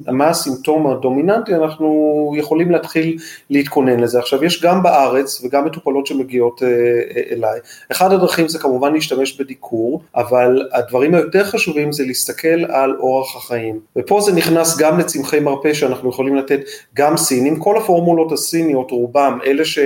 מה 0.07 0.27
הסימפטום 0.27 0.87
הדומיננטי, 0.87 1.55
אנחנו 1.55 2.33
יכולים 2.37 2.71
להתחיל 2.71 3.17
להתכונן 3.49 3.99
לזה. 3.99 4.19
עכשיו, 4.19 4.43
יש 4.43 4.63
גם 4.63 4.83
בארץ 4.83 5.41
וגם 5.43 5.65
מטופלות 5.65 6.07
שמגיעות 6.07 6.63
אה, 6.63 6.67
אה, 6.67 7.21
אליי. 7.31 7.59
אחד 7.91 8.13
הדרכים 8.13 8.47
זה 8.47 8.59
כמובן 8.59 8.93
להשתמש 8.93 9.41
בדיקור, 9.41 10.01
אבל 10.15 10.69
הדברים 10.73 11.15
היותר 11.15 11.43
חשובים 11.43 11.91
זה 11.91 12.03
להסתכל 12.05 12.65
על 12.69 12.95
אורח 12.99 13.35
החיים. 13.35 13.79
ופה 13.95 14.21
זה 14.21 14.33
נכנס 14.33 14.77
גם 14.77 14.99
לצמחי 14.99 15.39
מרפא 15.39 15.73
שאנחנו 15.73 16.09
יכולים 16.09 16.35
לתת 16.35 16.59
גם 16.93 17.17
סינים, 17.17 17.59
כל 17.59 17.77
הפורמולות 17.77 18.31
הסיניות, 18.31 18.91
רובם, 18.91 19.39
אלה 19.45 19.65
ש... 19.65 19.79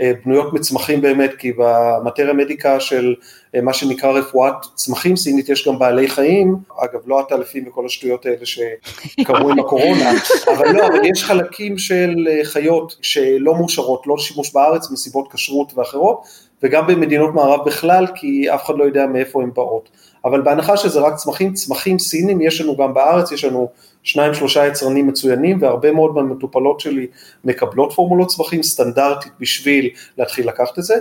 אה, 0.00 0.12
בנויות 0.24 0.52
מצמחים 0.52 1.00
באמת, 1.00 1.34
כי 1.38 1.52
במטריה 1.56 2.32
מדיקה 2.32 2.80
של 2.80 3.14
אה, 3.54 3.60
מה 3.60 3.72
שנקרא 3.72 4.10
רפואת 4.10 4.54
צמחים 4.74 5.16
סינית 5.16 5.48
יש 5.48 5.68
גם 5.68 5.78
בעלי 5.78 6.08
חיים, 6.08 6.56
אגב 6.78 7.00
לא 7.06 7.20
עטלפים 7.20 7.68
וכל 7.68 7.86
השטויות 7.86 8.26
האלה 8.26 8.46
שקרו 8.46 9.50
עם 9.50 9.58
הקורונה, 9.58 10.10
אבל 10.56 10.72
לא, 10.72 10.86
אבל 10.86 11.04
יש 11.04 11.24
חלקים 11.24 11.78
של 11.78 12.28
אה, 12.30 12.44
חיות 12.44 12.96
שלא 13.02 13.54
מאושרות, 13.54 14.06
לא 14.06 14.16
לשימוש 14.16 14.52
בארץ 14.52 14.90
מסיבות 14.90 15.32
כשרות 15.32 15.72
ואחרות, 15.78 16.26
וגם 16.62 16.86
במדינות 16.86 17.34
מערב 17.34 17.66
בכלל, 17.66 18.06
כי 18.14 18.54
אף 18.54 18.64
אחד 18.64 18.74
לא 18.78 18.84
יודע 18.84 19.06
מאיפה 19.06 19.42
הן 19.42 19.50
באות. 19.54 19.88
אבל 20.24 20.42
בהנחה 20.42 20.76
שזה 20.76 21.00
רק 21.00 21.14
צמחים, 21.14 21.52
צמחים 21.52 21.98
סינים 21.98 22.40
יש 22.40 22.60
לנו 22.60 22.76
גם 22.76 22.94
בארץ, 22.94 23.32
יש 23.32 23.44
לנו 23.44 23.68
שניים 24.06 24.34
שלושה 24.34 24.66
יצרנים 24.66 25.06
מצוינים 25.06 25.62
והרבה 25.62 25.92
מאוד 25.92 26.14
מהמטופלות 26.14 26.80
שלי 26.80 27.06
מקבלות 27.44 27.92
פורמולות 27.92 28.28
צמחים 28.28 28.62
סטנדרטית 28.62 29.32
בשביל 29.40 29.88
להתחיל 30.18 30.48
לקחת 30.48 30.78
את 30.78 30.84
זה. 30.84 30.94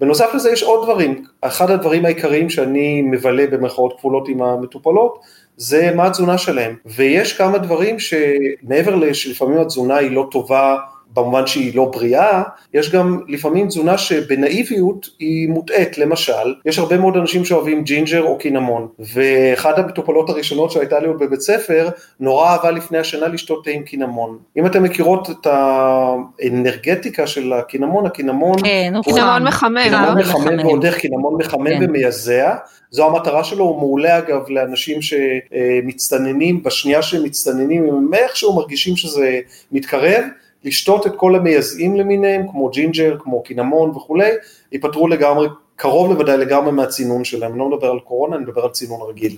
בנוסף 0.00 0.34
לזה 0.34 0.50
יש 0.50 0.62
עוד 0.62 0.84
דברים, 0.84 1.24
אחד 1.40 1.70
הדברים 1.70 2.04
העיקריים 2.04 2.50
שאני 2.50 3.02
מבלה 3.02 3.46
במרכאות 3.46 3.94
כפולות 3.98 4.28
עם 4.28 4.42
המטופלות 4.42 5.18
זה 5.56 5.92
מה 5.94 6.06
התזונה 6.06 6.38
שלהם 6.38 6.76
ויש 6.86 7.32
כמה 7.32 7.58
דברים 7.58 7.96
שמעבר 7.98 8.94
לשלפעמים 8.94 9.58
התזונה 9.58 9.96
היא 9.96 10.10
לא 10.10 10.28
טובה 10.30 10.76
במובן 11.14 11.46
שהיא 11.46 11.76
לא 11.76 11.84
בריאה, 11.84 12.42
יש 12.74 12.90
גם 12.90 13.20
לפעמים 13.28 13.68
תזונה 13.68 13.98
שבנאיביות 13.98 15.08
היא 15.18 15.48
מוטעית, 15.48 15.98
למשל, 15.98 16.54
יש 16.66 16.78
הרבה 16.78 16.98
מאוד 16.98 17.16
אנשים 17.16 17.44
שאוהבים 17.44 17.82
ג'ינג'ר 17.82 18.22
או 18.22 18.38
קינמון, 18.38 18.88
ואחת 18.98 19.78
המטופלות 19.78 20.30
הראשונות 20.30 20.70
שהייתה 20.70 20.98
לי 20.98 21.06
עוד 21.06 21.18
בבית 21.18 21.40
ספר, 21.40 21.88
נורא 22.20 22.48
אהבה 22.48 22.70
לפני 22.70 22.98
השינה 22.98 23.28
לשתות 23.28 23.64
תה 23.64 23.70
עם 23.70 23.82
קינמון. 23.82 24.38
אם 24.56 24.66
אתם 24.66 24.82
מכירות 24.82 25.30
את 25.30 25.46
האנרגטיקה 25.46 27.26
של 27.26 27.52
הקינמון, 27.52 28.06
הקינמון 28.06 28.56
כן, 28.64 28.92
הוא 28.94 29.04
קינמון 29.04 29.42
מחמם, 29.42 29.78
קינמון 29.82 30.18
מחמם. 30.18 30.58
ועוד 30.66 30.84
איך 30.84 30.98
קינמון 30.98 31.34
מחמם 31.38 31.68
כן. 31.68 31.78
ומייזע, 31.82 32.54
זו 32.90 33.06
המטרה 33.06 33.44
שלו, 33.44 33.64
הוא 33.64 33.78
מעולה 33.78 34.18
אגב 34.18 34.48
לאנשים 34.48 34.98
שמצטננים, 35.02 36.62
בשנייה 36.62 37.02
שהם 37.02 37.22
מצטננים, 37.24 37.84
הם 37.84 38.14
איכשהו 38.14 38.56
מרגישים 38.56 38.96
שזה 38.96 39.40
מתקרב, 39.72 40.24
לשתות 40.64 41.06
את 41.06 41.16
כל 41.16 41.34
המייזעים 41.34 41.96
למיניהם, 41.96 42.48
כמו 42.50 42.68
ג'ינג'ר, 42.68 43.16
כמו 43.18 43.42
קינמון 43.42 43.90
וכולי, 43.90 44.30
ייפטרו 44.72 45.08
לגמרי, 45.08 45.48
קרוב 45.76 46.12
לוודאי 46.12 46.36
לגמרי 46.36 46.72
מהצינון 46.72 47.24
שלהם, 47.24 47.50
אני 47.50 47.58
לא 47.58 47.68
מדבר 47.68 47.90
על 47.90 48.00
קורונה, 48.00 48.36
אני 48.36 48.44
מדבר 48.44 48.62
על 48.62 48.70
צינון 48.70 49.00
רגיל. 49.08 49.36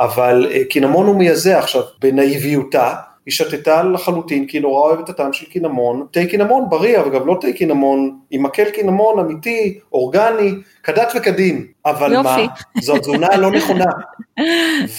אבל 0.00 0.46
אה, 0.50 0.64
קינמון 0.64 1.06
הוא 1.06 1.16
מייזע 1.16 1.58
עכשיו, 1.58 1.82
בנאיביותה, 2.00 2.94
היא 3.26 3.32
שתתה 3.32 3.82
לחלוטין 3.82 4.46
כי 4.46 4.56
היא 4.56 4.62
נורא 4.62 4.80
אוהבת 4.80 5.04
את 5.04 5.08
הטעם 5.08 5.32
של 5.32 5.46
קינמון, 5.46 6.06
תה 6.10 6.20
קינמון 6.30 6.64
בריא, 6.68 7.00
אבל 7.00 7.10
גם 7.10 7.26
לא 7.26 7.36
תה 7.40 7.52
קינמון, 7.52 8.18
עם 8.30 8.42
מקל 8.42 8.70
קינמון 8.70 9.18
אמיתי, 9.18 9.78
אורגני, 9.92 10.50
כדת 10.82 11.12
וכדין, 11.16 11.66
אבל 11.86 12.12
יופי. 12.12 12.28
מה, 12.28 12.82
זו 12.82 12.98
תזונה 12.98 13.36
לא 13.36 13.50
נכונה. 13.50 13.84
כן. 14.36 14.44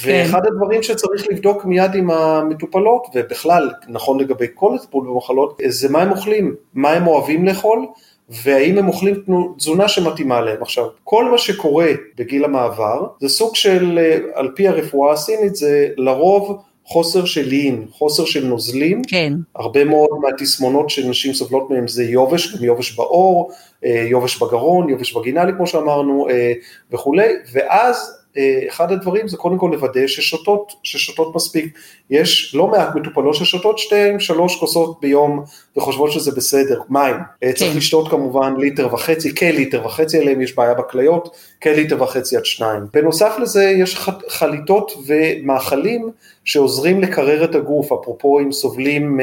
ואחד 0.06 0.42
הדברים 0.46 0.84
שצריך 0.84 1.28
לבדוק 1.30 1.66
מיד 1.66 1.96
עם 1.96 2.12
המטופלות, 2.12 3.08
ובכלל 3.16 3.72
נכון 3.88 4.20
לגבי 4.20 4.46
כל 4.54 4.76
הטיפול 4.76 5.08
במחלות, 5.08 5.62
זה 5.68 5.90
מה 5.90 6.02
הם 6.02 6.12
אוכלים, 6.12 6.56
מה 6.74 6.90
הם 6.90 7.08
אוהבים 7.08 7.46
לאכול, 7.46 7.86
והאם 8.30 8.78
הם 8.78 8.88
אוכלים 8.88 9.24
תזונה 9.58 9.88
שמתאימה 9.88 10.42
להם. 10.42 10.62
עכשיו, 10.62 10.86
כל 11.04 11.32
מה 11.32 11.38
שקורה 11.38 11.88
בגיל 12.18 12.46
המעבר 12.46 13.08
זה 13.20 13.30
סוג 13.30 13.56
של, 13.56 14.00
אה, 14.02 14.18
על 14.34 14.52
פי 14.56 14.68
הרפואה 14.68 15.14
הסינית, 15.14 15.56
זה 15.56 15.88
לרוב 15.98 16.62
חוסר 16.92 17.26
של 17.26 17.48
לין, 17.48 17.86
חוסר 17.92 18.26
של 18.26 18.46
נוזלים, 18.46 19.02
כן. 19.08 19.34
הרבה 19.56 19.86
מאוד 19.86 20.10
מהתסמונות 20.22 20.90
שנשים 20.90 21.34
סובלות 21.34 21.70
מהם 21.70 21.88
זה 21.88 22.04
יובש, 22.04 22.56
גם 22.56 22.64
יובש 22.64 22.96
בעור, 22.96 23.52
אה, 23.86 24.06
יובש 24.10 24.42
בגרון, 24.42 24.90
יובש 24.90 25.16
וגינלי 25.16 25.52
כמו 25.58 25.68
שאמרנו 25.68 26.30
אה, 26.30 26.54
וכולי, 26.92 27.28
ואז 27.54 28.21
אחד 28.68 28.92
הדברים 28.92 29.28
זה 29.28 29.38
קודם 29.38 29.58
כל 29.58 29.70
לוודא 29.74 30.08
ששותות, 30.08 30.74
ששותות 30.84 31.36
מספיק. 31.36 31.78
יש 32.10 32.56
לא 32.56 32.68
מעט 32.68 32.96
מטופלות 32.96 33.36
ששותות 33.36 33.78
שתיים, 33.78 34.20
שלוש 34.20 34.56
כוסות 34.56 35.02
ביום 35.02 35.44
וחושבות 35.78 36.12
שזה 36.12 36.32
בסדר, 36.32 36.82
מים. 36.90 37.16
כן. 37.42 37.52
צריך 37.52 37.76
לשתות 37.76 38.08
כמובן 38.08 38.54
ליטר 38.58 38.94
וחצי, 38.94 39.36
כליטר 39.36 39.86
וחצי, 39.86 40.20
אליהם 40.20 40.42
יש 40.42 40.56
בעיה 40.56 40.74
בכליות, 40.74 41.36
כליטר 41.64 42.04
וחצי 42.04 42.38
עד 42.38 42.46
שניים. 42.46 42.84
בנוסף 42.94 43.36
לזה 43.40 43.64
יש 43.64 44.08
חליטות 44.28 44.92
ומאכלים 45.08 46.10
שעוזרים 46.44 47.02
לקרר 47.02 47.44
את 47.44 47.56
הגוף, 47.56 47.92
אפרופו 47.92 48.40
אם 48.40 48.52
סובלים, 48.52 49.20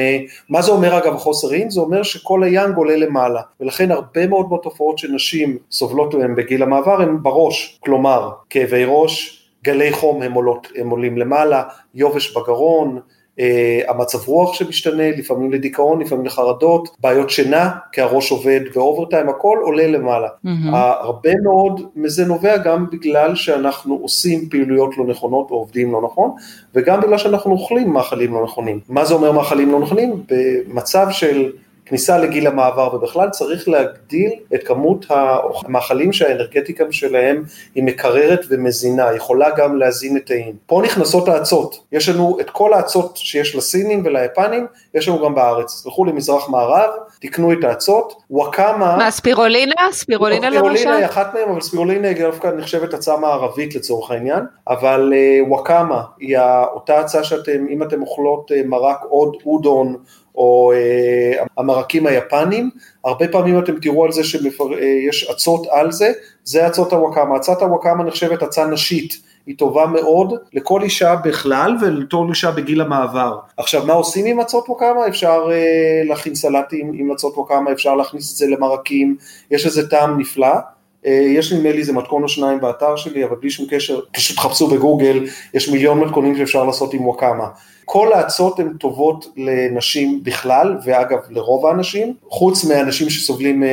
מה 0.49 0.61
זה 0.61 0.71
אומר 0.71 0.97
אגב 0.97 1.17
חוסר 1.17 1.53
אין? 1.53 1.69
זה 1.69 1.81
אומר 1.81 2.03
שכל 2.03 2.43
היאנג 2.43 2.75
עולה 2.75 2.95
למעלה, 2.95 3.41
ולכן 3.59 3.91
הרבה 3.91 4.27
מאוד 4.27 4.45
מהתופעות 4.49 4.97
שנשים 4.97 5.57
סובלות 5.71 6.13
מהן 6.13 6.35
בגיל 6.35 6.63
המעבר 6.63 7.01
הן 7.01 7.17
בראש, 7.21 7.79
כלומר 7.79 8.29
כאבי 8.49 8.83
ראש, 8.87 8.98
גלי 9.63 9.91
חום 9.91 10.21
הם, 10.21 10.33
עולות, 10.33 10.67
הם 10.75 10.89
עולים 10.89 11.17
למעלה, 11.17 11.63
יובש 11.95 12.37
בגרון, 12.37 12.99
אה, 13.39 13.81
המצב 13.87 14.27
רוח 14.27 14.53
שמשתנה, 14.53 15.11
לפעמים 15.11 15.51
לדיכאון, 15.51 16.01
לפעמים 16.01 16.25
לחרדות, 16.25 16.89
בעיות 16.99 17.29
שינה, 17.29 17.71
כי 17.91 18.01
הראש 18.01 18.31
עובד 18.31 18.59
ואוברטיים, 18.75 19.29
הכל 19.29 19.57
עולה 19.61 19.87
למעלה. 19.87 20.27
Mm-hmm. 20.27 20.75
הרבה 20.75 21.29
מאוד 21.43 21.81
מזה 21.95 22.25
נובע 22.25 22.57
גם 22.57 22.85
בגלל 22.91 23.35
שאנחנו 23.35 23.95
עושים 24.01 24.49
פעילויות 24.49 24.97
לא 24.97 25.05
נכונות 25.05 25.51
או 25.51 25.55
עובדים 25.55 25.91
לא 25.91 26.01
נכון, 26.01 26.31
וגם 26.75 27.01
בגלל 27.01 27.17
שאנחנו 27.17 27.51
אוכלים 27.51 27.93
מאכלים 27.93 28.33
לא 28.33 28.43
נכונים. 28.43 28.79
מה 28.89 29.05
זה 29.05 29.13
אומר 29.13 29.31
מאכלים 29.31 29.71
לא 29.71 29.79
נכונים? 29.79 30.23
במצב 30.29 31.07
של 31.11 31.51
כניסה 31.89 32.17
לגיל 32.17 32.47
המעבר 32.47 32.95
ובכלל 32.95 33.29
צריך 33.29 33.69
להגדיל 33.69 34.31
את 34.55 34.63
כמות 34.67 35.05
המאכלים 35.09 36.13
שהאנרגטיקה 36.13 36.83
שלהם 36.91 37.43
היא 37.75 37.83
מקררת 37.83 38.45
ומזינה, 38.49 39.15
יכולה 39.15 39.49
גם 39.57 39.75
להזין 39.75 40.17
את 40.17 40.31
האיים. 40.31 40.55
פה 40.65 40.81
נכנסות 40.85 41.27
האצות, 41.27 41.83
יש 41.91 42.09
לנו 42.09 42.37
את 42.41 42.49
כל 42.49 42.73
האצות 42.73 43.17
שיש 43.17 43.55
לסינים 43.55 44.01
וליפנים, 44.05 44.67
יש 44.93 45.07
לנו 45.07 45.25
גם 45.25 45.35
בארץ. 45.35 45.81
תלכו 45.83 46.05
למזרח 46.05 46.49
מערב, 46.49 46.89
תקנו 47.21 47.53
את 47.53 47.63
האצות, 47.63 48.13
וואקמה... 48.29 48.97
מה, 48.97 49.11
ספירולינה? 49.11 49.73
ספירולינה 49.91 50.49
למשל? 50.49 50.59
ספירולינה 50.59 50.95
היא 50.95 51.05
אחת 51.05 51.33
מהן, 51.33 51.49
אבל 51.49 51.61
ספירולינה 51.61 52.07
היא 52.07 52.17
דווקא 52.17 52.47
נחשבת 52.57 52.93
הצעה 52.93 53.17
מערבית 53.17 53.75
לצורך 53.75 54.11
העניין, 54.11 54.43
אבל 54.67 55.13
uh, 55.13 55.47
וואקמה 55.47 56.01
היא 56.19 56.37
אותה 56.73 56.99
הצעה 56.99 57.23
שאתם, 57.23 57.65
אם 57.69 57.83
אתם 57.83 58.01
אוכלות 58.01 58.51
uh, 58.51 58.67
מרק 58.67 58.99
עוד 59.09 59.37
אודון, 59.45 59.95
או 60.39 60.73
uh, 60.73 61.47
המרקים 61.57 62.07
היפנים, 62.07 62.69
הרבה 63.05 63.27
פעמים 63.27 63.59
אתם 63.59 63.79
תראו 63.79 64.05
על 64.05 64.11
זה 64.11 64.23
שיש 64.23 65.23
uh, 65.23 65.31
אצות 65.31 65.67
על 65.69 65.91
זה, 65.91 66.11
זה 66.43 66.67
אצות 66.67 66.93
הוואקמה. 66.93 67.37
אצת 67.37 67.61
הוואקמה 67.61 68.03
נחשבת 68.03 68.41
הצעה 68.41 68.67
נשית. 68.67 69.29
היא 69.45 69.57
טובה 69.57 69.85
מאוד 69.85 70.33
לכל 70.53 70.81
אישה 70.81 71.15
בכלל 71.15 71.75
ולכל 71.81 72.25
אישה 72.29 72.51
בגיל 72.51 72.81
המעבר. 72.81 73.39
עכשיו 73.57 73.85
מה 73.85 73.93
עושים 73.93 74.25
עם 74.25 74.39
מצות 74.39 74.69
ווקאמה? 74.69 75.07
אפשר 75.07 75.49
אה, 75.51 76.01
להכין 76.03 76.35
סלטים 76.35 76.91
עם 76.93 77.11
מצות 77.11 77.37
ווקאמה, 77.37 77.71
אפשר 77.71 77.95
להכניס 77.95 78.31
את 78.31 78.37
זה 78.37 78.47
למרקים, 78.47 79.15
יש 79.51 79.65
לזה 79.65 79.89
טעם 79.89 80.19
נפלא. 80.19 80.55
אה, 81.05 81.11
יש 81.11 81.53
נדמה 81.53 81.71
לי 81.71 81.79
איזה 81.79 81.93
מתכון 81.93 82.23
או 82.23 82.29
שניים 82.29 82.59
באתר 82.59 82.95
שלי, 82.95 83.25
אבל 83.25 83.35
בלי 83.35 83.49
שום 83.49 83.65
קשר, 83.69 83.99
פשוט 84.13 84.35
תחפשו 84.37 84.67
בגוגל, 84.67 85.25
יש 85.53 85.69
מיליון 85.69 85.99
מתכונים 85.99 86.37
שאפשר 86.37 86.63
לעשות 86.63 86.93
עם 86.93 87.07
ווקאמה. 87.07 87.47
כל 87.85 88.13
האצות 88.13 88.59
הן 88.59 88.73
טובות 88.73 89.33
לנשים 89.37 90.23
בכלל, 90.23 90.77
ואגב 90.85 91.19
לרוב 91.29 91.65
האנשים, 91.65 92.13
חוץ 92.29 92.65
מהאנשים 92.65 93.09
שסובלים 93.09 93.63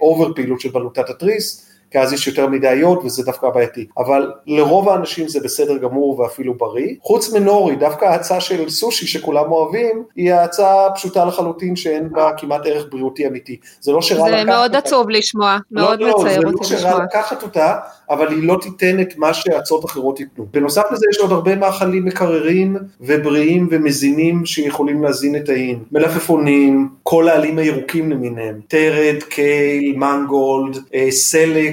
over 0.00 0.28
אה, 0.28 0.34
פעילות 0.34 0.60
של 0.60 0.68
בלוטת 0.68 1.10
התריס, 1.10 1.69
כי 1.90 1.98
אז 1.98 2.12
יש 2.12 2.26
יותר 2.26 2.46
מדי 2.46 2.74
יוד 2.74 2.98
וזה 3.04 3.22
דווקא 3.24 3.50
בעייתי. 3.50 3.86
אבל 3.98 4.32
לרוב 4.46 4.88
האנשים 4.88 5.28
זה 5.28 5.40
בסדר 5.40 5.76
גמור 5.76 6.20
ואפילו 6.20 6.54
בריא. 6.54 6.94
חוץ 7.02 7.32
מנורי, 7.32 7.76
דווקא 7.76 8.04
האצה 8.04 8.40
של 8.40 8.68
סושי 8.68 9.06
שכולם 9.06 9.52
אוהבים, 9.52 10.04
היא 10.16 10.32
האצה 10.32 10.90
פשוטה 10.94 11.24
לחלוטין 11.24 11.76
שאין 11.76 12.08
בה 12.12 12.30
כמעט 12.36 12.66
ערך 12.66 12.86
בריאותי 12.90 13.26
אמיתי. 13.26 13.56
זה 13.80 13.92
לא 13.92 14.02
שרע 14.02 14.28
לקחת 14.28 14.32
אותה. 14.32 14.40
זה 14.40 14.44
מאוד 14.44 14.76
עצוב 14.76 15.10
לשמוע, 15.10 15.58
לא, 15.70 15.82
מאוד 15.82 16.00
לא, 16.00 16.08
מצער 16.08 16.46
אותי 16.46 16.60
לשמוע. 16.60 16.64
זה 16.64 16.74
לא 16.74 16.80
שרע 16.80 17.04
לקחת 17.04 17.42
אותה, 17.42 17.76
אבל 18.10 18.28
היא 18.28 18.42
לא 18.42 18.58
תיתן 18.62 19.00
את 19.00 19.16
מה 19.16 19.34
שאצות 19.34 19.84
אחרות 19.84 20.20
ייתנו. 20.20 20.46
בנוסף 20.50 20.82
לזה 20.92 21.06
יש 21.10 21.18
עוד 21.18 21.32
הרבה 21.32 21.56
מאכלים 21.56 22.04
מקררים 22.04 22.76
ובריאים 23.00 23.68
ומזינים 23.70 24.46
שיכולים 24.46 25.02
להזין 25.02 25.36
את 25.36 25.48
האין. 25.48 25.78
מלפפונים, 25.92 26.88
כל 27.02 27.28
העלים 27.28 27.58
הירוקים 27.58 28.10
למיניהם, 28.10 28.60
תרד, 28.68 29.22
קייל, 29.28 29.96
מנגולד, 29.96 30.78
אה, 30.94 31.10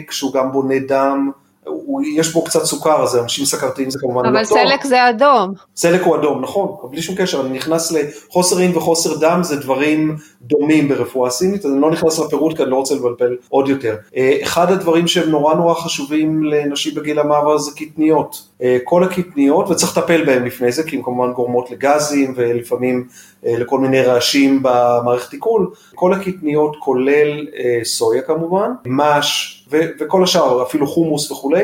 סלק 0.08 0.12
שהוא 0.12 0.34
גם 0.34 0.51
בונה 0.51 0.80
דם, 0.80 1.32
הוא, 1.68 2.01
יש 2.16 2.34
בו 2.34 2.43
קצת 2.43 2.64
סוכר, 2.64 3.03
אז 3.03 3.18
אנשים 3.18 3.45
סכרתיים 3.45 3.89
זה 3.89 3.99
כמובן 3.99 4.26
לא 4.26 4.28
טוב. 4.30 4.36
אבל 4.36 4.45
סלק 4.45 4.84
זה 4.84 5.10
אדום. 5.10 5.53
סלק 5.76 6.01
הוא 6.01 6.16
אדום, 6.16 6.41
נכון, 6.41 6.76
אבל 6.82 6.89
בלי 6.89 7.01
שום 7.01 7.16
קשר, 7.16 7.41
אני 7.41 7.49
נכנס 7.49 7.91
לחוסר 7.91 8.60
אין 8.60 8.78
וחוסר 8.78 9.18
דם, 9.20 9.39
זה 9.43 9.55
דברים 9.55 10.16
דומים 10.41 10.88
ברפואה 10.88 11.30
סינית, 11.30 11.66
אז 11.66 11.72
אני 11.72 11.82
לא 11.82 11.91
נכנס 11.91 12.20
לפירוט 12.20 12.58
כי 12.58 12.64
אני 12.64 12.72
לא 12.72 12.76
רוצה 12.76 12.95
לבלבל 12.95 13.38
עוד 13.49 13.70
יותר. 13.70 13.95
אה, 14.16 14.38
אחד 14.43 14.72
הדברים 14.72 15.08
שהם 15.08 15.30
נורא 15.30 15.53
נורא 15.53 15.74
חשובים 15.74 16.43
לנשים 16.43 16.95
בגיל 16.95 17.20
המעבר 17.20 17.58
זה 17.58 17.72
קטניות. 17.76 18.47
אה, 18.62 18.78
כל 18.84 19.03
הקטניות, 19.03 19.70
וצריך 19.70 19.97
לטפל 19.97 20.26
בהן 20.26 20.45
לפני 20.45 20.72
זה, 20.72 20.84
כי 20.84 20.95
הן 20.95 21.03
כמובן 21.03 21.34
גורמות 21.34 21.72
לגזים 21.72 22.34
ולפעמים 22.36 23.08
אה, 23.45 23.53
לכל 23.58 23.80
מיני 23.80 24.01
רעשים 24.01 24.60
במערכת 24.62 25.34
עיכול. 25.34 25.72
כל 25.95 26.14
הקטניות 26.14 26.76
כולל 26.80 27.47
סויה 27.84 28.22
כמובן, 28.22 28.72
מש, 28.86 29.57
ו- 29.72 29.89
וכל 29.99 30.24
השאר, 30.24 30.63
אפילו 30.63 30.88
חומוס 30.88 31.32
וכולי, 31.32 31.63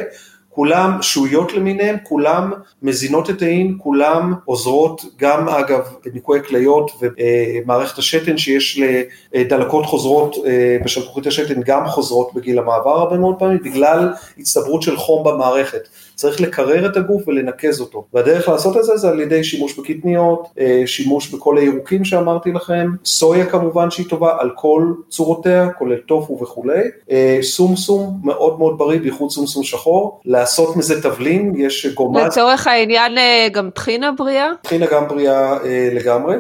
כולם 0.56 0.98
שהויות 1.02 1.54
למיניהם, 1.54 1.96
כולם 2.04 2.52
מזינות 2.82 3.30
את 3.30 3.42
האין, 3.42 3.78
כולם 3.78 4.34
עוזרות 4.46 5.02
גם 5.18 5.50
אגב 5.50 5.82
בניקוי 6.06 6.40
הכליות 6.40 6.92
ומערכת 7.02 7.98
השתן 7.98 8.38
שיש 8.38 8.82
לדלקות 9.34 9.86
חוזרות 9.86 10.36
אה, 10.46 10.78
בשלפוחית 10.86 11.28
השתן 11.28 11.62
גם 11.62 11.88
חוזרות 11.88 12.34
בגיל 12.34 12.60
המעבר 12.60 12.90
הרבה 12.90 13.18
מאוד 13.18 13.36
פעמים 13.40 13.58
בגלל 13.64 14.14
הצטברות 14.38 14.82
של 14.82 14.98
חום 14.98 15.24
במערכת. 15.24 15.88
צריך 16.16 16.42
לקרר 16.42 16.86
את 16.86 16.98
הגוף 16.98 17.28
ולנקז 17.28 17.82
אותו. 17.82 18.06
והדרך 18.14 18.50
לעשות 18.50 18.78
את 18.78 18.84
זה 18.84 18.98
זה 18.98 19.10
על 19.10 19.20
ידי 19.20 19.44
שימוש 19.44 19.80
בקטניות, 19.80 20.48
אה, 20.60 20.84
שימוש 20.86 21.34
בכל 21.34 21.58
הירוקים 21.58 22.06
שאמרתי 22.06 22.52
לכם, 22.52 22.88
סויה 23.06 23.46
כמובן 23.46 23.92
שהיא 23.92 24.06
טובה 24.10 24.38
על 24.40 24.50
כל 24.56 24.94
צורותיה, 25.10 25.70
כולל 25.78 25.98
טופו 25.98 26.40
וכולי, 26.42 26.82
אה, 27.12 27.38
סום 27.42 27.76
סום 27.76 28.20
מאוד 28.24 28.60
מאוד 28.60 28.78
בריא, 28.78 29.00
בייחוד 29.00 29.32
סום 29.32 29.48
סום 29.48 29.64
שחור, 29.64 30.22
לעשות 30.26 30.76
מזה 30.76 31.02
תבלין, 31.02 31.54
יש 31.58 31.86
גומז. 31.86 32.24
לצורך 32.26 32.68
העניין 32.68 33.18
אה, 33.18 33.48
גם 33.52 33.70
טחינה 33.70 34.12
בריאה? 34.18 34.48
טחינה 34.62 34.86
גם 34.86 35.08
בריאה 35.08 35.58
לגמרי, 35.94 36.36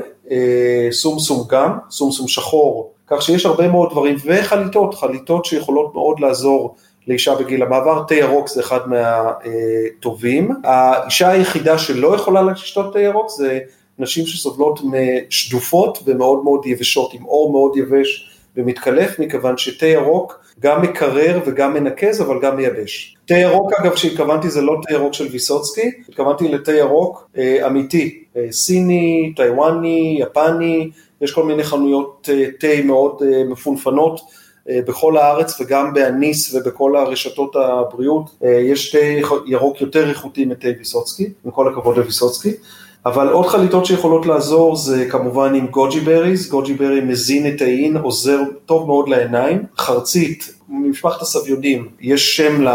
סום 0.91 1.19
סום 1.19 1.43
גם, 1.49 1.77
סום 1.89 2.11
סום 2.11 2.27
שחור, 2.27 2.93
כך 3.07 3.21
שיש 3.21 3.45
הרבה 3.45 3.67
מאוד 3.67 3.91
דברים, 3.91 4.15
וחליטות, 4.25 4.95
חליטות 4.95 5.45
שיכולות 5.45 5.93
מאוד 5.93 6.19
לעזור 6.19 6.75
לאישה 7.07 7.35
בגיל 7.35 7.63
המעבר, 7.63 8.03
תה 8.07 8.15
ירוק 8.15 8.49
זה 8.49 8.61
אחד 8.61 8.79
מהטובים. 8.89 10.51
האישה 10.63 11.29
היחידה 11.29 11.77
שלא 11.77 12.15
יכולה 12.15 12.41
לשתות 12.41 12.93
תה 12.93 12.99
ירוק 12.99 13.29
זה 13.29 13.59
נשים 13.99 14.25
שסובלות 14.25 14.79
משדופות 14.83 15.99
ומאוד 16.05 16.43
מאוד 16.43 16.65
יבשות, 16.65 17.13
עם 17.13 17.25
אור 17.25 17.51
מאוד 17.51 17.77
יבש 17.77 18.29
ומתקלף, 18.57 19.19
מכיוון 19.19 19.57
שתה 19.57 19.85
ירוק 19.85 20.43
גם 20.59 20.81
מקרר 20.81 21.39
וגם 21.45 21.73
מנקז, 21.73 22.21
אבל 22.21 22.39
גם 22.41 22.55
מייבש. 22.55 23.15
תה 23.25 23.33
ירוק 23.33 23.73
אגב 23.73 23.95
שהתכוונתי 23.95 24.49
זה 24.49 24.61
לא 24.61 24.75
תה 24.87 24.93
ירוק 24.93 25.13
של 25.13 25.27
ויסוצקי, 25.31 25.91
התכוונתי 26.09 26.47
לתה 26.47 26.73
ירוק 26.73 27.29
אה, 27.37 27.67
אמיתי, 27.67 28.23
אה, 28.37 28.51
סיני, 28.51 29.33
טיוואני, 29.35 30.19
יפני, 30.21 30.89
יש 31.21 31.31
כל 31.31 31.43
מיני 31.43 31.63
חנויות 31.63 32.29
אה, 32.33 32.45
תה 32.59 32.67
מאוד 32.83 33.23
אה, 33.25 33.43
מפונפנות. 33.43 34.21
אה, 34.69 34.79
בכל 34.87 35.17
הארץ 35.17 35.61
וגם 35.61 35.93
באניס 35.93 36.55
ובכל 36.55 36.95
הרשתות 36.95 37.55
הבריאות 37.55 38.29
אה, 38.43 38.49
יש 38.49 38.91
תה 38.91 38.97
ירוק 39.45 39.81
יותר 39.81 40.09
איכותי 40.09 40.45
מתה 40.45 40.67
ויסוצקי, 40.77 41.29
עם 41.45 41.51
כל 41.51 41.67
הכבוד 41.67 41.97
לויסוצקי. 41.97 42.51
אבל 43.05 43.29
עוד 43.29 43.45
חליטות 43.45 43.85
שיכולות 43.85 44.25
לעזור 44.25 44.75
זה 44.75 45.05
כמובן 45.09 45.55
עם 45.55 45.67
גוג'י 45.67 45.99
בריז, 45.99 46.49
גוג'י 46.49 46.73
ברי 46.73 47.01
מזין 47.01 47.55
את 47.55 47.61
האין, 47.61 47.97
עוזר 47.97 48.39
טוב 48.65 48.87
מאוד 48.87 49.09
לעיניים. 49.09 49.63
חרצית, 49.77 50.53
ממשפחת 50.69 51.21
הסביונים, 51.21 51.89
יש 52.01 52.37
שם 52.37 52.65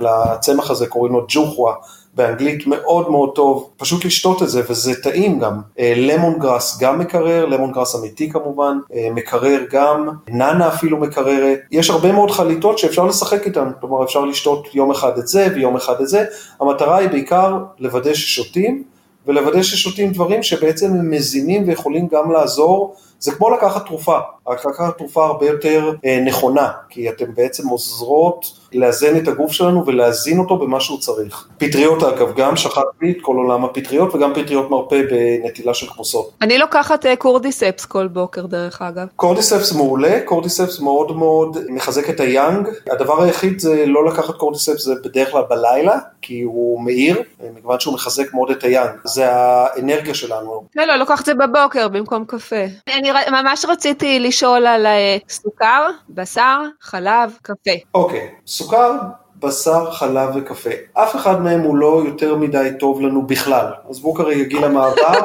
לצמח 0.00 0.70
הזה, 0.70 0.86
קוראים 0.86 1.12
לו 1.12 1.26
ג'וחווה, 1.28 1.74
באנגלית 2.14 2.66
מאוד 2.66 3.10
מאוד 3.10 3.30
טוב, 3.34 3.70
פשוט 3.76 4.04
לשתות 4.04 4.42
את 4.42 4.48
זה 4.48 4.62
וזה 4.68 5.02
טעים 5.02 5.38
גם. 5.38 5.60
למון 5.96 6.32
אה, 6.32 6.38
גראס 6.38 6.78
גם 6.80 6.98
מקרר, 6.98 7.46
למון 7.46 7.72
גראס 7.72 7.94
אמיתי 7.96 8.30
כמובן, 8.30 8.78
אה, 8.94 9.08
מקרר 9.14 9.60
גם, 9.70 10.08
נאנה 10.28 10.68
אפילו 10.68 10.98
מקררת. 10.98 11.58
יש 11.70 11.90
הרבה 11.90 12.12
מאוד 12.12 12.30
חליטות 12.30 12.78
שאפשר 12.78 13.06
לשחק 13.06 13.46
איתן, 13.46 13.70
כלומר 13.80 14.04
אפשר 14.04 14.24
לשתות 14.24 14.74
יום 14.74 14.90
אחד 14.90 15.18
את 15.18 15.26
זה 15.28 15.48
ויום 15.54 15.76
אחד 15.76 16.00
את 16.00 16.08
זה. 16.08 16.24
המטרה 16.60 16.96
היא 16.96 17.08
בעיקר 17.08 17.58
לוודא 17.78 18.14
ששותים 18.14 18.82
ולוודא 19.26 19.62
ששותים 19.62 20.12
דברים 20.12 20.42
שבעצם 20.42 20.90
הם 20.90 21.10
מזינים 21.10 21.68
ויכולים 21.68 22.08
גם 22.08 22.32
לעזור 22.32 22.96
זה 23.24 23.32
כמו 23.32 23.50
לקחת 23.50 23.86
תרופה, 23.86 24.18
רק 24.46 24.66
לקחת 24.66 24.98
תרופה 24.98 25.26
הרבה 25.26 25.46
יותר 25.46 25.92
אה, 26.04 26.20
נכונה, 26.24 26.70
כי 26.88 27.10
אתן 27.10 27.34
בעצם 27.34 27.68
עוזרות 27.68 28.46
לאזן 28.72 29.16
את 29.16 29.28
הגוף 29.28 29.52
שלנו 29.52 29.86
ולהזין 29.86 30.38
אותו 30.38 30.58
במה 30.58 30.80
שהוא 30.80 30.98
צריך. 30.98 31.48
פטריות 31.58 32.02
אגב, 32.02 32.34
גם 32.36 32.56
שכחתי 32.56 33.10
את 33.10 33.16
כל 33.22 33.36
עולם 33.36 33.64
הפטריות 33.64 34.14
וגם 34.14 34.34
פטריות 34.34 34.70
מרפא 34.70 35.02
בנטילה 35.10 35.74
של 35.74 35.86
כמוסות. 35.86 36.30
אני 36.42 36.58
לוקחת 36.58 37.06
אה, 37.06 37.16
קורדיספס 37.16 37.84
כל 37.84 38.08
בוקר 38.08 38.46
דרך 38.46 38.82
אגב. 38.82 39.06
קורדיספס 39.16 39.72
מעולה, 39.72 40.20
קורדיספס 40.24 40.80
מאוד 40.80 41.16
מאוד 41.16 41.58
מחזק 41.68 42.10
את 42.10 42.20
היאנג. 42.20 42.68
הדבר 42.90 43.22
היחיד 43.22 43.58
זה 43.58 43.86
לא 43.86 44.06
לקחת 44.06 44.34
קורדיספס 44.34 44.84
זה 44.84 44.94
בדרך 45.04 45.30
כלל 45.30 45.42
בלילה, 45.50 45.98
כי 46.22 46.42
הוא 46.42 46.84
מאיר, 46.84 47.22
מכיוון 47.54 47.80
שהוא 47.80 47.94
מחזק 47.94 48.34
מאוד 48.34 48.50
את 48.50 48.64
היאנג. 48.64 48.90
זה 49.04 49.32
האנרגיה 49.32 50.14
שלנו. 50.14 50.64
לא, 50.76 50.84
לא, 50.84 50.96
לוקחת 50.96 51.20
את 51.20 51.24
זה 51.24 51.34
בבוקר 51.34 51.88
במקום 51.88 52.24
קפה. 52.24 52.64
אני 52.98 53.13
ממש 53.30 53.64
רציתי 53.68 54.20
לשאול 54.20 54.66
על 54.66 54.86
אה, 54.86 55.16
סוכר, 55.28 55.88
בשר, 56.08 56.62
חלב, 56.80 57.38
קפה. 57.42 57.70
אוקיי, 57.94 58.28
סוכר, 58.46 58.92
בשר, 59.38 59.90
חלב 59.90 60.36
וקפה. 60.36 60.70
אף 60.92 61.16
אחד 61.16 61.42
מהם 61.42 61.60
הוא 61.60 61.76
לא 61.76 62.02
יותר 62.06 62.36
מדי 62.36 62.68
טוב 62.78 63.00
לנו 63.00 63.26
בכלל. 63.26 63.66
עזבו 63.88 64.14
כרגע 64.14 64.42
גיל 64.42 64.64
המעבר, 64.64 65.20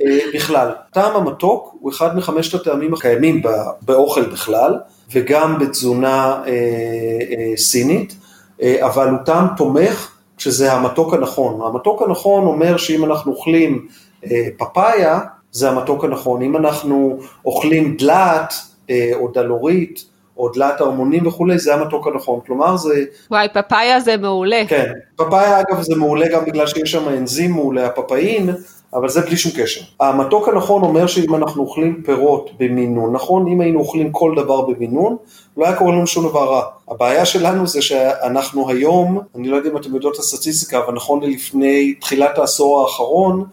אה, 0.00 0.18
בכלל. 0.34 0.72
טעם 0.92 1.16
המתוק 1.16 1.74
הוא 1.80 1.90
אחד 1.90 2.16
מחמשת 2.16 2.54
הטעמים 2.54 2.94
הקיימים 2.94 3.42
באוכל 3.82 4.24
בכלל, 4.24 4.78
וגם 5.12 5.58
בתזונה 5.58 6.42
אה, 6.46 6.50
אה, 6.50 7.56
סינית, 7.56 8.14
אה, 8.62 8.86
אבל 8.86 9.08
הוא 9.08 9.18
טעם 9.24 9.46
תומך 9.56 10.12
שזה 10.38 10.72
המתוק 10.72 11.14
הנכון. 11.14 11.60
המתוק 11.66 12.02
הנכון 12.02 12.44
אומר 12.44 12.76
שאם 12.76 13.04
אנחנו 13.04 13.32
אוכלים 13.32 13.86
אה, 14.24 14.48
פפאיה, 14.58 15.20
זה 15.52 15.70
המתוק 15.70 16.04
הנכון. 16.04 16.42
אם 16.42 16.56
אנחנו 16.56 17.18
אוכלים 17.44 17.96
דלעת 17.96 18.54
אה, 18.90 19.10
או 19.14 19.28
דלורית, 19.28 20.04
או 20.36 20.48
דלת 20.48 20.80
הרמונים 20.80 21.26
וכולי, 21.26 21.58
זה 21.58 21.74
המתוק 21.74 22.06
הנכון. 22.06 22.40
כלומר 22.46 22.76
זה... 22.76 23.04
וואי, 23.30 23.48
פפאיה 23.54 24.00
זה 24.00 24.16
מעולה. 24.16 24.62
כן, 24.68 24.92
פפאיה 25.16 25.60
אגב 25.60 25.80
זה 25.80 25.96
מעולה 25.96 26.28
גם 26.28 26.44
בגלל 26.44 26.66
שיש 26.66 26.92
שם 26.92 27.08
אנזים 27.08 27.52
מעולה, 27.52 27.86
הפפאין, 27.86 28.50
אבל 28.94 29.08
זה 29.08 29.20
בלי 29.20 29.36
שום 29.36 29.52
קשר. 29.56 29.80
המתוק 30.00 30.48
הנכון 30.48 30.82
אומר 30.82 31.06
שאם 31.06 31.34
אנחנו 31.34 31.62
אוכלים 31.62 32.02
פירות 32.04 32.50
במינון, 32.58 33.12
נכון? 33.12 33.46
אם 33.48 33.60
היינו 33.60 33.80
אוכלים 33.80 34.12
כל 34.12 34.34
דבר 34.36 34.60
במינון, 34.60 35.16
לא 35.56 35.66
היה 35.66 35.76
קורה 35.76 35.92
לנו 35.92 36.06
שום 36.06 36.28
דבר 36.28 36.52
רע. 36.52 36.62
הבעיה 36.88 37.24
שלנו 37.24 37.66
זה 37.66 37.82
שאנחנו 37.82 38.68
היום, 38.70 39.20
אני 39.36 39.48
לא 39.48 39.56
יודע 39.56 39.70
אם 39.70 39.76
אתם 39.76 39.94
יודעות 39.94 40.14
את 40.14 40.18
הסטטיסטיקה, 40.20 40.78
אבל 40.78 40.94
נכון 40.94 41.22
ללפני 41.22 41.94
תחילת 41.94 42.38
העשור 42.38 42.82
האחרון, 42.82 43.44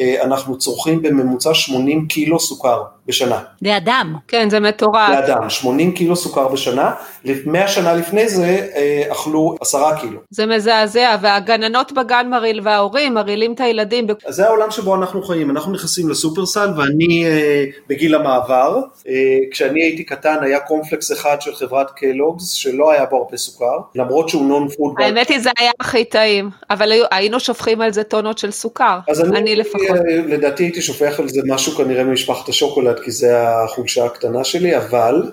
אנחנו 0.00 0.58
צורכים 0.58 1.02
בממוצע 1.02 1.54
80 1.54 2.06
קילו 2.06 2.40
סוכר 2.40 2.82
בשנה. 3.08 3.38
לאדם. 3.62 4.16
כן, 4.28 4.50
זה 4.50 4.60
מטורף. 4.60 5.10
לאדם, 5.10 5.50
80 5.50 5.92
קילו 5.92 6.16
סוכר 6.16 6.48
בשנה, 6.48 6.92
100 7.46 7.68
שנה 7.68 7.94
לפני 7.94 8.28
זה 8.28 8.68
אה, 8.74 9.02
אכלו 9.12 9.54
10 9.60 9.78
קילו. 10.00 10.20
זה 10.30 10.46
מזעזע, 10.46 11.16
והגננות 11.20 11.92
בגן 11.92 12.26
מרעיל 12.30 12.60
וההורים 12.64 13.14
מרעילים 13.14 13.52
את 13.52 13.60
הילדים. 13.60 14.06
אז 14.26 14.34
זה 14.34 14.46
העולם 14.46 14.70
שבו 14.70 14.94
אנחנו 14.94 15.22
חיים, 15.22 15.50
אנחנו 15.50 15.72
נכנסים 15.72 16.08
לסופרסל 16.08 16.68
ואני 16.76 17.26
אה, 17.26 17.64
בגיל 17.88 18.14
המעבר, 18.14 18.80
כשאני 19.50 19.82
הייתי 19.82 20.04
קטן 20.04 20.36
היה 20.42 20.60
קורנפלקס 20.60 21.12
אחד 21.12 21.36
של 21.40 21.54
חברת 21.54 21.90
קלוגס 21.90 22.50
שלא 22.50 22.92
היה 22.92 23.04
בו 23.04 23.16
הרבה 23.16 23.36
סוכר, 23.36 23.78
למרות 23.94 24.28
שהוא 24.28 24.48
non 24.48 24.68
food. 24.68 24.94
האמת 24.98 25.28
היא 25.28 25.38
זה 25.38 25.50
היה 25.58 25.70
הכי 25.80 26.04
טעים, 26.04 26.50
אבל 26.70 26.92
היינו 27.10 27.40
שופכים 27.40 27.80
על 27.80 27.92
זה 27.92 28.02
טונות 28.02 28.38
של 28.38 28.50
סוכר, 28.50 28.98
אני, 29.08 29.38
אני 29.38 29.56
לפחות. 29.56 29.98
לדעתי 30.26 30.62
הייתי 30.62 30.82
שופך 30.82 31.20
על 31.20 31.28
זה 31.28 31.40
משהו 31.46 31.72
כנראה 31.72 32.04
ממשפחת 32.04 32.48
השוקולד, 32.48 32.97
כי 33.04 33.10
זה 33.10 33.48
החולשה 33.48 34.04
הקטנה 34.04 34.44
שלי, 34.44 34.76
אבל 34.76 35.30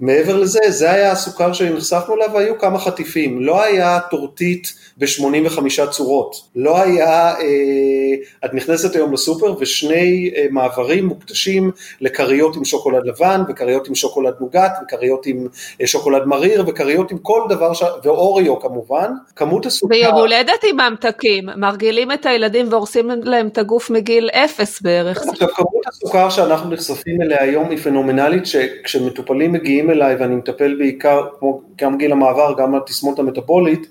מעבר 0.00 0.36
לזה, 0.36 0.60
זה 0.68 0.90
היה 0.90 1.12
הסוכר 1.12 1.52
שנחשפנו 1.52 2.14
אליו, 2.14 2.28
והיו 2.34 2.58
כמה 2.58 2.78
חטיפים. 2.78 3.40
לא 3.40 3.62
היה 3.62 3.98
טורטית 4.10 4.74
ב-85 4.96 5.86
צורות. 5.90 6.36
לא 6.56 6.82
היה, 6.82 7.34
אה, 7.34 8.44
את 8.44 8.54
נכנסת 8.54 8.96
היום 8.96 9.12
לסופר 9.12 9.54
ושני 9.60 10.30
אה, 10.36 10.46
מעברים 10.50 11.06
מוקדשים 11.06 11.70
לכריות 12.00 12.56
עם 12.56 12.64
שוקולד 12.64 13.06
לבן, 13.06 13.42
וכריות 13.48 13.88
עם 13.88 13.94
שוקולד 13.94 14.34
נוגת, 14.40 14.72
וכריות 14.82 15.26
עם 15.26 15.46
אה, 15.80 15.86
שוקולד 15.86 16.24
מריר, 16.24 16.64
וכריות 16.66 17.10
עם 17.10 17.18
כל 17.18 17.40
דבר, 17.48 17.72
ש... 17.74 17.82
ואוריו 18.04 18.60
כמובן. 18.60 19.12
כמות 19.36 19.66
הסוכר... 19.66 19.94
ויום 19.94 20.14
הולדת 20.14 20.64
עם 20.70 20.76
ממתקים, 20.80 21.44
מרגילים 21.56 22.12
את 22.12 22.26
הילדים 22.26 22.66
והורסים 22.70 23.10
להם 23.22 23.48
את 23.48 23.58
הגוף 23.58 23.90
מגיל 23.90 24.28
אפס 24.32 24.80
בערך. 24.80 25.22
עכשיו, 25.28 25.48
כמות 25.48 25.86
הסוכר 25.86 26.30
שאנחנו 26.30 26.70
נחשפים 26.70 27.22
אליה 27.22 27.42
היום 27.42 27.70
היא 27.70 27.78
פנומנלית, 27.78 28.46
שכשמטופלים 28.46 29.52
מגיעים 29.52 29.87
אליי 29.90 30.14
ואני 30.14 30.36
מטפל 30.36 30.74
בעיקר, 30.78 31.26
כמו 31.38 31.62
גם 31.76 31.98
גיל 31.98 32.12
המעבר, 32.12 32.54
גם 32.58 32.74
על 32.74 32.80
תסמונת 32.86 33.18
המטבולית, 33.18 33.86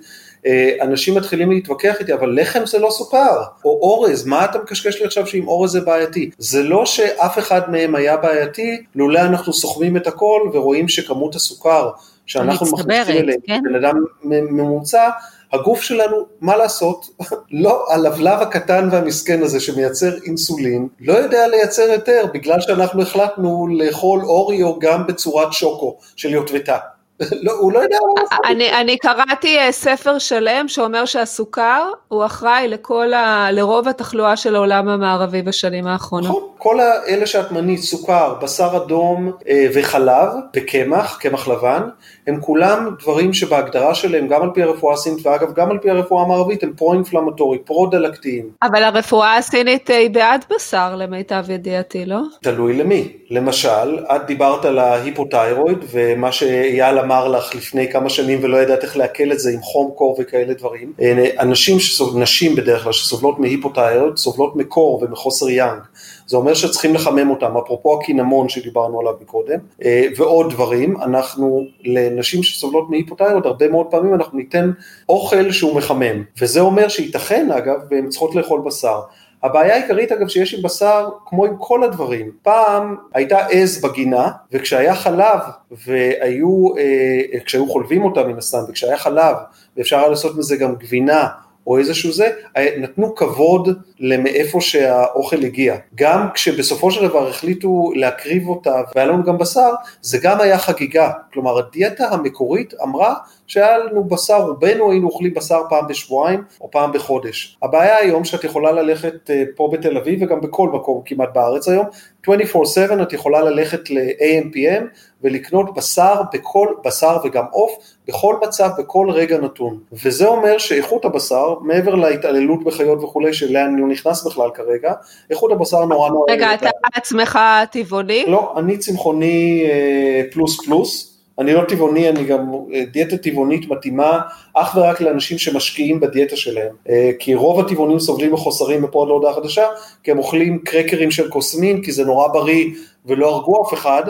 אה, 0.45 0.75
אנשים 0.81 1.15
מתחילים 1.15 1.51
להתווכח 1.51 1.95
איתי, 1.99 2.13
אבל 2.13 2.39
לחם 2.41 2.65
זה 2.65 2.79
לא 2.79 2.89
סוכר, 2.89 3.43
או 3.65 3.79
אורז, 3.81 4.25
מה 4.25 4.45
אתה 4.45 4.59
מקשקש 4.59 4.99
לי 4.99 5.05
עכשיו 5.05 5.27
שאם 5.27 5.47
אורז 5.47 5.71
זה 5.71 5.81
בעייתי? 5.81 6.29
זה 6.37 6.63
לא 6.63 6.85
שאף 6.85 7.39
אחד 7.39 7.71
מהם 7.71 7.95
היה 7.95 8.17
בעייתי, 8.17 8.81
לולא 8.95 9.19
אנחנו 9.19 9.53
סוחבים 9.53 9.97
את 9.97 10.07
הכל 10.07 10.49
ורואים 10.53 10.87
שכמות 10.87 11.35
הסוכר 11.35 11.89
שאנחנו 12.25 12.65
מכניסים 12.65 13.17
אליהם, 13.17 13.39
כן? 13.47 13.61
בן 13.63 13.75
אדם 13.75 14.03
ממוצע, 14.23 15.09
הגוף 15.53 15.81
שלנו, 15.81 16.25
מה 16.41 16.57
לעשות, 16.57 17.05
לא, 17.51 17.85
הלבלב 17.89 18.41
הקטן 18.41 18.89
והמסכן 18.91 19.43
הזה 19.43 19.59
שמייצר 19.59 20.11
אינסולין, 20.25 20.87
לא 20.99 21.13
יודע 21.13 21.47
לייצר 21.47 21.81
יותר, 21.81 22.25
בגלל 22.33 22.61
שאנחנו 22.61 23.01
החלטנו 23.01 23.67
לאכול 23.67 24.21
אוריו 24.21 24.79
גם 24.79 25.07
בצורת 25.07 25.53
שוקו 25.53 25.97
של 26.15 26.33
יוטבתה. 26.33 26.77
לא, 27.43 27.51
הוא 27.51 27.71
לא 27.71 27.79
יודע 27.79 27.97
מה 28.01 28.21
לעשות. 28.21 28.39
אני, 28.45 28.81
אני 28.81 28.97
קראתי 28.97 29.59
אה, 29.59 29.71
ספר 29.71 30.19
שלם 30.19 30.67
שאומר 30.67 31.05
שהסוכר 31.05 31.91
הוא 32.07 32.25
אחראי 32.25 32.67
לכל 32.67 33.13
ה, 33.13 33.51
לרוב 33.51 33.87
התחלואה 33.87 34.37
של 34.37 34.55
העולם 34.55 34.87
המערבי 34.89 35.41
בשנים 35.41 35.87
האחרונות. 35.87 36.29
נכון, 36.29 36.43
כל 36.57 36.79
האלה 36.79 37.25
שאת 37.25 37.51
מנית, 37.51 37.81
סוכר, 37.81 38.33
בשר 38.41 38.77
אדום 38.77 39.31
אה, 39.49 39.67
וחלב 39.73 40.29
וקמח, 40.55 41.17
קמח 41.19 41.47
לבן, 41.47 41.81
הם 42.27 42.41
כולם 42.41 42.95
דברים 42.99 43.33
שבהגדרה 43.33 43.95
שלהם, 43.95 44.27
גם 44.27 44.41
על 44.41 44.49
פי 44.53 44.63
הרפואה 44.63 44.93
הסינית 44.93 45.25
ואגב 45.25 45.53
גם 45.53 45.71
על 45.71 45.77
פי 45.77 45.89
הרפואה 45.89 46.23
המערבית, 46.23 46.63
הם 46.63 46.73
פרו-אינפלמטורי, 46.73 47.57
פרו-דלקתיים. 47.57 48.49
אבל 48.63 48.83
הרפואה 48.83 49.37
הסינית 49.37 49.89
היא 49.89 50.09
בעד 50.09 50.45
בשר 50.55 50.95
למיטב 50.95 51.49
ידיעתי, 51.49 52.05
לא? 52.05 52.19
תלוי 52.41 52.77
למי. 52.77 53.07
למשל, 53.29 54.05
את 54.15 54.25
דיברת 54.25 54.65
על 54.65 54.79
ההיפותיירואיד 54.79 55.77
ומה 55.91 56.31
שאייל 56.31 56.99
אמר 56.99 57.27
לך 57.27 57.55
לפני 57.55 57.91
כמה 57.91 58.09
שנים 58.09 58.39
ולא 58.41 58.57
ידעת 58.57 58.83
איך 58.83 58.97
לעכל 58.97 59.31
את 59.31 59.39
זה 59.39 59.51
עם 59.51 59.61
חום 59.61 59.91
קור 59.95 60.17
וכאלה 60.19 60.53
דברים. 60.53 60.93
אנשים, 61.39 61.79
שסוב, 61.79 62.17
נשים 62.17 62.55
בדרך 62.55 62.83
כלל 62.83 62.93
שסובלות 62.93 63.39
מהיפותיירואיד, 63.39 64.17
סובלות 64.17 64.55
מקור 64.55 65.03
ומחוסר 65.03 65.49
יאנג. 65.49 65.79
זה 66.27 66.37
אומר 66.37 66.53
שצריכים 66.53 66.95
לחמם 66.95 67.29
אותם, 67.29 67.57
אפרופו 67.57 67.99
הקינמון 67.99 68.49
שדיברנו 68.49 68.99
עליו 68.99 69.13
מקודם, 69.21 69.59
אה, 69.83 70.07
ועוד 70.17 70.53
דברים, 70.53 71.01
אנחנו 71.01 71.65
לנשים 71.83 72.43
שסובלות 72.43 72.89
מהיפותיירוד, 72.89 73.45
הרבה 73.45 73.67
מאוד 73.67 73.85
פעמים 73.91 74.13
אנחנו 74.13 74.37
ניתן 74.37 74.71
אוכל 75.09 75.51
שהוא 75.51 75.75
מחמם, 75.75 76.23
וזה 76.41 76.59
אומר 76.59 76.87
שייתכן 76.87 77.51
אגב, 77.51 77.79
והן 77.89 78.09
צריכות 78.09 78.35
לאכול 78.35 78.61
בשר. 78.65 78.99
הבעיה 79.43 79.73
העיקרית 79.75 80.11
אגב 80.11 80.27
שיש 80.27 80.53
עם 80.53 80.61
בשר, 80.61 81.09
כמו 81.25 81.45
עם 81.45 81.53
כל 81.57 81.83
הדברים, 81.83 82.31
פעם 82.41 82.95
הייתה 83.13 83.37
עז 83.37 83.81
בגינה, 83.81 84.31
וכשהיה 84.51 84.95
חלב 84.95 85.39
והיו, 85.85 86.77
אה, 86.77 87.39
כשהיו 87.45 87.67
חולבים 87.69 88.03
אותה 88.05 88.23
מן 88.23 88.37
הסתם, 88.37 88.59
וכשהיה 88.69 88.97
חלב 88.97 89.35
ואפשר 89.77 89.97
היה 89.97 90.07
לעשות 90.07 90.37
מזה 90.37 90.57
גם 90.57 90.75
גבינה 90.75 91.27
או 91.67 91.77
איזשהו 91.77 92.11
זה, 92.11 92.29
נתנו 92.77 93.15
כבוד 93.15 93.69
למאיפה 93.99 94.61
שהאוכל 94.61 95.43
הגיע. 95.43 95.75
גם 95.95 96.27
כשבסופו 96.33 96.91
של 96.91 97.07
דבר 97.07 97.27
החליטו 97.27 97.91
להקריב 97.95 98.49
אותה 98.49 98.81
והיה 98.95 99.07
לנו 99.07 99.23
גם 99.23 99.37
בשר, 99.37 99.69
זה 100.01 100.17
גם 100.21 100.41
היה 100.41 100.57
חגיגה. 100.57 101.11
כלומר, 101.33 101.57
הדיאטה 101.57 102.07
המקורית 102.07 102.73
אמרה 102.83 103.13
שהיה 103.47 103.77
לנו 103.77 104.03
בשר, 104.03 104.41
רובנו 104.41 104.91
היינו 104.91 105.07
אוכלים 105.07 105.33
בשר 105.33 105.61
פעם 105.69 105.87
בשבועיים 105.87 106.43
או 106.61 106.71
פעם 106.71 106.91
בחודש. 106.91 107.57
הבעיה 107.63 107.97
היום 107.97 108.25
שאת 108.25 108.43
יכולה 108.43 108.71
ללכת 108.71 109.29
אה, 109.29 109.43
פה 109.55 109.69
בתל 109.73 109.97
אביב 109.97 110.23
וגם 110.23 110.41
בכל 110.41 110.69
מקום 110.69 111.01
כמעט 111.05 111.29
בארץ 111.33 111.67
היום, 111.67 111.85
24/7 112.27 113.01
את 113.01 113.13
יכולה 113.13 113.41
ללכת 113.41 113.89
ל-AMPM 113.89 114.83
ולקנות 115.23 115.73
בשר 115.73 116.21
בכל, 116.33 116.67
בשר 116.85 117.17
וגם 117.23 117.45
עוף, 117.51 117.71
בכל 118.07 118.35
מצב, 118.43 118.69
בכל 118.77 119.09
רגע 119.09 119.37
נתון. 119.37 119.79
וזה 119.91 120.27
אומר 120.27 120.57
שאיכות 120.57 121.05
הבשר, 121.05 121.55
מעבר 121.61 121.95
להתעללות 121.95 122.63
בחיות 122.63 123.03
וכולי, 123.03 123.33
שאליה 123.33 123.65
אני 123.65 123.81
לא 123.81 123.87
נכנס 123.87 124.27
בכלל 124.27 124.49
כרגע, 124.53 124.93
איכות 125.29 125.51
הבשר 125.51 125.85
נורא 125.85 126.09
נורא... 126.09 126.31
רגע, 126.31 126.53
אתה 126.53 126.69
עצמך 126.93 127.39
טבעוני? 127.71 128.25
לא, 128.27 128.53
אני 128.57 128.77
צמחוני 128.77 129.65
אה, 129.69 130.21
פלוס 130.31 130.65
פלוס. 130.65 131.13
אני 131.39 131.53
לא 131.53 131.61
טבעוני, 131.67 132.09
אני 132.09 132.23
גם, 132.23 132.53
אה, 132.73 132.83
דיאטה 132.91 133.17
טבעונית 133.17 133.69
מתאימה 133.69 134.19
אך 134.53 134.75
ורק 134.77 135.01
לאנשים 135.01 135.37
שמשקיעים 135.37 135.99
בדיאטה 135.99 136.35
שלהם. 136.35 136.75
אה, 136.89 137.11
כי 137.19 137.35
רוב 137.35 137.59
הטבעונים 137.59 137.99
סובלים 137.99 138.33
מחוסרים 138.33 138.83
ופה 138.83 138.99
עוד 138.99 139.09
לא 139.09 139.13
הודעה 139.13 139.33
חדשה, 139.33 139.65
כי 140.03 140.11
הם 140.11 140.17
אוכלים 140.17 140.59
קרקרים 140.59 141.11
של 141.11 141.29
קוסמין, 141.29 141.83
כי 141.83 141.91
זה 141.91 142.05
נורא 142.05 142.27
בריא 142.27 142.65
ולא 143.05 143.35
הרגו 143.35 143.63
אף 143.67 143.73
אחד, 143.73 144.03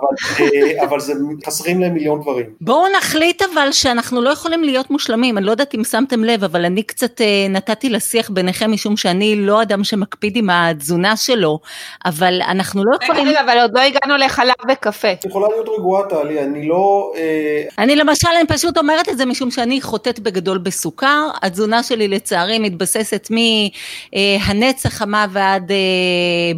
אבל, 0.00 0.40
אה, 0.40 0.84
אבל 0.84 1.00
זה 1.00 1.12
חסרים 1.46 1.80
להם 1.80 1.94
מיליון 1.94 2.20
דברים. 2.20 2.46
בואו 2.60 2.84
נחליט 2.98 3.42
אבל 3.42 3.72
שאנחנו 3.72 4.22
לא 4.22 4.30
יכולים 4.30 4.64
להיות 4.64 4.90
מושלמים, 4.90 5.38
אני 5.38 5.46
לא 5.46 5.50
יודעת 5.50 5.74
אם 5.74 5.84
שמתם 5.84 6.24
לב, 6.24 6.44
אבל 6.44 6.64
אני 6.64 6.82
קצת 6.82 7.20
אה, 7.20 7.46
נתתי 7.50 7.90
לשיח 7.90 8.30
ביניכם 8.30 8.72
משום 8.72 8.96
שאני 8.96 9.36
לא 9.36 9.62
אדם 9.62 9.84
שמקפיד 9.84 10.36
עם 10.36 10.50
התזונה 10.50 11.16
שלו, 11.16 11.58
אבל 12.04 12.42
אנחנו 12.48 12.82
לא 12.84 12.96
יכולים... 13.02 13.28
רגע, 13.28 13.40
אבל 13.40 13.58
עוד 13.58 13.70
לא 13.74 13.80
הגענו 13.80 14.16
לחלב 14.16 14.54
וקפה. 14.70 15.12
את 15.12 15.24
יכולה 15.24 15.48
להיות 15.48 15.68
רגועה 15.78 16.02
טלי, 16.08 16.42
אני 16.42 16.68
לא... 16.68 17.12
אה... 17.16 17.62
אני 17.78 17.96
למשל, 17.96 18.28
אני 18.38 18.46
פשוט 18.46 18.78
אומרת 18.78 19.08
את 19.08 19.18
זה 19.18 19.26
משום 19.26 19.50
שאני 19.50 19.80
חוטאת 19.80 20.20
בגדול 20.20 20.58
בסוכר, 20.58 21.28
התזונה 21.42 21.82
שלי 21.82 22.08
לצערי 22.08 22.58
מתבססת 22.58 23.28
מהנץ 23.30 24.86
החמה 24.86 25.26
ועד 25.30 25.72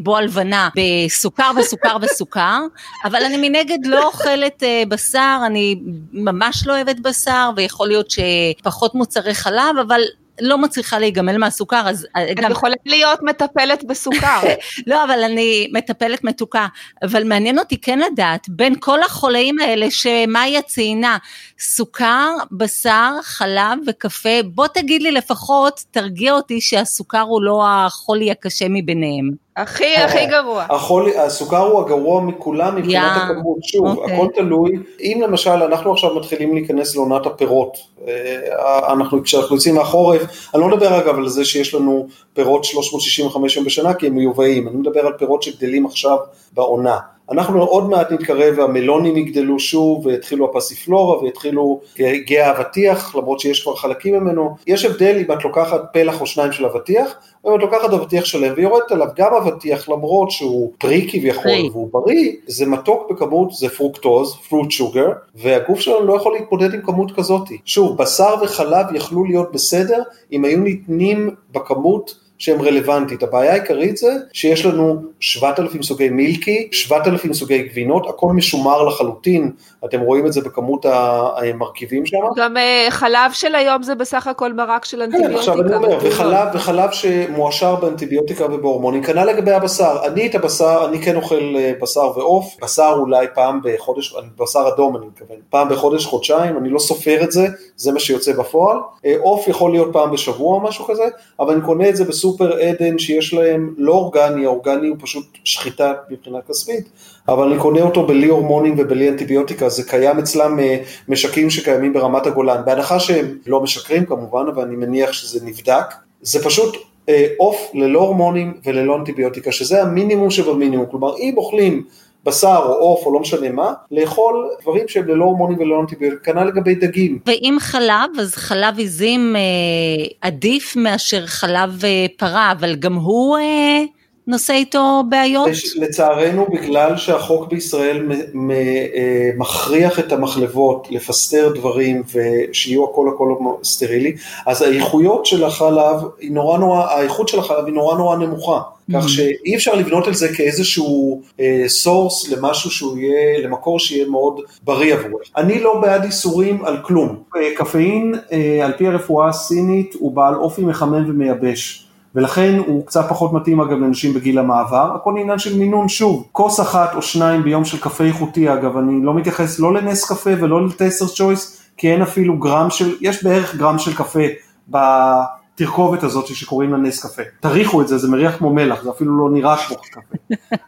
בוא 0.03 0.19
הלבנה 0.19 0.69
בסוכר 0.77 1.51
וסוכר 1.57 1.97
וסוכר, 2.03 2.61
אבל 3.05 3.24
אני 3.25 3.49
מנגד 3.49 3.87
לא 3.87 4.07
אוכלת 4.07 4.63
uh, 4.63 4.89
בשר, 4.89 5.43
אני 5.47 5.81
ממש 6.13 6.67
לא 6.67 6.73
אוהבת 6.73 7.01
בשר, 7.01 7.51
ויכול 7.57 7.89
להיות 7.89 8.11
שפחות 8.11 8.95
מוצרי 8.95 9.35
חלב, 9.35 9.79
אבל 9.87 10.01
לא 10.41 10.59
מצליחה 10.59 10.99
להיגמל 10.99 11.39
מהסוכר, 11.39 11.83
אז... 11.89 12.07
אה, 12.17 12.33
את 12.33 12.37
גם... 12.37 12.51
יכולה 12.51 12.75
להיות 12.87 13.23
מטפלת 13.23 13.85
בסוכר. 13.85 14.41
לא, 14.87 15.05
אבל 15.05 15.23
אני 15.23 15.69
מטפלת 15.73 16.25
מתוקה. 16.25 16.67
אבל 17.03 17.25
מעניין 17.25 17.59
אותי 17.59 17.81
כן 17.81 17.99
לדעת, 17.99 18.49
בין 18.49 18.75
כל 18.81 19.03
החולאים 19.03 19.59
האלה 19.59 19.91
שמאיה 19.91 20.63
ציינה, 20.63 21.19
סוכר, 21.59 22.31
בשר, 22.53 23.13
חלב 23.23 23.79
וקפה, 23.87 24.43
בוא 24.45 24.67
תגיד 24.67 25.03
לי 25.03 25.11
לפחות, 25.11 25.81
תרגיע 25.91 26.33
אותי 26.33 26.61
שהסוכר 26.61 27.21
הוא 27.21 27.43
לא 27.43 27.65
החולי 27.69 28.31
הקשה 28.31 28.67
מביניהם. 28.69 29.44
הכי 29.57 29.97
הכי 29.97 30.27
גרוע. 30.27 30.65
החולי, 30.69 31.19
הסוכר 31.19 31.59
הוא 31.59 31.81
הגרוע 31.81 32.21
מכולם 32.21 32.77
מבחינת 32.77 33.17
יא, 33.17 33.23
הכמות, 33.23 33.59
שוב, 33.63 33.87
אוקיי. 33.87 34.15
הכל 34.15 34.27
תלוי, 34.35 34.73
אם 35.01 35.21
למשל 35.23 35.51
אנחנו 35.51 35.93
עכשיו 35.93 36.15
מתחילים 36.15 36.55
להיכנס 36.55 36.97
לעונת 36.97 37.27
הפירות, 37.27 37.77
אה, 38.09 38.93
אנחנו, 38.93 39.23
כשאנחנו 39.23 39.57
יוצאים 39.57 39.75
מהחורף, 39.75 40.23
אני 40.55 40.63
לא 40.63 40.69
מדבר 40.69 40.99
אגב 40.99 41.17
על 41.17 41.29
זה 41.29 41.45
שיש 41.45 41.75
לנו 41.75 42.07
פירות 42.33 42.65
365 42.65 43.57
יום 43.57 43.65
בשנה 43.65 43.95
כי 43.95 44.07
הם 44.07 44.15
מיובאים, 44.15 44.69
אני 44.69 44.77
מדבר 44.77 45.07
על 45.07 45.13
פירות 45.19 45.43
שגדלים 45.43 45.87
עכשיו 45.87 46.17
בעונה. 46.53 46.99
אנחנו 47.31 47.63
עוד 47.63 47.91
מעט 47.91 48.13
נתקרב 48.13 48.55
והמלונים 48.59 49.17
יגדלו 49.17 49.61
שוב 49.61 50.07
ויתחילו 50.07 50.51
הפסיפלורה 50.51 51.23
ויתחילו 51.23 51.81
גיא 52.27 52.43
האבטיח 52.43 53.17
למרות 53.17 53.41
שיש 53.41 53.63
כבר 53.63 53.77
חלקים 53.77 54.15
ממנו. 54.15 54.57
יש 54.67 54.85
הבדל 54.85 55.17
אם 55.27 55.33
את 55.33 55.45
לוקחת 55.45 55.81
פלח 55.93 56.21
או 56.21 56.27
שניים 56.27 56.53
של 56.53 56.67
אבטיח 56.67 57.15
אם 57.47 57.55
את 57.55 57.61
לוקחת 57.61 57.93
אבטיח 57.93 58.25
שלם 58.25 58.53
ויורדת 58.57 58.93
עליו. 58.93 59.09
גם 59.17 59.35
אבטיח 59.35 59.89
למרות 59.89 60.31
שהוא 60.31 60.73
פרי 60.79 61.09
כביכול. 61.11 61.53
והוא 61.73 61.89
בריא 61.93 62.33
זה 62.47 62.67
מתוק 62.67 63.11
בכמות 63.11 63.53
זה 63.53 63.69
פרוקטוז, 63.69 64.37
fruit 64.49 64.71
sugar 64.71 65.09
והגוף 65.35 65.81
שלנו 65.81 66.07
לא 66.07 66.15
יכול 66.15 66.33
להתמודד 66.33 66.75
עם 66.75 66.81
כמות 66.83 67.13
כזאת. 67.13 67.49
שוב 67.65 67.97
בשר 67.97 68.35
וחלב 68.43 68.87
יכלו 68.95 69.25
להיות 69.25 69.53
בסדר 69.53 70.03
אם 70.33 70.45
היו 70.45 70.59
ניתנים 70.59 71.31
בכמות 71.53 72.24
שהם 72.45 72.63
רלוונטית. 72.63 73.23
הבעיה 73.23 73.53
העיקרית 73.53 73.97
זה 73.97 74.13
שיש 74.33 74.67
לנו 74.67 75.03
7,000 75.21 75.83
סוגי 75.83 76.09
מילקי, 76.09 76.69
7,000 76.73 77.33
סוגי 77.33 77.59
גבינות, 77.63 78.07
הכל 78.09 78.33
משומר 78.33 78.83
לחלוטין, 78.83 79.51
אתם 79.85 80.01
רואים 80.01 80.27
את 80.27 80.33
זה 80.33 80.41
בכמות 80.41 80.87
המרכיבים 80.89 82.07
שם. 82.07 82.17
גם 82.37 82.57
אה, 82.57 82.87
חלב 82.91 83.33
של 83.33 83.55
היום 83.55 83.83
זה 83.83 83.95
בסך 83.95 84.27
הכל 84.27 84.53
מרק 84.53 84.85
של 84.85 84.97
כן, 84.97 85.03
אנטיביוטיקה. 85.03 85.39
עכשיו 85.39 85.61
אני 85.61 85.75
אומר. 85.75 85.99
וחלב, 86.03 86.49
וחלב 86.55 86.91
שמועשר 86.93 87.75
באנטיביוטיקה 87.75 88.45
ובהורמונים, 88.45 89.03
כנ"ל 89.03 89.25
לגבי 89.25 89.53
הבשר, 89.53 89.97
אני 90.07 90.27
את 90.27 90.35
הבשר, 90.35 90.87
אני 90.89 91.03
כן 91.03 91.17
אוכל 91.17 91.55
אה, 91.57 91.73
בשר 91.83 92.19
ועוף, 92.19 92.57
בשר 92.63 92.95
אולי 92.99 93.27
פעם 93.35 93.61
בחודש, 93.65 94.15
בשר 94.41 94.69
אדום 94.75 94.97
אני 94.97 95.07
מתכוון, 95.07 95.37
פעם 95.51 95.69
בחודש, 95.69 96.07
חודשיים, 96.07 96.57
אני 96.57 96.69
לא 96.69 96.79
סופר 96.79 97.23
את 97.23 97.33
זה, 97.33 97.47
זה 97.77 97.93
מה 97.93 98.01
שיוצא 98.01 98.33
בפועל, 98.33 98.79
אה, 99.07 99.15
עוף 99.21 99.49
יכול 99.49 99.71
להיות 99.71 99.93
פעם 99.93 100.11
בשבוע 100.11 100.55
או 100.55 100.61
משהו 100.61 100.85
כזה, 100.85 101.05
אבל 101.41 101.55
אני 101.55 101.63
קונה 101.63 101.89
את 101.89 101.97
זה 101.97 102.05
בסופר 102.35 102.59
עדן 102.59 102.99
שיש 102.99 103.35
להם 103.35 103.75
לא 103.79 103.93
אורגני, 103.93 104.45
האורגני 104.45 104.89
הוא 104.89 104.97
פשוט 105.01 105.27
שחיטה 105.45 105.93
מבחינה 106.11 106.39
כספית, 106.49 106.89
אבל 107.29 107.49
אני 107.49 107.61
קונה 107.61 107.83
אותו 107.83 108.07
בלי 108.07 108.27
הורמונים 108.27 108.75
ובלי 108.79 109.09
אנטיביוטיקה, 109.09 109.69
זה 109.69 109.83
קיים 109.83 110.19
אצלם 110.19 110.61
אה, 110.61 110.77
משקים 111.09 111.51
שקיימים 111.51 111.93
ברמת 111.93 112.27
הגולן, 112.27 112.63
בהנחה 112.65 113.01
שהם 113.01 113.39
לא 113.47 113.61
משקרים 113.61 114.07
כמובן, 114.07 114.45
אבל 114.55 114.63
אני 114.63 114.77
מניח 114.77 115.13
שזה 115.13 115.47
נבדק, 115.47 115.85
זה 116.23 116.45
פשוט 116.45 116.77
אה, 117.09 117.27
עוף 117.39 117.71
ללא 117.75 118.01
הורמונים 118.01 118.55
וללא 118.65 118.97
אנטיביוטיקה, 118.97 119.53
שזה 119.53 119.83
המינימום 119.83 120.31
שבמינימום, 120.31 120.87
כלומר 120.91 121.17
אם 121.19 121.35
אוכלים 121.37 121.85
בשר 122.25 122.61
או 122.65 122.73
עוף 122.73 123.07
או 123.07 123.15
לא 123.15 123.21
משנה 123.21 123.53
מה, 123.53 123.73
לאכול 123.91 124.51
דברים 124.63 124.89
שהם 124.89 125.09
ללא 125.09 125.25
הורמונים 125.25 125.59
וללא 125.59 125.81
אנטיביוטיקה, 125.81 126.33
כנ"ל 126.33 126.45
לגבי 126.45 126.75
דגים. 126.75 127.19
ואם 127.27 127.57
חלב, 127.61 128.11
אז 128.21 128.35
חלב 128.35 128.79
עיזים 128.79 129.37
אה, 129.37 130.07
עדיף 130.21 130.77
מאשר 130.77 131.27
חלב 131.27 131.85
אה, 131.85 132.07
פרה, 132.17 132.53
אבל 132.53 132.75
גם 132.75 132.95
הוא 132.95 133.39
אה, 133.39 133.85
נושא 134.27 134.53
איתו 134.53 135.03
בעיות? 135.09 135.49
יש- 135.49 135.77
לצערנו, 135.77 136.47
בגלל 136.53 136.97
שהחוק 136.97 137.49
בישראל 137.49 138.03
מ- 138.03 138.47
מ- 138.47 138.51
אה, 138.51 139.31
מכריח 139.37 139.99
את 139.99 140.13
המחלבות 140.13 140.89
לפסטר 140.91 141.53
דברים 141.55 142.03
ושיהיו 142.15 142.85
הכל 142.85 143.09
הכל 143.15 143.35
סטרילי, 143.65 144.15
אז 144.47 144.63
האיכויות 144.63 145.27
של 145.27 145.45
החלב, 145.45 145.97
היא 146.21 146.31
נורא 146.33 146.59
נורא, 146.59 146.85
האיכות 146.85 147.29
של 147.29 147.39
החלב 147.39 147.65
היא 147.67 147.75
נורא 147.75 147.97
נורא 147.97 148.17
נמוכה. 148.17 148.61
כך 148.95 149.09
שאי 149.09 149.55
אפשר 149.57 149.75
לבנות 149.75 150.07
על 150.07 150.15
זה 150.15 150.29
כאיזשהו 150.37 151.23
source 151.67 152.29
למשהו 152.29 152.71
שהוא 152.71 152.99
יהיה, 152.99 153.41
למקור 153.41 153.79
שיהיה 153.79 154.07
מאוד 154.09 154.41
בריא 154.65 154.95
עבורך. 154.95 155.29
אני 155.37 155.61
לא 155.61 155.81
בעד 155.81 156.05
איסורים 156.05 156.65
על 156.65 156.77
כלום. 156.83 157.17
אה, 157.37 157.51
קפאין, 157.57 158.15
אה, 158.33 158.65
על 158.65 158.73
פי 158.73 158.87
הרפואה 158.87 159.29
הסינית, 159.29 159.95
הוא 159.99 160.13
בעל 160.13 160.35
אופי 160.35 160.63
מחמם 160.63 161.11
ומייבש. 161.11 161.84
ולכן 162.15 162.59
הוא 162.67 162.87
קצת 162.87 163.09
פחות 163.09 163.33
מתאים 163.33 163.61
אגב 163.61 163.79
לאנשים 163.79 164.15
בגיל 164.15 164.39
המעבר, 164.39 164.93
הכל 164.95 165.15
עניין 165.19 165.39
של 165.39 165.59
מינון 165.59 165.89
שוב, 165.89 166.29
כוס 166.33 166.61
אחת 166.61 166.95
או 166.95 167.03
שניים 167.03 167.43
ביום 167.43 167.65
של 167.65 167.81
קפה 167.81 168.05
איכותי 168.05 168.53
אגב, 168.53 168.77
אני 168.77 169.05
לא 169.05 169.15
מתייחס 169.15 169.59
לא 169.59 169.75
לנס 169.75 170.13
קפה 170.13 170.31
ולא 170.41 170.67
ל 170.67 171.07
Taster's 171.07 171.36
Choice, 171.36 171.63
כי 171.77 171.93
אין 171.93 172.03
אפילו 172.03 172.39
גרם 172.39 172.71
של, 172.71 172.95
יש 173.01 173.25
בערך 173.25 173.55
גרם 173.57 173.79
של 173.79 173.95
קפה 173.97 174.21
בתרכובת 174.69 176.03
הזאת 176.03 176.27
שקוראים 176.27 176.73
לה 176.73 176.79
נס 176.79 177.07
קפה. 177.07 177.23
תריחו 177.41 177.83
את 177.83 177.89
זה, 177.89 177.99
זה 177.99 178.09
מריח 178.09 178.37
כמו 178.37 178.51
מלח, 178.51 178.83
זה 178.83 178.91
אפילו 178.91 179.19
לא 179.19 179.31
נראה 179.31 179.57
כמו 179.57 179.77
קפה. 179.77 180.01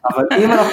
אבל 0.04 0.24
אם 0.38 0.52
אנחנו 0.52 0.72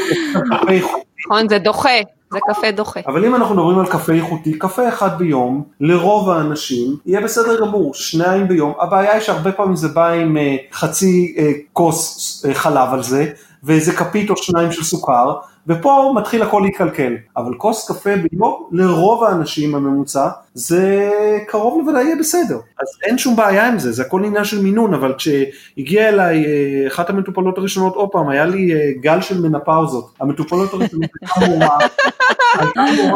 נכון, 1.26 1.50
זה 1.50 1.58
דוחה, 1.58 1.90
זה 2.34 2.40
קפה 2.48 2.72
דוחה. 2.72 3.00
אבל 3.08 3.26
אם 3.26 3.36
אנחנו 3.36 3.56
מדברים 3.56 3.80
על 3.80 3.88
קפה 3.88 4.14
איכותי, 4.14 4.60
קפה 4.60 4.88
אחד 4.88 5.18
ביום, 5.18 5.64
לרוב 5.80 6.30
האנשים, 6.30 6.96
יהיה 7.06 7.22
בסדר 7.22 7.60
גמור, 7.60 7.94
שניים 7.94 8.48
ביום. 8.48 8.74
הבעיה 8.80 9.14
היא 9.14 9.22
שהרבה 9.22 9.52
פעמים 9.52 9.76
זה 9.76 9.88
בא 9.88 10.10
עם 10.10 10.38
אה, 10.38 10.56
חצי 10.72 11.36
אה, 11.38 11.52
כוס 11.74 12.46
אה, 12.46 12.54
חלב 12.54 12.94
על 12.94 13.04
זה, 13.04 13.32
ואיזה 13.64 13.94
כפית 13.94 14.30
או 14.30 14.38
שניים 14.38 14.72
של 14.72 14.84
סוכר, 14.84 15.36
ופה 15.68 16.14
מתחיל 16.16 16.44
הכל 16.44 16.62
להתקלקל. 16.66 17.14
אבל 17.38 17.54
כוס 17.58 17.92
קפה 17.92 18.10
ביום, 18.16 18.68
לרוב 18.72 19.24
האנשים 19.24 19.76
הממוצע, 19.76 20.28
זה 20.54 21.10
קרוב 21.48 21.82
לוודאי 21.82 22.04
יהיה 22.04 22.16
בסדר. 22.16 22.56
אז 22.56 22.88
אין 23.04 23.18
שום 23.18 23.36
בעיה 23.36 23.68
עם 23.68 23.80
זה, 23.80 23.92
זה 23.92 24.02
הכל 24.02 24.26
עניין 24.26 24.44
של 24.44 24.62
מינון, 24.62 24.94
אבל 24.94 25.14
כשהגיעה 25.18 26.10
אליי 26.10 26.46
אה, 26.46 26.88
אחת 26.88 27.10
המטופלות 27.10 27.58
הראשונות, 27.58 27.96
עוד 27.96 28.10
פעם, 28.12 28.30
היה 28.30 28.46
לי 28.46 28.74
אה, 28.74 28.92
גל 29.02 29.22
של 29.22 29.42
מנפאוזות. 29.42 30.14
המטופלות 30.20 30.74
הראשונות 30.74 31.10
הייתה 31.22 31.52
מורה, 31.52 31.78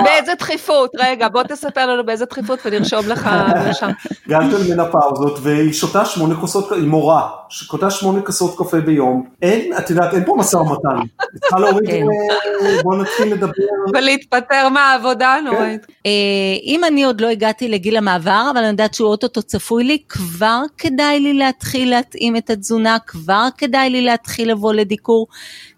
באיזה 0.03 0.31
דחיפות? 0.39 0.91
רגע, 0.99 1.27
בוא 1.29 1.43
תספר 1.43 1.85
לנו 1.85 2.05
באיזה 2.05 2.25
דחיפות 2.25 2.59
ונרשום 2.65 3.07
לך 3.07 3.29
מרשם. 3.55 3.89
גל 4.29 4.51
של 4.51 4.75
מנפאוזות, 4.75 5.39
והיא 5.41 5.73
שותה 5.73 6.05
שמונה 6.05 6.35
כוסות, 6.35 6.71
היא 6.71 6.87
מורה, 6.87 7.29
שותה 7.49 7.89
שמונה 7.89 8.21
כוסות 8.21 8.57
קפה 8.57 8.79
ביום. 8.79 9.25
אין, 9.41 9.77
את 9.77 9.89
יודעת, 9.89 10.13
אין 10.13 10.25
פה 10.25 10.35
משא 10.37 10.57
ומתן. 10.57 11.01
צריכה 11.39 11.59
להוריד, 11.59 11.87
כן. 11.89 11.93
אה, 11.93 12.36
בוא 12.83 12.95
נתחיל 12.95 13.33
לדבר. 13.33 13.53
ולהתפטר 13.93 14.69
מהעבודה 14.69 15.33
הנוראית. 15.33 15.87
אה, 16.05 16.11
אם 16.63 16.83
אני 16.83 17.03
עוד 17.03 17.21
לא 17.21 17.27
הגעתי 17.27 17.69
לגיל 17.69 17.97
המעבר, 17.97 18.47
אבל 18.51 18.59
אני 18.59 18.67
יודעת 18.67 18.93
שהוא 18.93 19.09
אוטוטו 19.09 19.43
צפוי 19.43 19.83
לי, 19.83 19.97
כבר 20.09 20.61
כדאי 20.77 21.19
לי 21.19 21.33
להתחיל 21.33 21.89
להתאים 21.89 22.35
את 22.35 22.49
התזונה, 22.49 22.97
כבר 23.07 23.47
כדאי 23.57 23.89
לי 23.89 24.01
להתחיל 24.01 24.51
לבוא 24.51 24.73
לדיקור, 24.73 25.27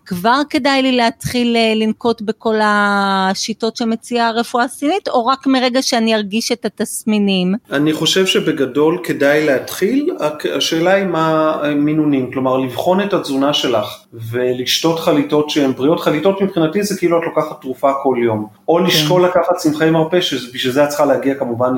כבר 0.10 0.42
כדאי 0.50 0.82
לי 0.82 0.92
להתחיל 0.92 1.56
אה, 1.56 1.74
לנקוט 1.76 2.22
בכל 2.22 2.56
השיטות 2.64 3.78
שמציעה 3.78 4.28
הרפואה 4.28 4.64
הסינית, 4.64 5.08
או 5.08 5.26
רק 5.26 5.48
מרגע 5.48 5.82
שאני 5.82 6.16
ארגיש 6.16 6.52
את 6.52 6.66
התסמינים? 6.66 7.56
אני 7.72 7.94
חושב 7.94 8.26
שבגדול 8.26 9.00
כדאי 9.04 9.46
להתחיל, 9.46 10.10
השאלה 10.56 10.94
היא 10.94 11.06
מה 11.06 11.58
המינונים, 11.64 12.32
כלומר 12.32 12.58
לבחון 12.58 13.02
את 13.02 13.14
התזונה 13.14 13.54
שלך 13.54 13.88
ולשתות 14.32 15.00
חליטות 15.00 15.50
שהן 15.50 15.74
בריאות, 15.74 16.00
חליטות 16.00 16.42
מבחינתי 16.42 16.84
זה 16.84 16.98
כאילו 16.98 17.20
את 17.20 17.24
לוקחת 17.24 17.62
תרופה 17.62 17.92
כל 18.04 18.16
יום, 18.24 18.48
או 18.68 18.80
לשקול 18.80 19.26
לקחת 19.26 19.56
צמחי 19.58 19.90
מרפא, 19.90 20.22
שבשביל 20.22 20.74
זה 20.74 20.84
את 20.84 20.90
צריכה 20.90 21.06
להגיע 21.06 21.36
כמובן 21.36 21.74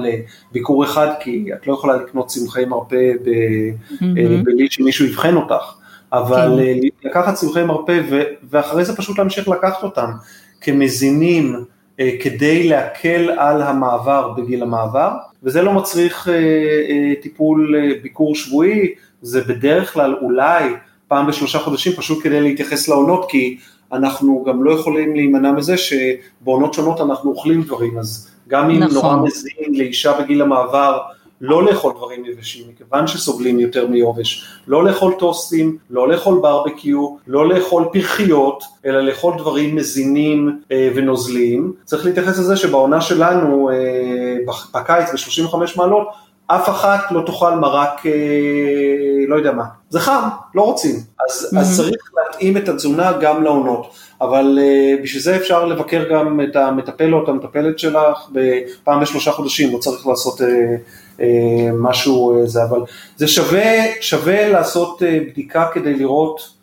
לביקור 0.51 0.83
אחד, 0.83 1.07
כי 1.19 1.45
את 1.53 1.67
לא 1.67 1.73
יכולה 1.73 1.95
לקנות 1.95 2.27
צמחי 2.27 2.65
מרפא 2.65 3.11
ב- 3.25 3.29
אה, 4.01 4.41
בלי 4.43 4.67
שמישהו 4.69 5.05
יבחן 5.05 5.35
אותך, 5.35 5.80
אבל 6.13 6.59
אה, 6.59 6.73
לקחת 7.03 7.33
צמחי 7.33 7.63
מרפא 7.63 8.01
ו- 8.09 8.23
ואחרי 8.49 8.85
זה 8.85 8.97
פשוט 8.97 9.17
להמשיך 9.17 9.47
לקחת 9.47 9.83
אותם 9.83 10.11
כמזינים 10.61 11.55
אה, 11.99 12.11
כדי 12.21 12.67
להקל 12.67 13.29
על 13.37 13.61
המעבר 13.61 14.33
בגיל 14.37 14.63
המעבר, 14.63 15.11
וזה 15.43 15.61
לא 15.61 15.73
מצריך 15.73 16.27
אה, 16.27 16.33
אה, 16.33 17.13
טיפול 17.21 17.75
אה, 17.75 17.89
ביקור 18.03 18.35
שבועי, 18.35 18.93
זה 19.21 19.41
בדרך 19.41 19.93
כלל 19.93 20.15
אולי 20.21 20.63
פעם 21.07 21.27
בשלושה 21.27 21.59
חודשים 21.59 21.93
פשוט 21.93 22.23
כדי 22.23 22.41
להתייחס 22.41 22.87
לעונות, 22.87 23.25
כי 23.29 23.57
אנחנו 23.93 24.43
גם 24.47 24.63
לא 24.63 24.71
יכולים 24.71 25.15
להימנע 25.15 25.51
מזה 25.51 25.75
שבעונות 25.77 26.73
שונות 26.73 27.01
אנחנו 27.01 27.29
אוכלים 27.29 27.61
דברים, 27.61 27.97
אז 27.97 28.31
גם 28.47 28.69
אם 28.69 28.79
נכון. 28.79 28.93
נורא 28.93 29.15
מזין 29.15 29.73
לאישה 29.73 30.21
בגיל 30.21 30.41
המעבר 30.41 30.99
לא 31.41 31.63
לאכול 31.63 31.93
דברים 31.97 32.25
יבשים, 32.25 32.65
מכיוון 32.73 33.07
שסובלים 33.07 33.59
יותר 33.59 33.87
מיובש, 33.87 34.45
לא 34.67 34.83
לאכול 34.83 35.13
טוסטים, 35.19 35.77
לא 35.89 36.07
לאכול 36.07 36.39
ברבקיו, 36.41 37.15
לא 37.27 37.49
לאכול 37.49 37.85
פרחיות, 37.93 38.63
אלא 38.85 39.01
לאכול 39.01 39.33
דברים 39.37 39.75
מזינים 39.75 40.59
אה, 40.71 40.89
ונוזליים. 40.95 41.73
צריך 41.85 42.05
להתייחס 42.05 42.39
לזה 42.39 42.55
שבעונה 42.55 43.01
שלנו, 43.01 43.69
אה, 43.69 44.37
בקיץ 44.73 45.09
ב-35 45.09 45.55
מעלות, 45.77 46.07
אף 46.47 46.69
אחת 46.69 47.11
לא 47.11 47.21
תאכל 47.25 47.55
מרק, 47.55 48.05
אה, 48.05 48.11
לא 49.27 49.35
יודע 49.35 49.51
מה, 49.51 49.63
זה 49.89 49.99
חם, 49.99 50.29
לא 50.55 50.61
רוצים, 50.61 50.95
אז, 51.29 51.55
אז 51.59 51.77
צריך 51.77 52.11
להתאים 52.17 52.57
את 52.57 52.69
התזונה 52.69 53.11
גם 53.21 53.43
לעונות, 53.43 53.87
אבל 54.21 54.59
uh, 54.61 55.03
בשביל 55.03 55.21
זה 55.21 55.35
אפשר 55.35 55.65
לבקר 55.65 56.09
גם 56.11 56.41
את 56.41 56.55
המטפל 56.55 57.13
או 57.13 57.23
את 57.23 57.29
המטפלת 57.29 57.79
שלך 57.79 58.29
פעם 58.83 59.01
בשלושה 59.01 59.31
חודשים, 59.31 59.73
לא 59.73 59.77
צריך 59.77 60.07
לעשות 60.07 60.41
uh, 60.41 60.43
משהו 61.73 62.43
uh, 62.43 62.47
זה, 62.47 62.63
אבל 62.63 62.79
זה 63.17 63.27
שווה, 63.27 63.71
שווה 64.01 64.49
לעשות 64.49 65.01
uh, 65.01 65.05
בדיקה 65.31 65.67
כדי 65.73 65.93
לראות 65.93 66.61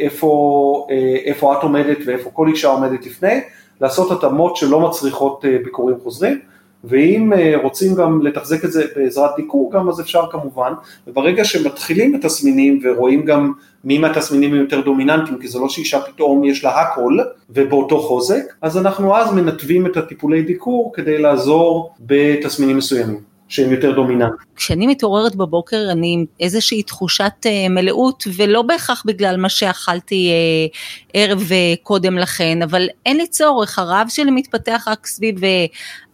איפה, 0.00 0.86
איפה 1.24 1.52
את 1.52 1.62
עומדת 1.62 1.98
ואיפה 2.06 2.30
כל 2.30 2.48
אישה 2.48 2.68
עומדת 2.68 3.06
לפני, 3.06 3.40
לעשות 3.80 4.10
התאמות 4.10 4.56
שלא 4.56 4.80
מצריכות 4.80 5.44
ביקורים 5.64 5.96
חוזרים. 6.02 6.38
ואם 6.84 7.32
רוצים 7.62 7.94
גם 7.94 8.22
לתחזק 8.22 8.64
את 8.64 8.72
זה 8.72 8.84
בעזרת 8.96 9.30
דיקור 9.36 9.70
גם 9.72 9.88
אז 9.88 10.00
אפשר 10.00 10.24
כמובן, 10.30 10.72
וברגע 11.06 11.44
שמתחילים 11.44 12.14
התסמינים 12.14 12.80
ורואים 12.84 13.24
גם 13.24 13.52
מי 13.84 13.98
מהתסמינים 13.98 14.54
יותר 14.54 14.80
דומיננטיים, 14.80 15.38
כי 15.38 15.48
זה 15.48 15.58
לא 15.58 15.68
שאישה 15.68 16.00
פתאום 16.00 16.44
יש 16.44 16.64
לה 16.64 16.80
הכל 16.80 17.18
ובאותו 17.50 18.00
חוזק, 18.00 18.42
אז 18.62 18.78
אנחנו 18.78 19.16
אז 19.16 19.32
מנתבים 19.32 19.86
את 19.86 19.96
הטיפולי 19.96 20.42
דיקור 20.42 20.92
כדי 20.94 21.18
לעזור 21.18 21.94
בתסמינים 22.00 22.76
מסוימים. 22.76 23.33
שהם 23.48 23.72
יותר 23.72 23.92
דומיננטיים. 23.92 24.54
כשאני 24.56 24.86
מתעוררת 24.86 25.36
בבוקר 25.36 25.88
אני 25.90 26.14
עם 26.14 26.24
איזושהי 26.40 26.82
תחושת 26.82 27.32
uh, 27.46 27.68
מלאות 27.70 28.24
ולא 28.36 28.62
בהכרח 28.62 29.02
בגלל 29.06 29.36
מה 29.36 29.48
שאכלתי 29.48 30.30
uh, 30.30 30.76
ערב 31.14 31.40
uh, 31.40 31.82
קודם 31.82 32.18
לכן, 32.18 32.62
אבל 32.62 32.86
אין 33.06 33.16
לי 33.16 33.26
צורך, 33.26 33.78
הרעב 33.78 34.08
שלי 34.08 34.30
מתפתח 34.30 34.84
רק 34.86 35.06
סביב 35.06 35.38
uh, 35.38 35.46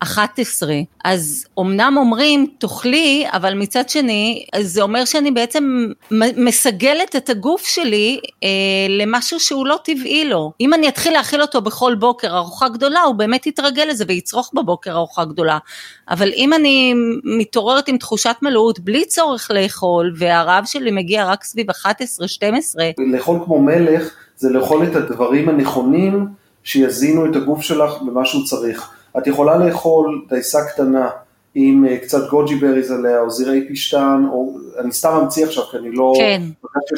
11, 0.03 0.74
אז 1.05 1.47
אמנם 1.61 1.95
אומרים 1.97 2.47
תאכלי, 2.59 3.24
אבל 3.33 3.55
מצד 3.55 3.89
שני 3.89 4.45
זה 4.61 4.83
אומר 4.83 5.05
שאני 5.05 5.31
בעצם 5.31 5.87
מסגלת 6.37 7.16
את 7.16 7.31
הגוף 7.31 7.66
שלי 7.66 8.20
uh, 8.24 8.47
למשהו 8.89 9.41
שהוא 9.41 9.66
לא 9.66 9.78
טבעי 9.85 10.24
לו. 10.24 10.53
אם 10.61 10.74
אני 10.74 10.89
אתחיל 10.89 11.12
להאכיל 11.12 11.43
אותו 11.43 11.61
בכל 11.61 11.95
בוקר 11.95 12.37
ארוחה 12.37 12.68
גדולה, 12.68 13.01
הוא 13.01 13.14
באמת 13.14 13.47
יתרגל 13.47 13.85
לזה 13.85 14.05
ויצרוך 14.09 14.51
בבוקר 14.55 14.93
ארוחה 14.93 15.24
גדולה. 15.24 15.59
אבל 16.11 16.28
אם 16.36 16.52
אני 16.52 16.94
מתעוררת 17.24 17.88
עם 17.88 17.98
תחושת 17.98 18.36
מלאות 18.42 18.80
בלי 18.80 19.04
צורך 19.04 19.50
לאכול, 19.50 20.12
והרעב 20.16 20.64
שלי 20.66 20.90
מגיע 20.90 21.26
רק 21.26 21.44
סביב 21.44 21.70
11-12. 21.70 21.84
לאכול 22.98 23.38
כמו 23.44 23.62
מלך 23.62 24.11
זה 24.36 24.50
לאכול 24.50 24.86
את 24.86 24.96
הדברים 24.96 25.48
הנכונים 25.48 26.26
שיזינו 26.64 27.26
את 27.26 27.36
הגוף 27.36 27.62
שלך 27.62 28.02
במה 28.02 28.24
שהוא 28.24 28.44
צריך. 28.44 28.90
את 29.18 29.26
יכולה 29.26 29.56
לאכול 29.56 30.24
דייסה 30.28 30.58
קטנה 30.72 31.08
עם 31.55 31.84
אה, 31.84 31.96
קצת 31.98 32.30
גוג'י 32.30 32.55
בריז 32.55 32.90
עליה, 32.90 33.20
או 33.20 33.30
זירי 33.30 33.68
פישטן, 33.68 34.24
או 34.32 34.57
אני 34.78 34.92
סתם 34.92 35.18
אמציא 35.22 35.46
עכשיו, 35.46 35.64
כי 35.64 35.76
אני 35.76 35.92
לא... 35.92 36.12
כן, 36.18 36.42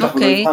אוקיי. 0.02 0.44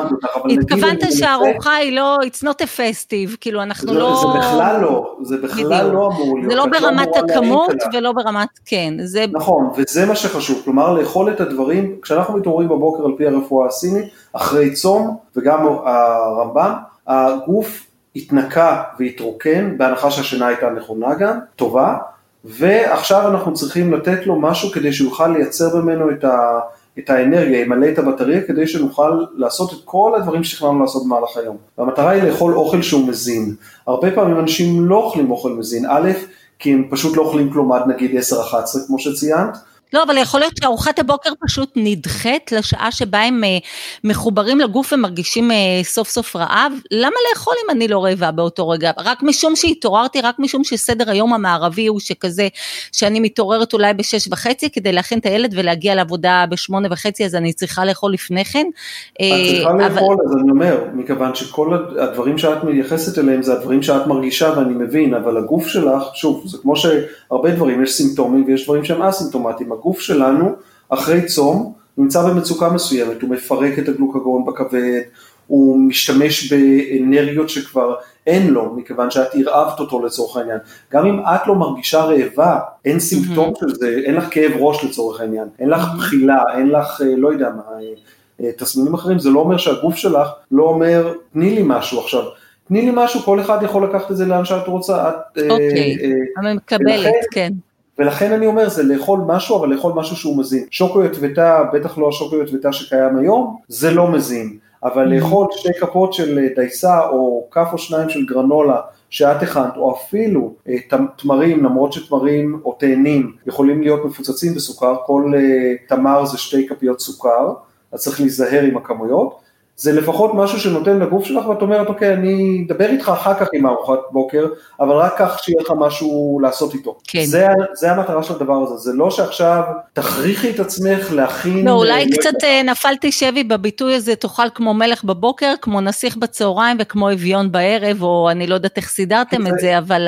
התכוונת 0.60 1.04
שהארוחה 1.12 1.76
היא 1.76 1.96
לא, 1.96 2.18
it's 2.22 2.44
not 2.44 2.62
a 2.62 2.78
festive, 2.78 3.38
כאילו 3.42 3.62
אנחנו 3.62 3.94
לא... 3.94 4.22
זה 4.22 4.40
בכלל 4.40 4.82
לא, 4.82 5.18
זה 5.22 5.38
בכלל 5.38 5.92
לא 5.92 6.10
אמור 6.14 6.38
להיות. 6.40 6.52
זה 6.52 6.58
לא 6.58 6.66
ברמת 6.66 7.10
הכמות 7.16 7.76
ולא 7.94 8.12
ברמת, 8.12 8.50
כן, 8.66 8.94
זה... 9.04 9.26
נכון, 9.32 9.70
וזה 9.78 10.06
מה 10.06 10.16
שחשוב, 10.16 10.62
כלומר 10.66 10.94
לאכול 10.94 11.32
את 11.32 11.42
הדברים, 11.42 11.96
כשאנחנו 12.02 12.38
מתעוררים 12.38 12.70
בבוקר 12.70 13.06
על 13.06 13.12
פי 13.18 13.28
הרפואה 13.28 13.68
הסינית, 13.68 14.06
אחרי 14.34 14.74
צום, 14.74 15.18
וגם 15.36 15.68
הרמב"ם, 15.86 16.74
הגוף 17.08 17.86
התנקה 18.16 18.84
והתרוקן, 19.00 19.78
בהנחה 19.78 20.12
שהשינה 20.12 20.48
הייתה 20.48 20.70
נכונה 20.70 21.16
גם, 21.16 21.40
טובה, 21.56 21.98
ועכשיו 22.46 23.32
אנחנו 23.32 23.54
צריכים 23.54 23.94
לתת 23.94 24.26
לו 24.26 24.40
משהו 24.40 24.72
כדי 24.72 24.94
שהוא 24.94 25.10
יוכל 25.10 25.28
לייצר 25.28 25.76
ממנו 25.76 26.12
את, 26.12 26.24
ה, 26.24 26.60
את 27.00 27.10
האנרגיה, 27.10 27.62
ימלא 27.62 27.88
את 27.90 28.00
הבטריה 28.00 28.42
כדי 28.42 28.68
שנוכל 28.68 29.24
לעשות 29.36 29.74
את 29.74 29.78
כל 29.86 30.14
הדברים 30.16 30.44
שתכננו 30.44 30.82
לעשות 30.82 31.04
במהלך 31.06 31.38
היום. 31.38 31.58
והמטרה 31.78 32.10
היא 32.10 32.24
לאכול 32.24 32.54
אוכל 32.54 32.82
שהוא 32.82 33.08
מזין. 33.08 33.56
הרבה 33.88 34.12
פעמים 34.12 34.40
אנשים 34.40 34.86
לא 34.86 34.96
אוכלים 34.96 35.32
אוכל 35.32 35.50
מזין, 35.50 35.86
א', 35.90 36.12
כי 36.60 36.74
הם 36.74 36.88
פשוט 36.90 37.18
לא 37.18 37.22
אוכלים 37.22 37.52
כלום 37.52 37.72
עד 37.72 37.88
נגיד 37.88 38.12
10-11 38.20 38.54
כמו 38.88 39.00
שציינת, 39.00 39.58
לא, 39.94 40.04
אבל 40.04 40.18
יכול 40.18 40.40
להיות 40.40 40.54
שארוחת 40.62 41.00
הבוקר 41.00 41.30
פשוט 41.46 41.70
נדחית 41.76 42.52
לשעה 42.52 42.92
שבה 42.92 43.20
הם 43.20 43.44
אה, 43.44 43.58
מחוברים 44.04 44.60
לגוף 44.60 44.94
ומרגישים 44.94 45.52
אה, 45.52 45.58
סוף 45.84 46.10
סוף 46.10 46.36
רעב. 46.36 46.74
למה 46.92 47.16
לאכול 47.30 47.54
אם 47.66 47.70
אני 47.70 47.88
לא 47.88 48.04
רעבה 48.06 48.32
באותו 48.32 48.70
רגע? 48.70 48.92
רק 48.98 49.24
משום 49.24 49.56
שהתעוררתי, 49.56 50.22
רק 50.22 50.36
משום 50.40 50.64
שסדר 50.64 51.10
היום 51.10 51.34
המערבי 51.34 51.88
הוא 51.88 52.00
שכזה, 52.00 52.48
שאני 52.92 53.20
מתעוררת 53.20 53.74
אולי 53.74 53.94
בשש 53.94 54.28
וחצי 54.32 54.70
כדי 54.70 54.92
להכין 54.92 55.20
את 55.20 55.26
הילד 55.26 55.54
ולהגיע 55.58 55.96
לעבודה 55.96 56.46
בשמונה 56.50 56.88
וחצי, 56.92 57.26
אז 57.26 57.36
אני 57.36 57.54
צריכה 57.54 57.86
לאכול 57.86 58.14
לפני 58.14 58.46
כן. 58.46 58.68
את 59.14 59.18
צריכה 59.56 59.70
אבל... 59.72 59.86
לאכול, 59.86 60.18
אז 60.26 60.36
אני 60.42 60.52
אומר, 60.52 60.84
מכיוון 60.94 61.36
שכל 61.36 61.78
הדברים 62.00 62.38
שאת 62.38 62.64
מייחסת 62.64 63.20
אליהם 63.20 63.44
זה 63.44 63.54
הדברים 63.54 63.84
שאת 63.84 64.08
מרגישה 64.08 64.54
ואני 64.58 64.74
מבין, 64.74 65.14
אבל 65.14 65.38
הגוף 65.38 65.68
שלך, 65.68 66.04
שוב, 66.14 66.44
זה 66.46 66.58
כמו 66.62 66.76
שהרבה 66.76 67.52
דברים, 67.52 67.84
יש 67.84 67.94
סימפטומים 67.94 68.44
ויש 68.48 68.64
דברים 68.64 68.84
שהם 68.84 69.02
אסימפטומטיים. 69.02 69.79
הגוף 69.80 70.00
שלנו, 70.00 70.56
אחרי 70.90 71.26
צום, 71.26 71.74
נמצא 71.98 72.22
במצוקה 72.24 72.70
מסוימת, 72.70 73.22
הוא 73.22 73.30
מפרק 73.30 73.80
את 73.80 73.90
הגלוקגון 73.90 74.46
בכבד, 74.46 75.02
הוא 75.48 75.80
משתמש 75.80 76.54
באנרגיות 76.54 77.50
שכבר 77.50 77.96
אין 78.28 78.48
לו, 78.48 78.76
מכיוון 78.76 79.12
שאת 79.12 79.28
הרעבת 79.36 79.80
אותו 79.80 80.06
לצורך 80.06 80.38
העניין. 80.38 80.58
גם 80.94 81.06
אם 81.06 81.20
את 81.20 81.48
לא 81.48 81.56
מרגישה 81.56 82.04
רעבה, 82.04 82.60
אין 82.86 83.00
סימפטום 83.00 83.54
mm-hmm. 83.54 83.60
של 83.60 83.76
זה, 83.76 84.00
אין 84.06 84.16
לך 84.16 84.28
כאב 84.32 84.52
ראש 84.60 84.84
לצורך 84.84 85.22
העניין, 85.22 85.48
אין 85.60 85.70
לך 85.70 85.82
בחילה, 85.98 86.44
אין 86.58 86.70
לך, 86.70 87.02
אה, 87.02 87.16
לא 87.18 87.32
יודע 87.32 87.50
מה, 87.50 87.62
אה, 87.80 87.94
אה, 88.42 88.52
תסמינים 88.58 88.94
אחרים, 88.94 89.20
זה 89.20 89.30
לא 89.30 89.40
אומר 89.40 89.58
שהגוף 89.58 89.96
שלך 89.96 90.28
לא 90.52 90.64
אומר, 90.64 91.14
תני 91.34 91.56
לי 91.56 91.62
משהו 91.66 92.00
עכשיו. 92.00 92.24
תני 92.68 92.82
לי 92.82 92.92
משהו, 92.94 93.20
כל 93.20 93.42
אחד 93.42 93.64
יכול 93.64 93.84
לקחת 93.84 94.12
את 94.12 94.18
זה 94.18 94.26
לאן 94.26 94.46
שאת 94.46 94.68
רוצה. 94.68 95.12
אוקיי, 95.50 95.98
אני 96.38 96.54
מקבלת, 96.54 97.14
כן. 97.32 97.54
ולכן 98.00 98.34
אני 98.34 98.46
אומר, 98.46 98.70
זה 98.70 98.84
לאכול 98.84 99.20
משהו, 99.28 99.58
אבל 99.58 99.70
לאכול 99.70 99.94
משהו 99.94 100.16
שהוא 100.16 100.38
מזין. 100.38 100.66
שוקו 100.72 101.04
יוטבתה, 101.04 101.64
בטח 101.74 101.98
לא 101.98 102.10
השוקו 102.10 102.36
יוטבתה 102.36 102.74
שקיים 102.74 103.18
היום, 103.18 103.58
זה 103.68 103.92
לא 103.92 104.12
מזין. 104.12 104.58
אבל 104.84 105.08
mm-hmm. 105.08 105.16
לאכול 105.16 105.48
שתי 105.52 105.70
כפות 105.80 106.14
של 106.14 106.40
אה, 106.40 106.48
דייסה, 106.56 107.08
או 107.08 107.48
כף 107.52 107.68
או 107.74 107.78
שניים 107.78 108.10
של 108.10 108.26
גרנולה, 108.26 108.82
שאת 109.10 109.44
הכנת, 109.44 109.78
או 109.78 109.96
אפילו 109.96 110.54
אה, 110.68 110.76
תמרים, 111.18 111.64
למרות 111.64 111.94
שתמרים 111.94 112.62
או 112.66 112.76
תאנים 112.80 113.36
יכולים 113.46 113.82
להיות 113.82 114.06
מפוצצים 114.06 114.54
בסוכר, 114.56 114.96
כל 115.06 115.32
אה, 115.36 115.74
תמר 115.88 116.26
זה 116.26 116.38
שתי 116.38 116.68
כפיות 116.68 117.00
סוכר, 117.00 117.54
אז 117.92 118.00
צריך 118.00 118.20
להיזהר 118.20 118.64
עם 118.64 118.78
הכמויות. 118.78 119.40
זה 119.80 119.92
לפחות 119.92 120.32
משהו 120.34 120.60
שנותן 120.60 121.00
לגוף 121.00 121.26
שלך 121.26 121.46
ואת 121.48 121.62
אומרת 121.62 121.88
אוקיי 121.88 122.14
אני 122.14 122.66
אדבר 122.68 122.86
איתך 122.86 123.10
אחר 123.10 123.34
כך 123.34 123.48
עם 123.54 123.68
ארוחת 123.68 124.00
בוקר 124.12 124.46
אבל 124.80 124.96
רק 124.96 125.14
כך 125.18 125.44
שיהיה 125.44 125.62
לך 125.62 125.74
משהו 125.78 126.40
לעשות 126.44 126.74
איתו. 126.74 126.98
כן. 127.08 127.26
זה, 127.26 127.48
זה 127.74 127.92
המטרה 127.92 128.24
של 128.24 128.34
הדבר 128.34 128.54
הזה 128.54 128.76
זה 128.76 128.92
לא 128.94 129.12
שעכשיו 129.12 129.64
תכריחי 129.94 130.50
את 130.50 130.60
עצמך 130.60 131.12
להכין. 131.12 131.68
לא 131.68 131.72
אולי 131.72 132.06
לא 132.06 132.18
קצת 132.18 132.44
אה, 132.44 132.64
נפלתי 132.64 133.12
שבי 133.12 133.44
בביטוי 133.44 133.96
הזה 133.96 134.16
תאכל 134.16 134.50
כמו 134.56 134.74
מלך 134.74 135.04
בבוקר 135.04 135.54
כמו 135.62 135.82
נסיך 135.82 136.18
בצהריים 136.18 136.78
וכמו 136.80 137.12
אביון 137.12 137.52
בערב 137.52 138.04
או 138.04 138.30
אני 138.32 138.48
לא 138.48 138.54
יודעת 138.54 138.78
איך 138.78 138.90
סידרתם 138.90 139.48
את 139.48 139.54
זה 139.60 139.78
אבל 139.78 140.08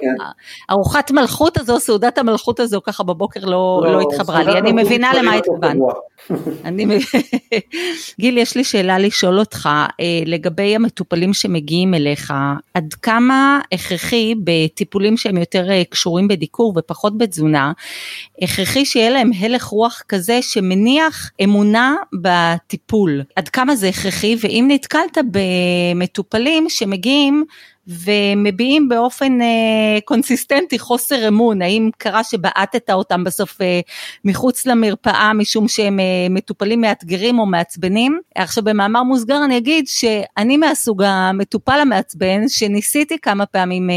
כן. 0.00 0.24
ארוחת 0.70 1.10
מלכות 1.10 1.60
הזו 1.60 1.80
סעודת 1.80 2.18
המלכות 2.18 2.60
הזו 2.60 2.80
ככה 2.82 3.02
בבוקר 3.02 3.40
לא, 3.44 3.82
לא, 3.84 3.92
לא 3.92 4.00
התחברה 4.00 4.42
לי 4.42 4.58
אני 4.58 4.72
מבינה 4.72 5.12
למה 5.14 5.34
התכוונת. 5.34 5.76
גיל 8.20 8.38
יש 8.38 8.56
לי 8.56 8.64
שאלה 8.64 8.98
לשאול 9.12 9.38
אותך 9.38 9.68
אה, 10.00 10.04
לגבי 10.26 10.76
המטופלים 10.76 11.34
שמגיעים 11.34 11.94
אליך, 11.94 12.32
עד 12.74 12.94
כמה 12.94 13.60
הכרחי 13.72 14.34
בטיפולים 14.44 15.16
שהם 15.16 15.36
יותר 15.36 15.70
אה, 15.70 15.82
קשורים 15.90 16.28
בדיקור 16.28 16.72
ופחות 16.76 17.18
בתזונה, 17.18 17.72
הכרחי 18.42 18.84
שיהיה 18.84 19.10
להם 19.10 19.30
הלך 19.40 19.64
רוח 19.64 20.02
כזה 20.08 20.38
שמניח 20.42 21.30
אמונה 21.44 21.94
בטיפול, 22.22 23.22
עד 23.36 23.48
כמה 23.48 23.76
זה 23.76 23.88
הכרחי? 23.88 24.36
ואם 24.40 24.64
נתקלת 24.68 25.18
במטופלים 25.30 26.66
שמגיעים 26.68 27.44
ומביעים 27.86 28.88
באופן 28.88 29.40
אה, 29.40 29.98
קונסיסטנטי 30.04 30.78
חוסר 30.78 31.28
אמון, 31.28 31.62
האם 31.62 31.90
קרה 31.98 32.24
שבעטת 32.24 32.90
אותם 32.90 33.24
בסוף 33.24 33.60
אה, 33.60 33.80
מחוץ 34.24 34.66
למרפאה 34.66 35.32
משום 35.32 35.68
שהם 35.68 36.00
אה, 36.00 36.26
מטופלים 36.30 36.80
מאתגרים 36.80 37.38
או 37.38 37.46
מעצבנים. 37.46 38.20
עכשיו 38.34 38.64
במאמר 38.64 39.02
מוסגר 39.02 39.44
אני 39.44 39.56
אגיד 39.58 39.86
שאני 39.86 40.56
מהסוג 40.56 41.02
המטופל 41.02 41.78
המעצבן, 41.80 42.48
שניסיתי 42.48 43.18
כמה 43.18 43.46
פעמים 43.46 43.90
אה, 43.90 43.96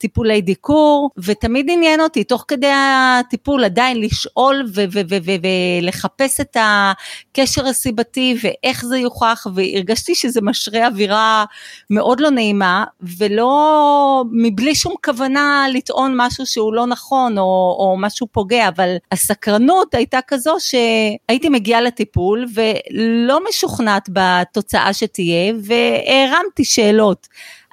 טיפולי 0.00 0.40
דיקור, 0.40 1.10
ותמיד 1.18 1.66
עניין 1.70 2.00
אותי 2.00 2.24
תוך 2.24 2.44
כדי 2.48 2.70
הטיפול 2.72 3.64
עדיין 3.64 4.00
לשאול 4.00 4.66
ולחפש 5.82 6.40
את 6.40 6.56
הקשר 6.60 7.66
הסיבתי 7.66 8.36
ואיך 8.42 8.84
זה 8.84 8.98
יוכח, 8.98 9.46
והרגשתי 9.54 10.14
שזה 10.14 10.40
משרה 10.42 10.86
אווירה 10.86 11.44
מאוד 11.90 12.20
לא 12.20 12.30
נעימה, 12.30 12.84
ולא, 13.18 14.24
מבלי 14.32 14.74
שום 14.74 14.94
כוונה 15.04 15.66
לטעון 15.72 16.14
משהו 16.16 16.46
שהוא 16.46 16.74
לא 16.74 16.86
נכון 16.86 17.38
או, 17.38 17.76
או 17.78 17.96
משהו 17.98 18.26
פוגע, 18.32 18.68
אבל 18.68 18.96
הסקרנות 19.12 19.94
הייתה 19.94 20.18
כזו 20.26 20.56
שהייתי 20.58 21.48
מגיעה 21.48 21.80
לטיפול 21.80 22.46
ולא 22.54 23.40
משוכנעת 23.48 24.08
בתוצאה 24.12 24.92
שתהיה, 24.92 25.52
והרמתי 25.62 26.64
שאלות. 26.64 27.26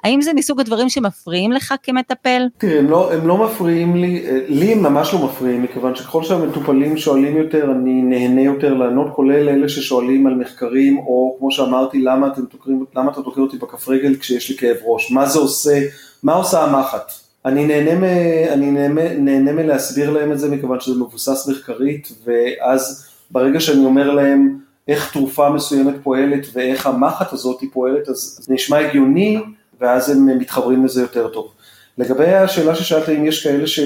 האם 0.04 0.22
זה 0.22 0.32
מסוג 0.34 0.60
הדברים 0.60 0.88
שמפריעים 0.88 1.52
לך 1.52 1.74
כמטפל? 1.82 2.42
תראה, 2.58 2.78
הם 2.78 2.90
לא, 2.90 3.12
הם 3.12 3.28
לא 3.28 3.36
מפריעים 3.36 3.96
לי, 3.96 4.26
אה, 4.26 4.40
לי 4.48 4.72
הם 4.72 4.82
ממש 4.82 5.14
לא 5.14 5.24
מפריעים, 5.24 5.62
מכיוון 5.62 5.94
שככל 5.94 6.22
שהמטופלים 6.22 6.96
שואלים 6.96 7.36
יותר, 7.36 7.70
אני 7.72 8.02
נהנה 8.02 8.42
יותר 8.42 8.74
לענות, 8.74 9.06
כולל 9.14 9.48
אלה 9.48 9.68
ששואלים 9.68 10.26
על 10.26 10.34
מחקרים, 10.34 10.98
או 10.98 11.36
כמו 11.38 11.50
שאמרתי, 11.50 12.00
למה, 12.02 12.28
תוקרים, 12.50 12.84
למה 12.96 13.12
אתה 13.12 13.22
תוקר 13.22 13.40
אותי 13.40 13.56
בכף 13.56 13.88
רגל 13.88 14.16
כשיש 14.16 14.50
לי 14.50 14.56
כאב 14.56 14.76
ראש? 14.84 15.12
מה 15.12 15.26
זה 15.26 15.38
עושה, 15.38 15.80
מה 16.22 16.34
עושה 16.34 16.64
המחט? 16.64 17.12
אני 17.44 17.66
נהנה, 17.66 17.94
מ, 17.94 18.04
אני 18.52 18.70
נהנה, 18.70 19.14
נהנה 19.14 19.52
מלהסביר 19.52 20.10
להם 20.10 20.32
את 20.32 20.38
זה, 20.38 20.50
מכיוון 20.50 20.80
שזה 20.80 21.00
מבוסס 21.00 21.48
מחקרית, 21.48 22.12
ואז 22.24 23.08
ברגע 23.30 23.60
שאני 23.60 23.84
אומר 23.84 24.10
להם 24.10 24.58
איך 24.88 25.12
תרופה 25.12 25.50
מסוימת 25.50 25.94
פועלת 26.02 26.46
ואיך 26.52 26.86
המחט 26.86 27.32
הזאת 27.32 27.60
פועלת, 27.72 28.08
אז 28.08 28.38
זה 28.42 28.54
נשמע 28.54 28.78
הגיוני. 28.78 29.38
ואז 29.80 30.10
הם 30.10 30.38
מתחברים 30.38 30.84
לזה 30.84 31.00
יותר 31.00 31.28
טוב. 31.28 31.52
לגבי 31.98 32.34
השאלה 32.34 32.74
ששאלת 32.74 33.08
אם 33.08 33.26
יש 33.26 33.46
כאלה 33.46 33.66
ש... 33.66 33.80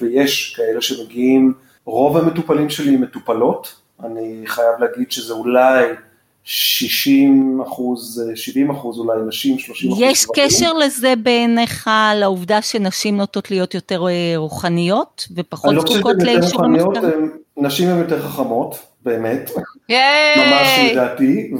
ויש 0.00 0.54
כאלה 0.56 0.82
שמגיעים, 0.82 1.52
רוב 1.84 2.16
המטופלים 2.16 2.70
שלי 2.70 2.94
הם 2.94 3.02
מטופלות, 3.02 3.74
אני 4.04 4.42
חייב 4.46 4.80
להגיד 4.80 5.12
שזה 5.12 5.32
אולי 5.32 5.84
60 6.44 7.60
אחוז, 7.66 8.22
70 8.34 8.70
אחוז 8.70 8.98
אולי 8.98 9.18
נשים, 9.28 9.58
30 9.58 9.90
אחוז. 9.90 10.02
יש 10.02 10.26
קשר 10.34 10.72
לזה 10.72 11.14
בעיניך 11.22 11.90
לעובדה 12.16 12.62
שנשים 12.62 13.16
נוטות 13.16 13.50
להיות 13.50 13.74
יותר 13.74 14.06
אה, 14.08 14.32
רוחניות 14.36 15.28
ופחות 15.36 15.74
זקוקות 15.80 16.16
לאישור 16.22 16.64
המחקרים? 16.64 17.32
נשים 17.60 17.88
הן 17.88 17.98
יותר 17.98 18.22
חכמות, 18.22 18.78
באמת, 19.04 19.50
ממש 20.36 20.90
לדעתי, 20.92 21.52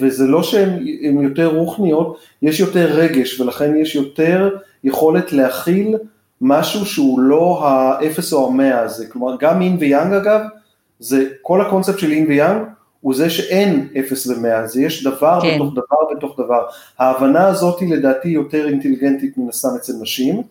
וזה 0.00 0.26
לא 0.26 0.42
שהן 0.42 0.78
יותר 1.20 1.46
רוחניות, 1.46 2.18
יש 2.42 2.60
יותר 2.60 2.86
רגש 2.92 3.40
ולכן 3.40 3.76
יש 3.76 3.94
יותר 3.94 4.56
יכולת 4.84 5.32
להכיל 5.32 5.96
משהו 6.40 6.86
שהוא 6.86 7.20
לא 7.20 7.60
האפס 7.64 8.32
או 8.32 8.48
המאה 8.48 8.80
הזה, 8.80 9.06
כלומר 9.06 9.36
גם 9.40 9.62
אין 9.62 9.76
ויאנג 9.80 10.12
אגב, 10.12 10.40
זה 10.98 11.24
כל 11.42 11.60
הקונספט 11.60 11.98
של 11.98 12.12
אין 12.12 12.26
ויאנג 12.28 12.62
הוא 13.00 13.14
זה 13.14 13.30
שאין 13.30 13.88
אפס 13.98 14.26
ומאה, 14.26 14.66
זה 14.66 14.82
יש 14.82 15.04
דבר 15.04 15.38
כן. 15.42 15.54
בתוך 15.54 15.72
דבר 15.72 16.16
בתוך 16.16 16.40
דבר, 16.40 16.66
ההבנה 16.98 17.46
הזאת 17.46 17.80
היא 17.80 17.94
לדעתי 17.94 18.28
יותר 18.28 18.68
אינטליגנטית 18.68 19.38
מן 19.38 19.48
הסתם 19.48 19.68
אצל 19.76 19.92
נשים, 20.00 20.42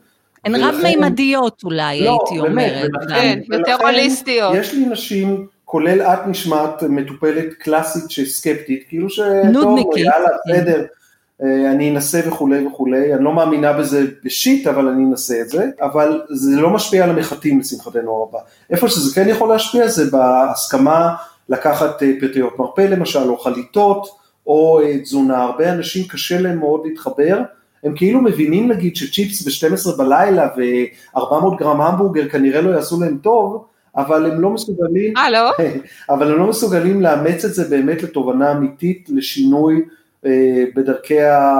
הן 0.45 0.55
רב-מימדיות 0.55 1.61
אולי, 1.63 2.01
לא, 2.01 2.09
הייתי 2.09 2.41
באמת, 2.41 2.49
אומרת. 2.49 3.09
כן, 3.09 3.39
יותר 3.51 3.75
הוליסטיות. 3.81 4.55
יש 4.55 4.73
לי 4.73 4.85
נשים 4.85 5.47
כולל 5.65 6.01
את 6.01 6.27
נשמעת 6.27 6.83
מטופלת 6.83 7.53
קלאסית 7.53 8.11
שסקפטית, 8.11 8.83
כאילו 8.89 9.09
ש... 9.09 9.19
נודניקית. 9.43 10.05
יאללה, 10.05 10.29
בסדר, 10.47 10.85
אה, 11.43 11.71
אני 11.71 11.91
אנסה 11.91 12.21
וכולי 12.27 12.67
וכולי, 12.67 13.13
אני 13.13 13.23
לא 13.23 13.33
מאמינה 13.33 13.73
בזה 13.73 14.05
בשיט, 14.23 14.67
אבל 14.67 14.87
אני 14.87 15.05
אנסה 15.05 15.41
את 15.41 15.49
זה, 15.49 15.69
אבל 15.81 16.21
זה 16.29 16.61
לא 16.61 16.69
משפיע 16.69 17.03
על 17.03 17.09
המחטים 17.09 17.59
לשמחתנו 17.59 18.11
הרבה. 18.11 18.39
איפה 18.69 18.89
שזה 18.89 19.15
כן 19.15 19.29
יכול 19.29 19.49
להשפיע 19.49 19.87
זה 19.87 20.11
בהסכמה 20.11 21.15
לקחת 21.49 22.03
אה, 22.03 22.11
פטריות 22.21 22.59
מרפא 22.59 22.81
למשל, 22.81 23.29
או 23.29 23.37
חליטות, 23.37 24.07
או 24.47 24.81
אה, 24.81 24.99
תזונה, 24.99 25.43
הרבה 25.43 25.71
אנשים 25.71 26.07
קשה 26.07 26.41
להם 26.41 26.59
מאוד 26.59 26.81
להתחבר. 26.85 27.41
הם 27.85 27.95
כאילו 27.95 28.21
מבינים 28.21 28.71
נגיד 28.71 28.95
שצ'יפס 28.95 29.63
ב-12 29.63 29.97
בלילה 29.97 30.49
ו-400 30.57 31.57
גרם 31.59 31.81
המבורגר 31.81 32.29
כנראה 32.29 32.61
לא 32.61 32.69
יעשו 32.69 33.01
להם 33.01 33.17
טוב, 33.17 33.65
אבל 33.97 34.31
הם 34.31 34.41
לא 34.41 34.49
מסוגלים, 34.49 35.17
אה 35.17 35.29
לא? 35.29 35.51
אבל 36.13 36.31
הם 36.31 36.39
לא 36.39 36.47
מסוגלים 36.47 37.01
לאמץ 37.01 37.45
את 37.45 37.53
זה 37.53 37.69
באמת 37.69 38.03
לתובנה 38.03 38.51
אמיתית, 38.51 39.09
לשינוי 39.09 39.81
אה, 40.25 40.63
בדרכי, 40.75 41.21
ה, 41.21 41.59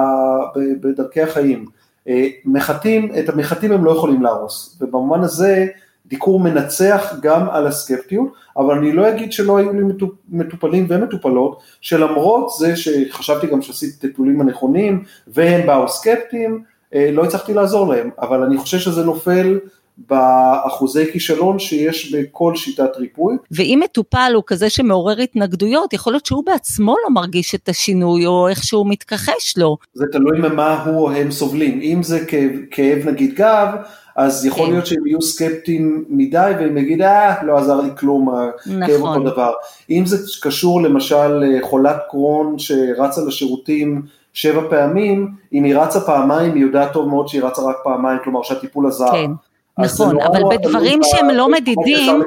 בדרכי 0.80 1.22
החיים. 1.22 1.66
אה, 2.08 2.26
מחטים, 2.44 3.12
את 3.18 3.28
המחטים 3.28 3.72
הם 3.72 3.84
לא 3.84 3.90
יכולים 3.90 4.22
להרוס, 4.22 4.78
ובמובן 4.80 5.20
הזה 5.20 5.66
דיקור 6.08 6.40
מנצח 6.40 7.14
גם 7.22 7.48
על 7.50 7.66
הסקפטיות, 7.66 8.32
אבל 8.56 8.78
אני 8.78 8.92
לא 8.92 9.08
אגיד 9.08 9.32
שלא 9.32 9.56
היו 9.56 9.72
לי 9.72 9.82
מטופלים 10.28 10.86
ומטופלות, 10.88 11.62
שלמרות 11.80 12.50
זה 12.58 12.76
שחשבתי 12.76 13.46
גם 13.46 13.62
שעשיתי 13.62 13.92
את 13.98 14.04
הטיפולים 14.04 14.40
הנכונים, 14.40 15.04
והם 15.26 15.66
באו 15.66 15.88
סקפטיים, 15.88 16.62
אה, 16.94 17.10
לא 17.12 17.24
הצלחתי 17.24 17.54
לעזור 17.54 17.94
להם, 17.94 18.10
אבל 18.18 18.42
אני 18.42 18.58
חושב 18.58 18.78
שזה 18.78 19.04
נופל 19.04 19.58
באחוזי 19.98 21.12
כישלון 21.12 21.58
שיש 21.58 22.14
בכל 22.14 22.56
שיטת 22.56 22.96
ריפוי. 22.96 23.36
ואם 23.50 23.80
מטופל 23.84 24.32
הוא 24.34 24.42
כזה 24.46 24.70
שמעורר 24.70 25.18
התנגדויות, 25.18 25.92
יכול 25.92 26.12
להיות 26.12 26.26
שהוא 26.26 26.44
בעצמו 26.46 26.94
לא 27.04 27.14
מרגיש 27.14 27.54
את 27.54 27.68
השינוי 27.68 28.26
או 28.26 28.48
איך 28.48 28.64
שהוא 28.64 28.86
מתכחש 28.88 29.58
לו. 29.58 29.76
זה 29.94 30.04
תלוי 30.12 30.38
ממה 30.38 30.84
הוא 30.84 31.00
או 31.00 31.10
הם 31.10 31.30
סובלים. 31.30 31.80
אם 31.82 32.02
זה 32.02 32.24
כאב, 32.26 32.50
כאב 32.70 33.08
נגיד 33.08 33.34
גב, 33.34 33.68
אז 34.16 34.46
יכול 34.46 34.66
כן. 34.66 34.72
להיות 34.72 34.86
שהם 34.86 35.06
יהיו 35.06 35.22
סקפטיים 35.22 36.04
מדי 36.08 36.52
והם 36.58 36.78
יגידו, 36.78 37.04
אה, 37.04 37.42
לא 37.42 37.58
עזר 37.58 37.80
לי 37.80 37.90
כלום, 37.98 38.28
נכון. 38.66 38.86
כאב 38.86 39.00
אותו 39.00 39.30
דבר. 39.30 39.52
אם 39.90 40.06
זה 40.06 40.16
קשור 40.42 40.82
למשל 40.82 41.28
לחולת 41.28 41.96
קרון 42.10 42.58
שרצה 42.58 43.20
לשירותים 43.26 44.02
שבע 44.32 44.62
פעמים, 44.70 45.28
אם 45.52 45.64
היא 45.64 45.76
רצה 45.76 46.00
פעמיים, 46.00 46.54
היא 46.54 46.62
יודעת 46.62 46.92
טוב 46.92 47.08
מאוד 47.08 47.28
שהיא 47.28 47.42
רצה 47.42 47.62
רק 47.62 47.76
פעמיים, 47.84 48.18
כלומר 48.24 48.42
שהטיפול 48.42 48.86
עזר. 48.86 49.12
כן. 49.12 49.30
נכון, 49.78 50.20
אבל 50.20 50.42
בדברים 50.50 51.00
שהם 51.02 51.28
לא 51.30 51.48
מדידים, 51.48 52.22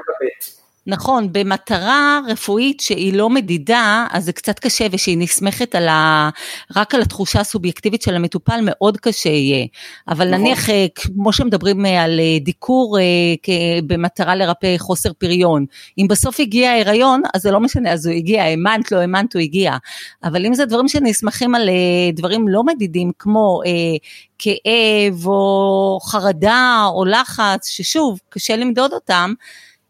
נכון, 0.90 1.34
במטרה 1.34 2.20
רפואית 2.28 2.80
שהיא 2.80 3.14
לא 3.14 3.30
מדידה, 3.30 4.08
אז 4.12 4.26
זה 4.26 4.34
קצת 4.34 4.60
קשה, 4.60 4.88
ושהיא 4.92 5.18
נסמכת 5.18 5.76
על 5.76 5.88
ה... 5.88 6.30
רק 6.76 6.96
על 6.96 7.02
התחושה 7.02 7.40
הסובייקטיבית 7.40 8.02
של 8.02 8.16
המטופל, 8.16 8.60
מאוד 8.64 8.98
קשה 8.98 9.30
יהיה. 9.30 9.66
אבל 10.08 10.28
נכון. 10.28 10.40
נניח, 10.40 10.70
אה, 10.70 10.86
כמו 10.96 11.34
שמדברים 11.34 11.86
אה, 11.86 12.04
על 12.04 12.20
אה, 12.20 12.40
דיקור 12.40 12.98
במטרה 13.88 14.36
לרפא 14.36 14.78
חוסר 14.78 15.14
פריון, 15.14 15.66
אם 15.98 16.06
בסוף 16.10 16.40
הגיע 16.40 16.72
ההיריון, 16.72 17.22
אז 17.34 17.42
זה 17.42 17.52
לא 17.52 17.60
משנה, 17.60 17.92
אז 17.92 18.06
הוא 18.06 18.16
הגיע, 18.16 18.44
האמנת, 18.44 18.92
לא 18.92 18.98
האמנת, 18.98 19.34
הוא 19.34 19.42
הגיע. 19.42 19.78
אבל 20.24 20.46
אם 20.46 20.54
זה 20.54 20.66
דברים 20.66 20.88
שנסמכים 20.88 21.56
על 21.56 21.70
דברים 22.14 22.48
לא 22.48 22.64
מדידים, 22.64 23.12
כמו 23.20 23.62
כאב 24.40 25.28
או 25.28 26.00
חרדה 26.04 26.86
או 26.88 27.06
לחץ, 27.06 27.68
ששוב, 27.68 28.20
קשה 28.30 28.56
למדוד 28.56 28.94
אותם, 28.94 29.34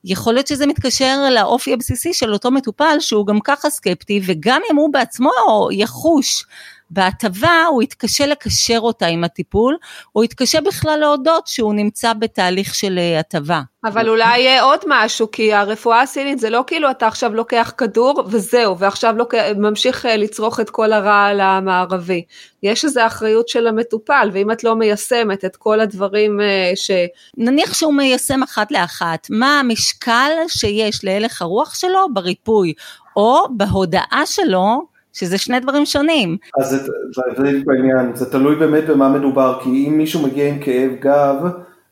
יכול 0.04 0.34
להיות 0.34 0.48
שזה 0.48 0.68
מתקשר 0.68 1.30
לאופי 1.32 1.74
הבסיסי 1.74 2.14
של 2.14 2.34
אותו 2.34 2.52
מטופל 2.52 2.98
שהוא 3.00 3.28
גם 3.28 3.40
ככה 3.40 3.70
סקפטי 3.70 4.22
וגם 4.26 4.62
אם 4.72 4.76
הוא 4.76 4.94
בעצמו 4.94 5.32
יחוש 5.72 6.46
בהטבה 6.92 7.66
הוא 7.70 7.84
יתקשה 7.84 8.26
לקשר 8.26 8.80
אותה 8.80 9.06
עם 9.06 9.24
הטיפול, 9.24 9.78
או 10.16 10.24
יתקשה 10.24 10.62
בכלל 10.62 11.00
להודות 11.00 11.48
שהוא 11.48 11.74
נמצא 11.74 12.14
בתהליך 12.14 12.76
של 12.76 12.98
אה, 12.98 13.20
הטבה. 13.20 13.62
אבל 13.84 14.10
אולי 14.10 14.60
עוד 14.60 14.80
משהו, 14.88 15.32
כי 15.32 15.54
הרפואה 15.54 16.02
הסינית 16.02 16.40
זה 16.40 16.50
לא 16.50 16.64
כאילו 16.68 16.92
אתה 16.92 17.08
עכשיו 17.08 17.36
לוקח 17.36 17.74
כדור 17.78 18.24
וזהו, 18.28 18.78
ועכשיו 18.78 19.14
לוק... 19.18 19.36
ממשיך 19.58 20.06
אה, 20.06 20.18
לצרוך 20.18 20.60
את 20.60 20.70
כל 20.70 20.94
הרעל 20.94 21.40
המערבי. 21.40 22.24
יש 22.64 22.86
איזו 22.86 23.06
אחריות 23.08 23.48
של 23.48 23.68
המטופל, 23.68 24.30
ואם 24.34 24.52
את 24.52 24.64
לא 24.64 24.76
מיישמת 24.76 25.46
את 25.46 25.56
כל 25.56 25.80
הדברים 25.80 26.42
אה, 26.42 26.72
ש... 26.76 26.92
נניח 27.38 27.74
שהוא 27.74 27.94
מיישם 27.94 28.44
אחת 28.44 28.72
לאחת, 28.72 29.28
מה 29.30 29.60
המשקל 29.60 30.32
שיש 30.48 31.04
להלך 31.04 31.42
הרוח 31.42 31.76
שלו 31.76 32.14
בריפוי, 32.14 32.74
או 33.16 33.44
בהודעה 33.58 34.22
שלו 34.26 34.99
שזה 35.20 35.38
שני 35.38 35.60
דברים 35.60 35.86
שונים. 35.86 36.38
אז 36.60 36.70
זה, 36.70 36.78
זה, 36.78 37.22
זה 37.38 37.60
בעניין, 37.66 38.16
זה 38.16 38.32
תלוי 38.32 38.56
באמת 38.56 38.88
במה 38.88 39.10
מדובר, 39.10 39.60
כי 39.64 39.70
אם 39.70 39.98
מישהו 39.98 40.24
מגיע 40.24 40.48
עם 40.48 40.60
כאב 40.60 40.92
גב, 41.00 41.36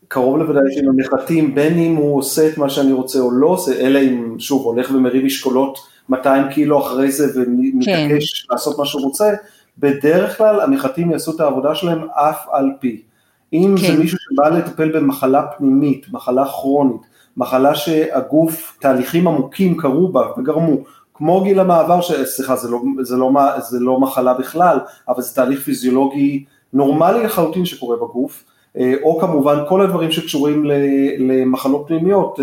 קרוב 0.08 0.38
לוודאי 0.38 0.64
שעם 0.72 0.90
המחטים, 0.90 1.56
בין 1.56 1.78
אם 1.80 1.96
הוא 1.96 2.18
עושה 2.18 2.48
את 2.48 2.58
מה 2.58 2.70
שאני 2.70 2.92
רוצה 2.92 3.20
או 3.20 3.32
לא 3.32 3.48
עושה, 3.48 3.80
אלא 3.80 4.00
אם 4.00 4.36
שוב 4.40 4.66
הולך 4.66 4.92
ומרים 4.96 5.26
משקולות 5.26 5.80
200 6.10 6.50
קילו 6.50 6.80
אחרי 6.80 7.12
זה 7.12 7.42
ומתעקש 7.42 8.44
כן. 8.44 8.54
לעשות 8.54 8.80
מה 8.80 8.86
שהוא 8.86 9.02
רוצה, 9.02 9.34
בדרך 9.78 10.38
כלל 10.38 10.62
המחטים 10.62 11.12
יעשו 11.12 11.36
את 11.36 11.40
העבודה 11.40 11.76
שלהם 11.76 12.08
אף 12.14 12.46
על 12.52 12.72
פי. 12.80 13.02
אם 13.54 13.76
כן. 13.78 13.88
זה 13.88 14.00
מישהו 14.00 14.18
שבא 14.20 14.50
לטפל 14.50 15.00
במחלה 15.00 15.48
פנימית, 15.58 16.06
מחלה 16.12 16.46
כרונית, 16.46 17.02
מחלה 17.38 17.76
שהגוף, 17.76 18.78
תהליכים 18.80 19.28
עמוקים 19.28 19.78
קרו 19.78 20.08
בה 20.08 20.22
וגרמו, 20.38 20.78
כמו 21.18 21.44
גיל 21.44 21.60
המעבר, 21.60 22.02
ש... 22.02 22.12
סליחה, 22.12 22.56
זה 22.56 22.72
לא, 22.72 22.80
זה, 23.02 23.16
לא, 23.16 23.32
זה 23.60 23.80
לא 23.80 24.00
מחלה 24.00 24.34
בכלל, 24.34 24.80
אבל 25.10 25.22
זה 25.22 25.36
תהליך 25.36 25.60
פיזיולוגי 25.60 26.44
נורמלי 26.74 27.24
לחלוטין 27.24 27.66
שקורה 27.66 27.96
בגוף. 27.98 28.44
או 29.04 29.20
כמובן 29.20 29.58
כל 29.70 29.82
הדברים 29.82 30.12
שקשורים 30.12 30.64
למחלות 31.20 31.84
פנימיות 31.88 32.40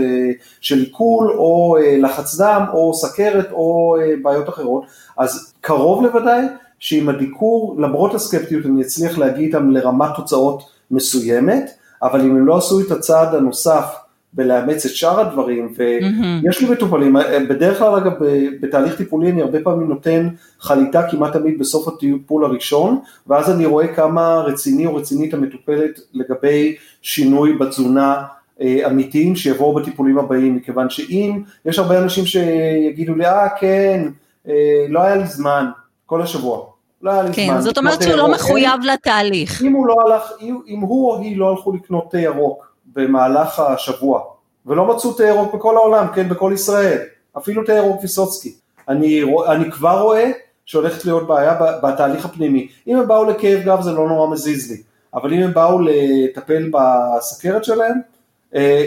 של 0.61 0.79
עיכול 0.79 1.33
או 1.33 1.77
לחץ 1.99 2.41
דם 2.41 2.65
או 2.73 2.95
סכרת 2.95 3.53
או 3.53 3.97
בעיות 4.23 4.49
אחרות, 4.49 4.85
אז 5.19 5.55
קרוב 5.61 6.03
לוודאי 6.03 6.45
שעם 6.79 7.09
הדיקור, 7.09 7.77
למרות 7.79 8.15
הסקפטיות 8.15 8.67
אני 8.67 8.83
אצליח 8.83 9.19
להגיע 9.19 9.47
איתם 9.47 9.71
לרמת 9.71 10.11
תוצאות 10.17 10.63
מסוימת, 10.91 11.71
אבל 12.03 12.21
אם 12.21 12.31
הם 12.31 12.47
לא 12.47 12.57
עשו 12.57 12.81
את 12.81 12.91
הצעד 12.91 13.35
הנוסף 13.35 13.97
בלאמץ 14.35 14.87
את 14.87 14.91
שאר 14.91 15.21
הדברים, 15.21 15.75
ויש 15.77 16.61
לי 16.61 16.71
מטופלים, 16.71 17.17
בדרך 17.49 17.79
כלל 17.79 17.95
אגב 17.95 18.13
בתהליך 18.61 18.97
טיפולי 18.97 19.31
אני 19.31 19.43
הרבה 19.43 19.59
פעמים 19.61 19.89
נותן 19.89 20.29
חליטה 20.61 21.03
כמעט 21.11 21.33
תמיד 21.33 21.59
בסוף 21.59 21.89
הטיפול 21.89 22.45
הראשון, 22.45 22.99
ואז 23.27 23.51
אני 23.51 23.67
רואה 23.67 23.95
כמה 23.95 24.35
רציני 24.35 24.87
או 24.87 24.95
רצינית 24.95 25.35
המטופלת 25.35 26.01
לגבי 26.15 26.77
שינוי 27.03 27.53
בתזונה 27.53 28.23
אה, 28.61 28.87
אמיתיים 28.87 29.37
שיבואו 29.37 29.75
בטיפולים 29.75 30.19
הבאים, 30.19 30.57
מכיוון 30.57 30.91
שאם 30.91 31.43
יש 31.65 31.79
הרבה 31.79 31.99
אנשים 31.99 32.27
שיגידו 32.27 33.15
לי, 33.15 33.27
אה 33.27 33.49
כן, 33.61 34.09
אה, 34.49 34.87
לא 34.89 35.01
היה 35.01 35.17
לי 35.17 35.27
זמן 35.27 35.67
כל 36.07 36.23
השבוע, 36.23 36.67
לא 37.03 37.11
היה 37.11 37.23
לי 37.23 37.33
כן, 37.33 37.47
זמן. 37.47 37.55
כן, 37.55 37.61
זאת 37.61 37.79
אומרת 37.79 38.03
שהוא 38.03 38.15
לא 38.15 38.33
מחויב 38.33 38.81
לתהליך. 38.93 39.63
אם 39.63 39.73
הוא, 39.73 39.87
לא 39.87 39.97
הלך, 40.07 40.33
אם 40.69 40.81
הוא 40.81 41.13
או 41.13 41.21
היא 41.21 41.37
לא 41.37 41.51
הלכו 41.51 41.73
לקנות 41.73 42.11
תה 42.11 42.19
ירוק 42.19 42.74
במהלך 42.95 43.61
השבוע, 43.61 44.23
ולא 44.67 44.95
מצאו 44.95 45.13
תה 45.13 45.25
ירוק 45.25 45.55
בכל 45.55 45.77
העולם, 45.77 46.07
כן, 46.15 46.29
בכל 46.29 46.51
ישראל, 46.55 46.99
אפילו 47.39 47.65
תה 47.65 47.73
ירוק 47.73 48.03
ויסוצקי, 48.03 48.55
אני, 48.89 49.23
אני 49.47 49.71
כבר 49.71 50.01
רואה 50.01 50.31
שהולכת 50.67 51.05
להיות 51.05 51.27
בעיה 51.27 51.55
בתהליך 51.83 52.25
הפנימי. 52.25 52.69
אם 52.87 52.97
הם 52.97 53.09
באו 53.09 53.25
לכאב 53.25 53.61
גב 53.65 53.81
זה 53.81 53.93
לא 53.93 54.09
נורא 54.09 54.31
מזיז 54.31 54.71
לי, 54.71 54.83
אבל 55.15 55.33
אם 55.33 55.43
הם 55.43 55.55
באו 55.55 55.79
לטפל 55.81 56.71
בסכרת 56.73 57.65
שלהם, 57.65 58.01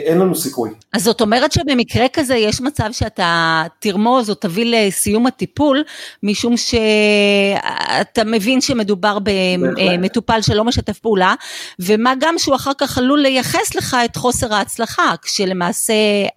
אין 0.06 0.18
לנו 0.20 0.36
סיכוי. 0.36 0.70
אז 0.94 1.04
זאת 1.04 1.22
אומרת 1.22 1.52
שבמקרה 1.52 2.06
כזה 2.14 2.36
יש 2.36 2.62
מצב 2.62 2.90
שאתה 2.92 3.64
תרמוז 3.80 4.30
או 4.30 4.36
תביא 4.36 4.66
לסיום 4.78 5.28
הטיפול, 5.28 5.84
משום 6.24 6.58
שאתה 6.58 8.24
מבין 8.26 8.62
שמדובר 8.62 9.18
במטופל 9.24 10.42
שלא 10.42 10.64
משתף 10.64 11.00
פעולה, 11.00 11.34
ומה 11.80 12.14
גם 12.20 12.36
שהוא 12.38 12.56
אחר 12.56 12.72
כך 12.78 12.98
עלול 12.98 13.20
לייחס 13.20 13.76
לך 13.76 13.98
את 14.06 14.16
חוסר 14.16 14.54
ההצלחה, 14.54 15.14
כשלמעשה 15.22 15.94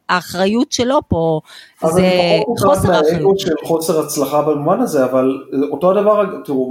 האחריות 0.08 0.72
שלו 0.72 1.00
פה 1.08 1.40
זה 1.84 2.02
חוסר 2.58 2.92
האחריות. 2.92 3.38
של 3.38 3.54
חוסר 3.64 4.00
הצלחה 4.00 4.42
במובן 4.42 4.80
הזה, 4.80 5.04
אבל 5.04 5.38
אותו 5.70 5.90
הדבר, 5.90 6.24
תראו, 6.44 6.70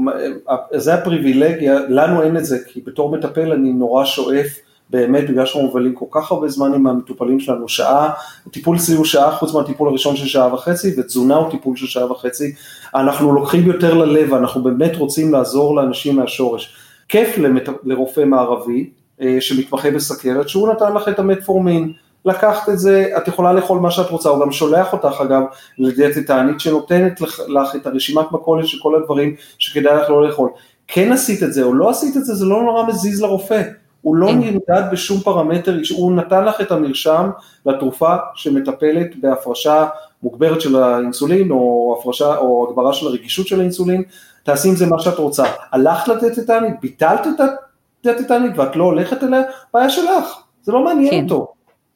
זה 0.75 0.93
הפריבילגיה, 0.93 1.79
לנו 1.89 2.23
אין 2.23 2.37
את 2.37 2.45
זה, 2.45 2.57
כי 2.67 2.81
בתור 2.85 3.11
מטפל 3.11 3.51
אני 3.51 3.73
נורא 3.73 4.05
שואף 4.05 4.47
באמת 4.89 5.29
בגלל 5.29 5.45
שאנחנו 5.45 5.69
מבלים 5.69 5.95
כל 5.95 6.05
כך 6.11 6.31
הרבה 6.31 6.47
זמן 6.47 6.73
עם 6.73 6.87
המטופלים 6.87 7.39
שלנו, 7.39 7.69
שעה, 7.69 8.11
טיפול 8.51 8.77
אצלי 8.77 8.95
הוא 8.95 9.05
שעה 9.05 9.31
חוץ 9.31 9.53
מהטיפול 9.53 9.87
הראשון 9.87 10.15
של 10.15 10.25
שעה 10.25 10.53
וחצי, 10.53 10.95
ותזונה 10.97 11.35
הוא 11.35 11.51
טיפול 11.51 11.75
של 11.75 11.87
שעה 11.87 12.11
וחצי, 12.11 12.53
אנחנו 12.95 13.33
לוקחים 13.33 13.67
יותר 13.67 13.93
ללב, 13.93 14.33
אנחנו 14.33 14.63
באמת 14.63 14.95
רוצים 14.95 15.33
לעזור 15.33 15.75
לאנשים 15.75 16.15
מהשורש. 16.15 16.75
כיף 17.09 17.37
למת... 17.37 17.69
לרופא 17.83 18.21
מערבי 18.21 18.89
אה, 19.21 19.37
שמתמחה 19.39 19.91
בסכרת, 19.91 20.49
שהוא 20.49 20.69
נתן 20.69 20.93
לך 20.93 21.07
את 21.07 21.19
המטפורמין, 21.19 21.93
לקחת 22.25 22.69
את 22.69 22.79
זה, 22.79 23.09
את 23.17 23.27
יכולה 23.27 23.53
לאכול 23.53 23.79
מה 23.79 23.91
שאת 23.91 24.09
רוצה, 24.09 24.29
הוא 24.29 24.41
גם 24.41 24.51
שולח 24.51 24.93
אותך 24.93 25.21
אגב 25.21 25.41
לדיאטטנית 25.77 26.59
שנותנת 26.59 27.21
לך, 27.21 27.39
לך 27.47 27.75
את 27.75 27.87
הרשימת 27.87 28.31
מכולת 28.31 28.67
של 28.67 28.77
כל 28.81 28.95
הדברים 28.95 29.35
שכדאי 29.59 29.97
לך 29.97 30.09
לא 30.09 30.27
לאכול. 30.27 30.49
כן 30.87 31.11
עשית 31.11 31.43
את 31.43 31.53
זה 31.53 31.63
או 31.63 31.73
לא 31.73 31.89
עשית 31.89 32.17
את 32.17 32.25
זה, 32.25 32.35
זה 32.35 32.45
לא 32.45 32.63
נורא 32.63 32.87
מזיז 32.87 33.21
לרופא. 33.21 33.61
הוא 34.01 34.15
לא 34.15 34.31
נמדד 34.33 34.83
בשום 34.91 35.19
פרמטר, 35.19 35.77
הוא 35.97 36.11
נתן 36.11 36.45
לך 36.45 36.61
את 36.61 36.71
המרשם 36.71 37.29
לתרופה 37.65 38.15
שמטפלת 38.35 39.15
בהפרשה 39.21 39.87
מוגברת 40.23 40.61
של 40.61 40.75
האינסולין, 40.75 41.51
או 41.51 41.97
הפרשה, 41.99 42.37
או 42.37 42.67
הגברה 42.69 42.93
של 42.93 43.07
הרגישות 43.07 43.47
של 43.47 43.59
האינסולין, 43.59 44.03
תעשי 44.43 44.69
עם 44.69 44.75
זה 44.75 44.85
מה 44.85 44.99
שאת 44.99 45.17
רוצה. 45.17 45.43
הלכת 45.71 46.07
לטטטנית, 46.07 46.75
ביטלת 46.81 47.27
את 47.27 47.41
הטטטנית 48.05 48.57
ואת 48.57 48.75
לא 48.75 48.83
הולכת 48.83 49.23
אליה, 49.23 49.41
בעיה 49.73 49.89
שלך, 49.89 50.41
זה 50.63 50.71
לא 50.71 50.83
מעניין 50.83 51.11
כן. 51.11 51.23
אותו, 51.23 51.53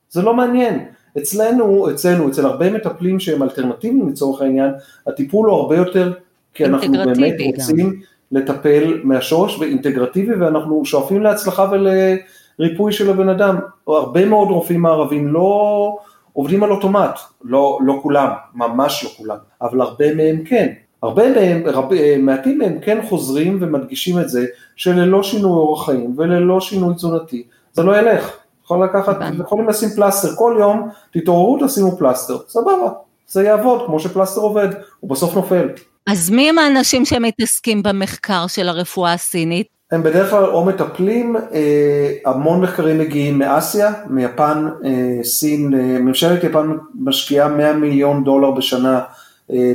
זה 0.09 0.21
לא 0.21 0.33
מעניין. 0.33 0.85
אצלנו, 1.17 1.91
אצלנו, 1.91 2.29
אצל 2.29 2.45
הרבה 2.45 2.71
מטפלים 2.71 3.19
שהם 3.19 3.43
אלטרנטיביים 3.43 4.09
לצורך 4.09 4.41
העניין, 4.41 4.71
הטיפול 5.07 5.49
הוא 5.49 5.57
הרבה 5.57 5.77
יותר, 5.77 6.13
כי 6.53 6.65
אנחנו 6.65 6.91
באמת 6.91 7.35
רוצים. 7.45 8.01
לטפל 8.33 9.01
מהשורש 9.03 9.59
ואינטגרטיבי 9.59 10.33
ואנחנו 10.33 10.85
שואפים 10.85 11.23
להצלחה 11.23 11.65
ולריפוי 11.71 12.91
של 12.91 13.09
הבן 13.09 13.29
אדם. 13.29 13.59
הרבה 13.87 14.25
מאוד 14.25 14.47
רופאים 14.47 14.81
מערבים 14.81 15.27
לא 15.27 15.97
עובדים 16.33 16.63
על 16.63 16.71
אוטומט, 16.71 17.19
לא, 17.43 17.79
לא 17.85 17.99
כולם, 18.01 18.29
ממש 18.55 19.03
לא 19.03 19.09
כולם, 19.09 19.37
אבל 19.61 19.81
הרבה 19.81 20.15
מהם 20.15 20.43
כן. 20.45 20.67
הרבה 21.03 21.31
מהם, 21.31 21.63
רב, 21.65 21.89
מעטים 22.19 22.57
מהם 22.57 22.79
כן 22.81 22.99
חוזרים 23.09 23.57
ומדגישים 23.61 24.19
את 24.19 24.29
זה 24.29 24.45
שללא 24.75 25.23
שינוי 25.23 25.51
אורח 25.51 25.85
חיים 25.85 26.13
וללא 26.17 26.61
שינוי 26.61 26.95
תזונתי 26.95 27.43
זה 27.73 27.83
לא 27.83 27.99
ילך. 27.99 28.31
יכול 28.63 28.83
לקחת, 28.83 29.17
יכולים 29.39 29.67
לשים 29.67 29.89
פלסטר 29.89 30.35
כל 30.35 30.55
יום, 30.59 30.89
תתעוררו 31.13 31.57
תשימו 31.65 31.97
פלסטר, 31.97 32.37
סבבה, 32.47 32.89
זה 33.27 33.43
יעבוד 33.43 33.85
כמו 33.85 33.99
שפלסטר 33.99 34.41
עובד, 34.41 34.67
הוא 34.99 35.09
בסוף 35.09 35.35
נופל. 35.35 35.69
אז 36.07 36.29
מי 36.29 36.49
הם 36.49 36.57
האנשים 36.57 37.05
שמתעסקים 37.05 37.83
במחקר 37.83 38.47
של 38.47 38.69
הרפואה 38.69 39.13
הסינית? 39.13 39.67
הם 39.91 40.03
בדרך 40.03 40.29
כלל 40.29 40.45
או 40.45 40.65
מטפלים, 40.65 41.35
אה, 41.35 42.13
המון 42.25 42.61
מחקרים 42.61 42.99
מגיעים 42.99 43.39
מאסיה, 43.39 43.93
מיפן, 44.09 44.67
אה, 44.85 45.23
סין, 45.23 45.73
אה, 45.73 45.99
ממשלת 45.99 46.43
יפן 46.43 46.71
משקיעה 46.99 47.49
100 47.49 47.73
מיליון 47.73 48.23
דולר 48.23 48.51
בשנה 48.51 49.01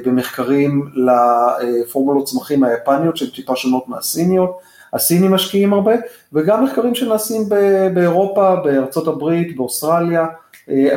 במחקרים 0.04 0.88
לפורמולות 0.94 2.24
צמחים 2.24 2.64
היפניות 2.64 3.16
שהן 3.16 3.28
טיפה 3.28 3.56
שונות 3.56 3.88
מהסיניות, 3.88 4.58
הסינים 4.92 5.30
משקיעים 5.30 5.72
הרבה, 5.72 5.92
וגם 6.32 6.64
מחקרים 6.64 6.94
שנעשים 6.94 7.42
באירופה, 7.94 8.56
בארצות 8.56 9.08
הברית, 9.08 9.56
באוסטרליה, 9.56 10.26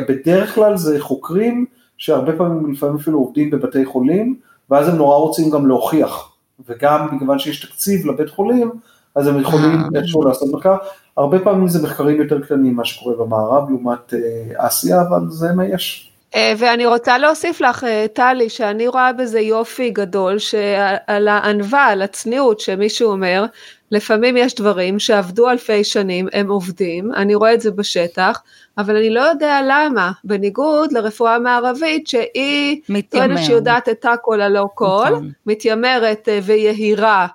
בדרך 0.08 0.54
כלל 0.54 0.76
זה 0.76 1.00
חוקרים 1.00 1.66
שהרבה 1.98 2.32
פעמים 2.32 2.72
לפעמים 2.72 2.96
אפילו 2.96 3.18
עובדים 3.18 3.50
בבתי 3.50 3.84
חולים, 3.84 4.36
ואז 4.70 4.88
הם 4.88 4.96
נורא 4.96 5.16
רוצים 5.16 5.50
גם 5.50 5.66
להוכיח, 5.66 6.32
וגם 6.68 7.08
מכיוון 7.12 7.38
שיש 7.38 7.66
תקציב 7.66 8.06
לבית 8.06 8.30
חולים, 8.30 8.70
אז 9.14 9.26
הם 9.26 9.40
יכולים 9.40 9.70
אה. 9.70 10.00
איכשהו 10.00 10.22
לעשות 10.22 10.48
מחקר, 10.52 10.76
הרבה 11.16 11.38
פעמים 11.38 11.68
זה 11.68 11.82
מחקרים 11.82 12.22
יותר 12.22 12.40
קטנים 12.40 12.76
מה 12.76 12.84
שקורה 12.84 13.16
במערב 13.16 13.70
לעומת 13.70 14.14
אה, 14.14 14.66
אסיה, 14.66 15.00
אבל 15.00 15.20
זה 15.28 15.52
מה 15.52 15.66
יש. 15.66 16.12
אה, 16.34 16.52
ואני 16.58 16.86
רוצה 16.86 17.18
להוסיף 17.18 17.60
לך, 17.60 17.86
טלי, 18.12 18.48
שאני 18.48 18.88
רואה 18.88 19.12
בזה 19.12 19.40
יופי 19.40 19.90
גדול, 19.90 20.38
שעל 20.38 21.28
הענווה, 21.28 21.86
על 21.86 22.02
הצניעות 22.02 22.60
שמישהו 22.60 23.10
אומר, 23.10 23.44
לפעמים 23.92 24.36
יש 24.36 24.54
דברים 24.54 24.98
שעבדו 24.98 25.50
אלפי 25.50 25.84
שנים, 25.84 26.28
הם 26.32 26.50
עובדים, 26.50 27.12
אני 27.14 27.34
רואה 27.34 27.54
את 27.54 27.60
זה 27.60 27.70
בשטח, 27.70 28.42
אבל 28.78 28.96
אני 28.96 29.10
לא 29.10 29.20
יודע 29.20 29.60
למה, 29.68 30.12
בניגוד 30.24 30.92
לרפואה 30.92 31.38
מערבית 31.38 32.06
שהיא 32.06 32.80
טוענת 33.08 33.38
שהיא 33.44 33.56
יודעת 33.56 33.88
את 33.88 34.04
הכל 34.04 34.40
הלא 34.40 34.66
כל, 34.74 35.06
נכון. 35.10 35.30
מתיימרת 35.46 36.28
אה, 36.28 36.38
ויהירה 36.42 37.26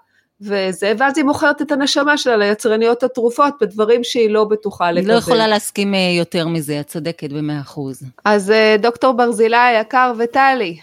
וזה, 0.41 0.93
ואז 0.97 1.17
היא 1.17 1.25
מוכרת 1.25 1.61
את 1.61 1.71
הנשמה 1.71 2.17
שלה 2.17 2.37
ליצרניות 2.37 3.03
התרופות 3.03 3.53
בדברים 3.61 4.03
שהיא 4.03 4.29
לא 4.29 4.43
בטוחה 4.43 4.91
לקבל. 4.91 5.09
היא 5.09 5.13
לא 5.13 5.19
יכולה 5.19 5.47
להסכים 5.47 5.93
אה, 5.93 5.99
יותר 6.17 6.47
מזה, 6.47 6.79
את 6.79 6.87
צודקת 6.87 7.29
במאה 7.29 7.59
אחוז. 7.59 8.03
אז 8.25 8.51
אה, 8.51 8.75
דוקטור 8.79 9.13
ברזילי 9.13 9.57
היקר 9.57 10.13
וטלי, 10.17 10.77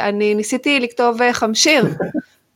אני 0.00 0.34
ניסיתי 0.34 0.80
לכתוב 0.80 1.18
חמשיר 1.32 1.84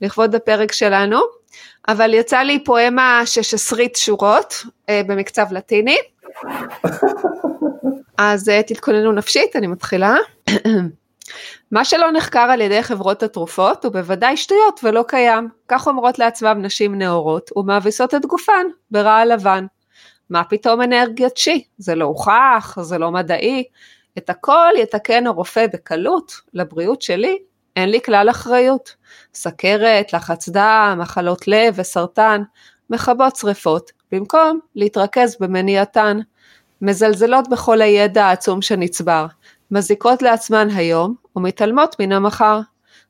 לכבוד 0.03 0.35
הפרק 0.35 0.73
שלנו. 0.73 1.42
אבל 1.89 2.15
יצא 2.15 2.39
לי 2.39 2.65
פואמה 2.65 3.23
שש 3.25 3.55
שורות 3.97 4.55
במקצב 4.91 5.47
לטיני, 5.53 5.97
אז 8.19 8.49
אה, 8.49 8.63
תתכוננו 8.63 9.13
נפשית, 9.13 9.57
אני 9.57 9.67
מתחילה. 9.67 10.17
מה 11.73 11.85
שלא 11.85 12.13
נחקר 12.13 12.49
על 12.53 12.61
ידי 12.61 12.83
חברות 12.83 13.23
התרופות 13.23 13.85
הוא 13.85 13.93
בוודאי 13.93 14.37
שטויות 14.37 14.81
ולא 14.83 15.05
קיים. 15.09 15.49
כך 15.69 15.87
אומרות 15.87 16.19
לעצמם 16.19 16.59
נשים 16.63 16.95
נאורות 16.99 17.51
ומאביסות 17.57 18.15
את 18.15 18.27
גופן 18.27 18.67
ברעל 18.91 19.33
לבן. 19.33 19.67
מה 20.31 20.45
פתאום 20.45 20.83
אנרגיית 20.83 21.37
שי? 21.37 21.65
זה 21.79 21.95
לא 21.95 22.05
הוכח, 22.05 22.77
זה 22.81 22.99
לא 22.99 23.11
מדעי. 23.11 23.65
את 24.19 24.31
הכל 24.31 24.71
יתקן 24.77 25.27
הרופא 25.27 25.67
בקלות, 25.73 26.33
לבריאות 26.55 27.03
שלי 27.03 27.39
אין 27.77 27.91
לי 27.91 28.01
כלל 28.05 28.31
אחריות. 28.31 28.97
סכרת, 29.35 30.13
לחץ 30.13 30.49
דם, 30.49 30.97
מחלות 30.99 31.49
לב 31.49 31.75
וסרטן, 31.77 32.43
מכבות 32.91 33.37
שרפות, 33.37 33.93
במקום 34.13 34.59
להתרכז 34.77 35.37
במניעתן. 35.41 36.19
מזלזלות 36.83 37.49
בכל 37.49 37.81
הידע 37.81 38.25
העצום 38.25 38.63
שנצבר, 38.63 39.27
מזיקות 39.71 40.23
לעצמן 40.23 40.69
היום 40.71 41.15
ומתעלמות 41.37 41.97
מן 42.01 42.13
המחר. 42.13 42.61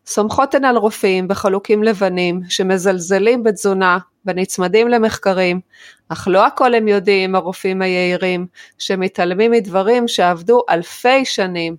סומכות 0.07 0.55
הן 0.55 0.65
על 0.65 0.77
רופאים 0.77 1.29
בחלוקים 1.29 1.83
לבנים 1.83 2.41
שמזלזלים 2.49 3.43
בתזונה 3.43 3.99
ונצמדים 4.27 4.89
למחקרים, 4.89 5.61
אך 6.09 6.29
לא 6.31 6.47
הכל 6.47 6.75
הם 6.75 6.89
יודעים, 6.89 7.35
הרופאים 7.35 7.83
היהירים, 7.83 8.47
שמתעלמים 8.79 9.51
מדברים 9.51 10.09
שעבדו 10.09 10.63
אלפי 10.71 11.25
שנים. 11.25 11.77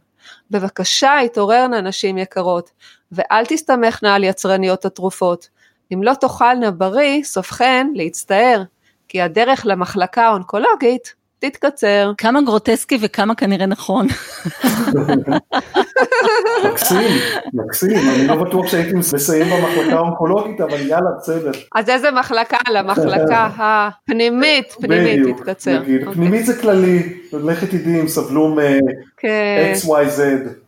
בבקשה, 0.53 1.19
התעוררנה 1.19 1.81
נשים 1.81 2.17
יקרות, 2.17 2.71
ואל 3.11 3.45
תסתמכנה 3.45 4.15
על 4.15 4.23
יצרניות 4.23 4.85
התרופות. 4.85 5.49
אם 5.93 6.03
לא 6.03 6.13
תאכלנה 6.13 6.71
בריא, 6.71 7.23
סופכן 7.23 7.87
להצטער, 7.95 8.63
כי 9.07 9.21
הדרך 9.21 9.65
למחלקה 9.65 10.25
האונקולוגית 10.25 11.13
תתקצר. 11.39 12.11
כמה 12.17 12.41
גרוטסקי 12.41 12.97
וכמה 13.01 13.35
כנראה 13.35 13.65
נכון. 13.65 14.07
מקסים, 16.65 17.11
מקסים, 17.53 17.97
אני 18.15 18.27
לא 18.27 18.35
בטוח 18.35 18.67
שהייתי 18.67 18.93
מסיים 18.93 19.45
במחלקה 19.45 19.95
האונקולוגית, 19.95 20.61
אבל 20.61 20.79
יאללה, 20.87 21.09
בסדר. 21.19 21.51
אז 21.75 21.89
איזה 21.89 22.11
מחלקה? 22.11 22.57
למחלקה 22.69 23.49
הפנימית, 23.57 24.71
פנימית 24.81 25.37
תתקצר. 25.37 25.79
נגיד, 25.79 25.99
אוקיי. 26.01 26.13
פנימית 26.13 26.45
זה 26.45 26.61
כללי, 26.61 27.13
לכי 27.33 27.67
תדעי 27.67 28.01
אם 28.01 28.07
סבלו 28.07 28.55
כן, 29.17 29.73
מ-XYZ, 29.73 30.21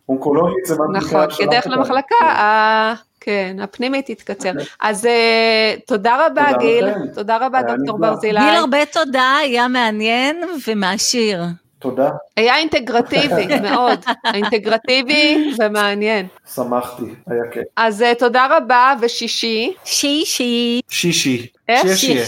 אונקולוגית 0.08 0.64
זה 0.66 0.74
מה 0.78 0.98
נכון, 0.98 1.26
כדרך 1.38 1.66
למחלקה, 1.66 2.24
ה- 2.24 2.94
כן, 3.20 3.56
הפנימית 3.62 4.10
תתקצר. 4.10 4.52
אז 4.80 5.06
אה, 5.06 5.74
תודה 5.86 6.26
רבה 6.26 6.44
תודה 6.46 6.58
גיל. 6.58 6.84
תודה 7.14 7.36
רבה 7.46 7.60
דוקטור. 7.62 7.98
ברזילי. 7.98 8.40
גיל 8.40 8.54
הרבה 8.54 8.78
תודה, 8.92 9.36
היה 9.42 9.68
מעניין 9.68 10.36
ומעשיר. 10.68 11.42
תודה, 11.78 12.10
היה 12.36 12.56
אינטגרטיבי 12.56 13.46
מאוד, 13.70 14.04
אינטגרטיבי 14.34 15.54
ומעניין. 15.58 16.26
שמחתי, 16.54 17.04
היה 17.26 17.42
כיף. 17.52 17.62
אז 17.76 18.02
אה, 18.02 18.14
תודה 18.14 18.46
רבה 18.50 18.94
ושישי. 19.00 19.74
שישי. 19.84 20.80
שישי, 20.88 21.46
איך? 21.68 21.82
שיש 21.82 22.00
שיהיה. 22.00 22.26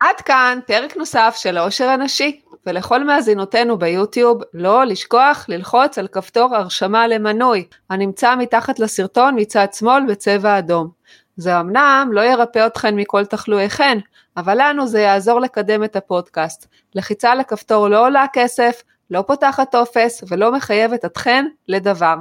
עד 0.00 0.16
כאן 0.16 0.58
פרק 0.66 0.96
נוסף 0.96 1.34
של 1.38 1.56
העושר 1.56 1.88
הנשי, 1.88 2.40
ולכל 2.66 3.04
מאזינותינו 3.04 3.78
ביוטיוב, 3.78 4.42
לא 4.54 4.84
לשכוח 4.84 5.44
ללחוץ 5.48 5.98
על 5.98 6.08
כפתור 6.08 6.56
הרשמה 6.56 7.06
למנוי, 7.06 7.64
הנמצא 7.90 8.36
מתחת 8.36 8.78
לסרטון 8.78 9.34
מצד 9.40 9.66
שמאל 9.72 10.02
בצבע 10.08 10.58
אדום. 10.58 10.97
זה 11.38 11.60
אמנם 11.60 12.08
לא 12.12 12.20
ירפא 12.20 12.66
אתכן 12.66 12.96
מכל 12.96 13.24
תחלואיכן, 13.24 13.98
אבל 14.36 14.58
לנו 14.60 14.86
זה 14.86 15.00
יעזור 15.00 15.40
לקדם 15.40 15.84
את 15.84 15.96
הפודקאסט. 15.96 16.66
לחיצה 16.94 17.34
לכפתור 17.34 17.88
לא 17.88 18.06
עולה 18.06 18.26
כסף, 18.32 18.82
לא 19.10 19.24
פותחת 19.26 19.70
טופס 19.70 20.24
ולא 20.28 20.52
מחייבת 20.52 21.04
אתכן 21.04 21.44
לדבר. 21.68 22.14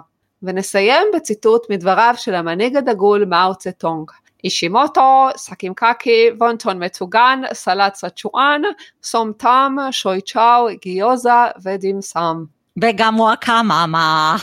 ונסיים 0.43 1.07
בציטוט 1.15 1.61
מדבריו 1.70 2.13
של 2.18 2.36
המנהיג 2.36 2.76
הדגול 2.76 3.26
מאו 3.26 3.55
צטונג. 3.55 4.11
אישימוטו, 4.43 5.28
סקים 5.38 5.74
קקי, 5.74 6.30
וונטון 6.39 6.84
מצוגן, 6.84 7.41
סלט 7.53 7.95
סצ'ואן, 7.95 8.61
סום 9.03 9.32
טאם, 9.38 9.91
שוי 9.91 10.22
צ'או, 10.22 10.68
גיוזה 10.82 11.30
ודימסם. 11.63 12.43
וגם 12.84 13.20
וואקממה. 13.20 14.36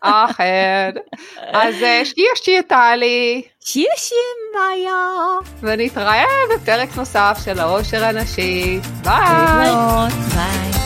אכן. 0.00 0.90
אז 1.52 1.82
אה, 1.82 2.04
שיר 2.04 2.34
שיר 2.34 2.62
טלי, 2.62 3.42
שישי 3.60 4.14
מאיה. 4.54 4.98
ונתראה 5.62 6.24
בפרק 6.54 6.96
נוסף 6.96 7.38
של 7.44 7.60
העושר 7.60 8.04
הנשי. 8.04 8.80
ביי. 9.04 9.70
ביי. 10.34 10.83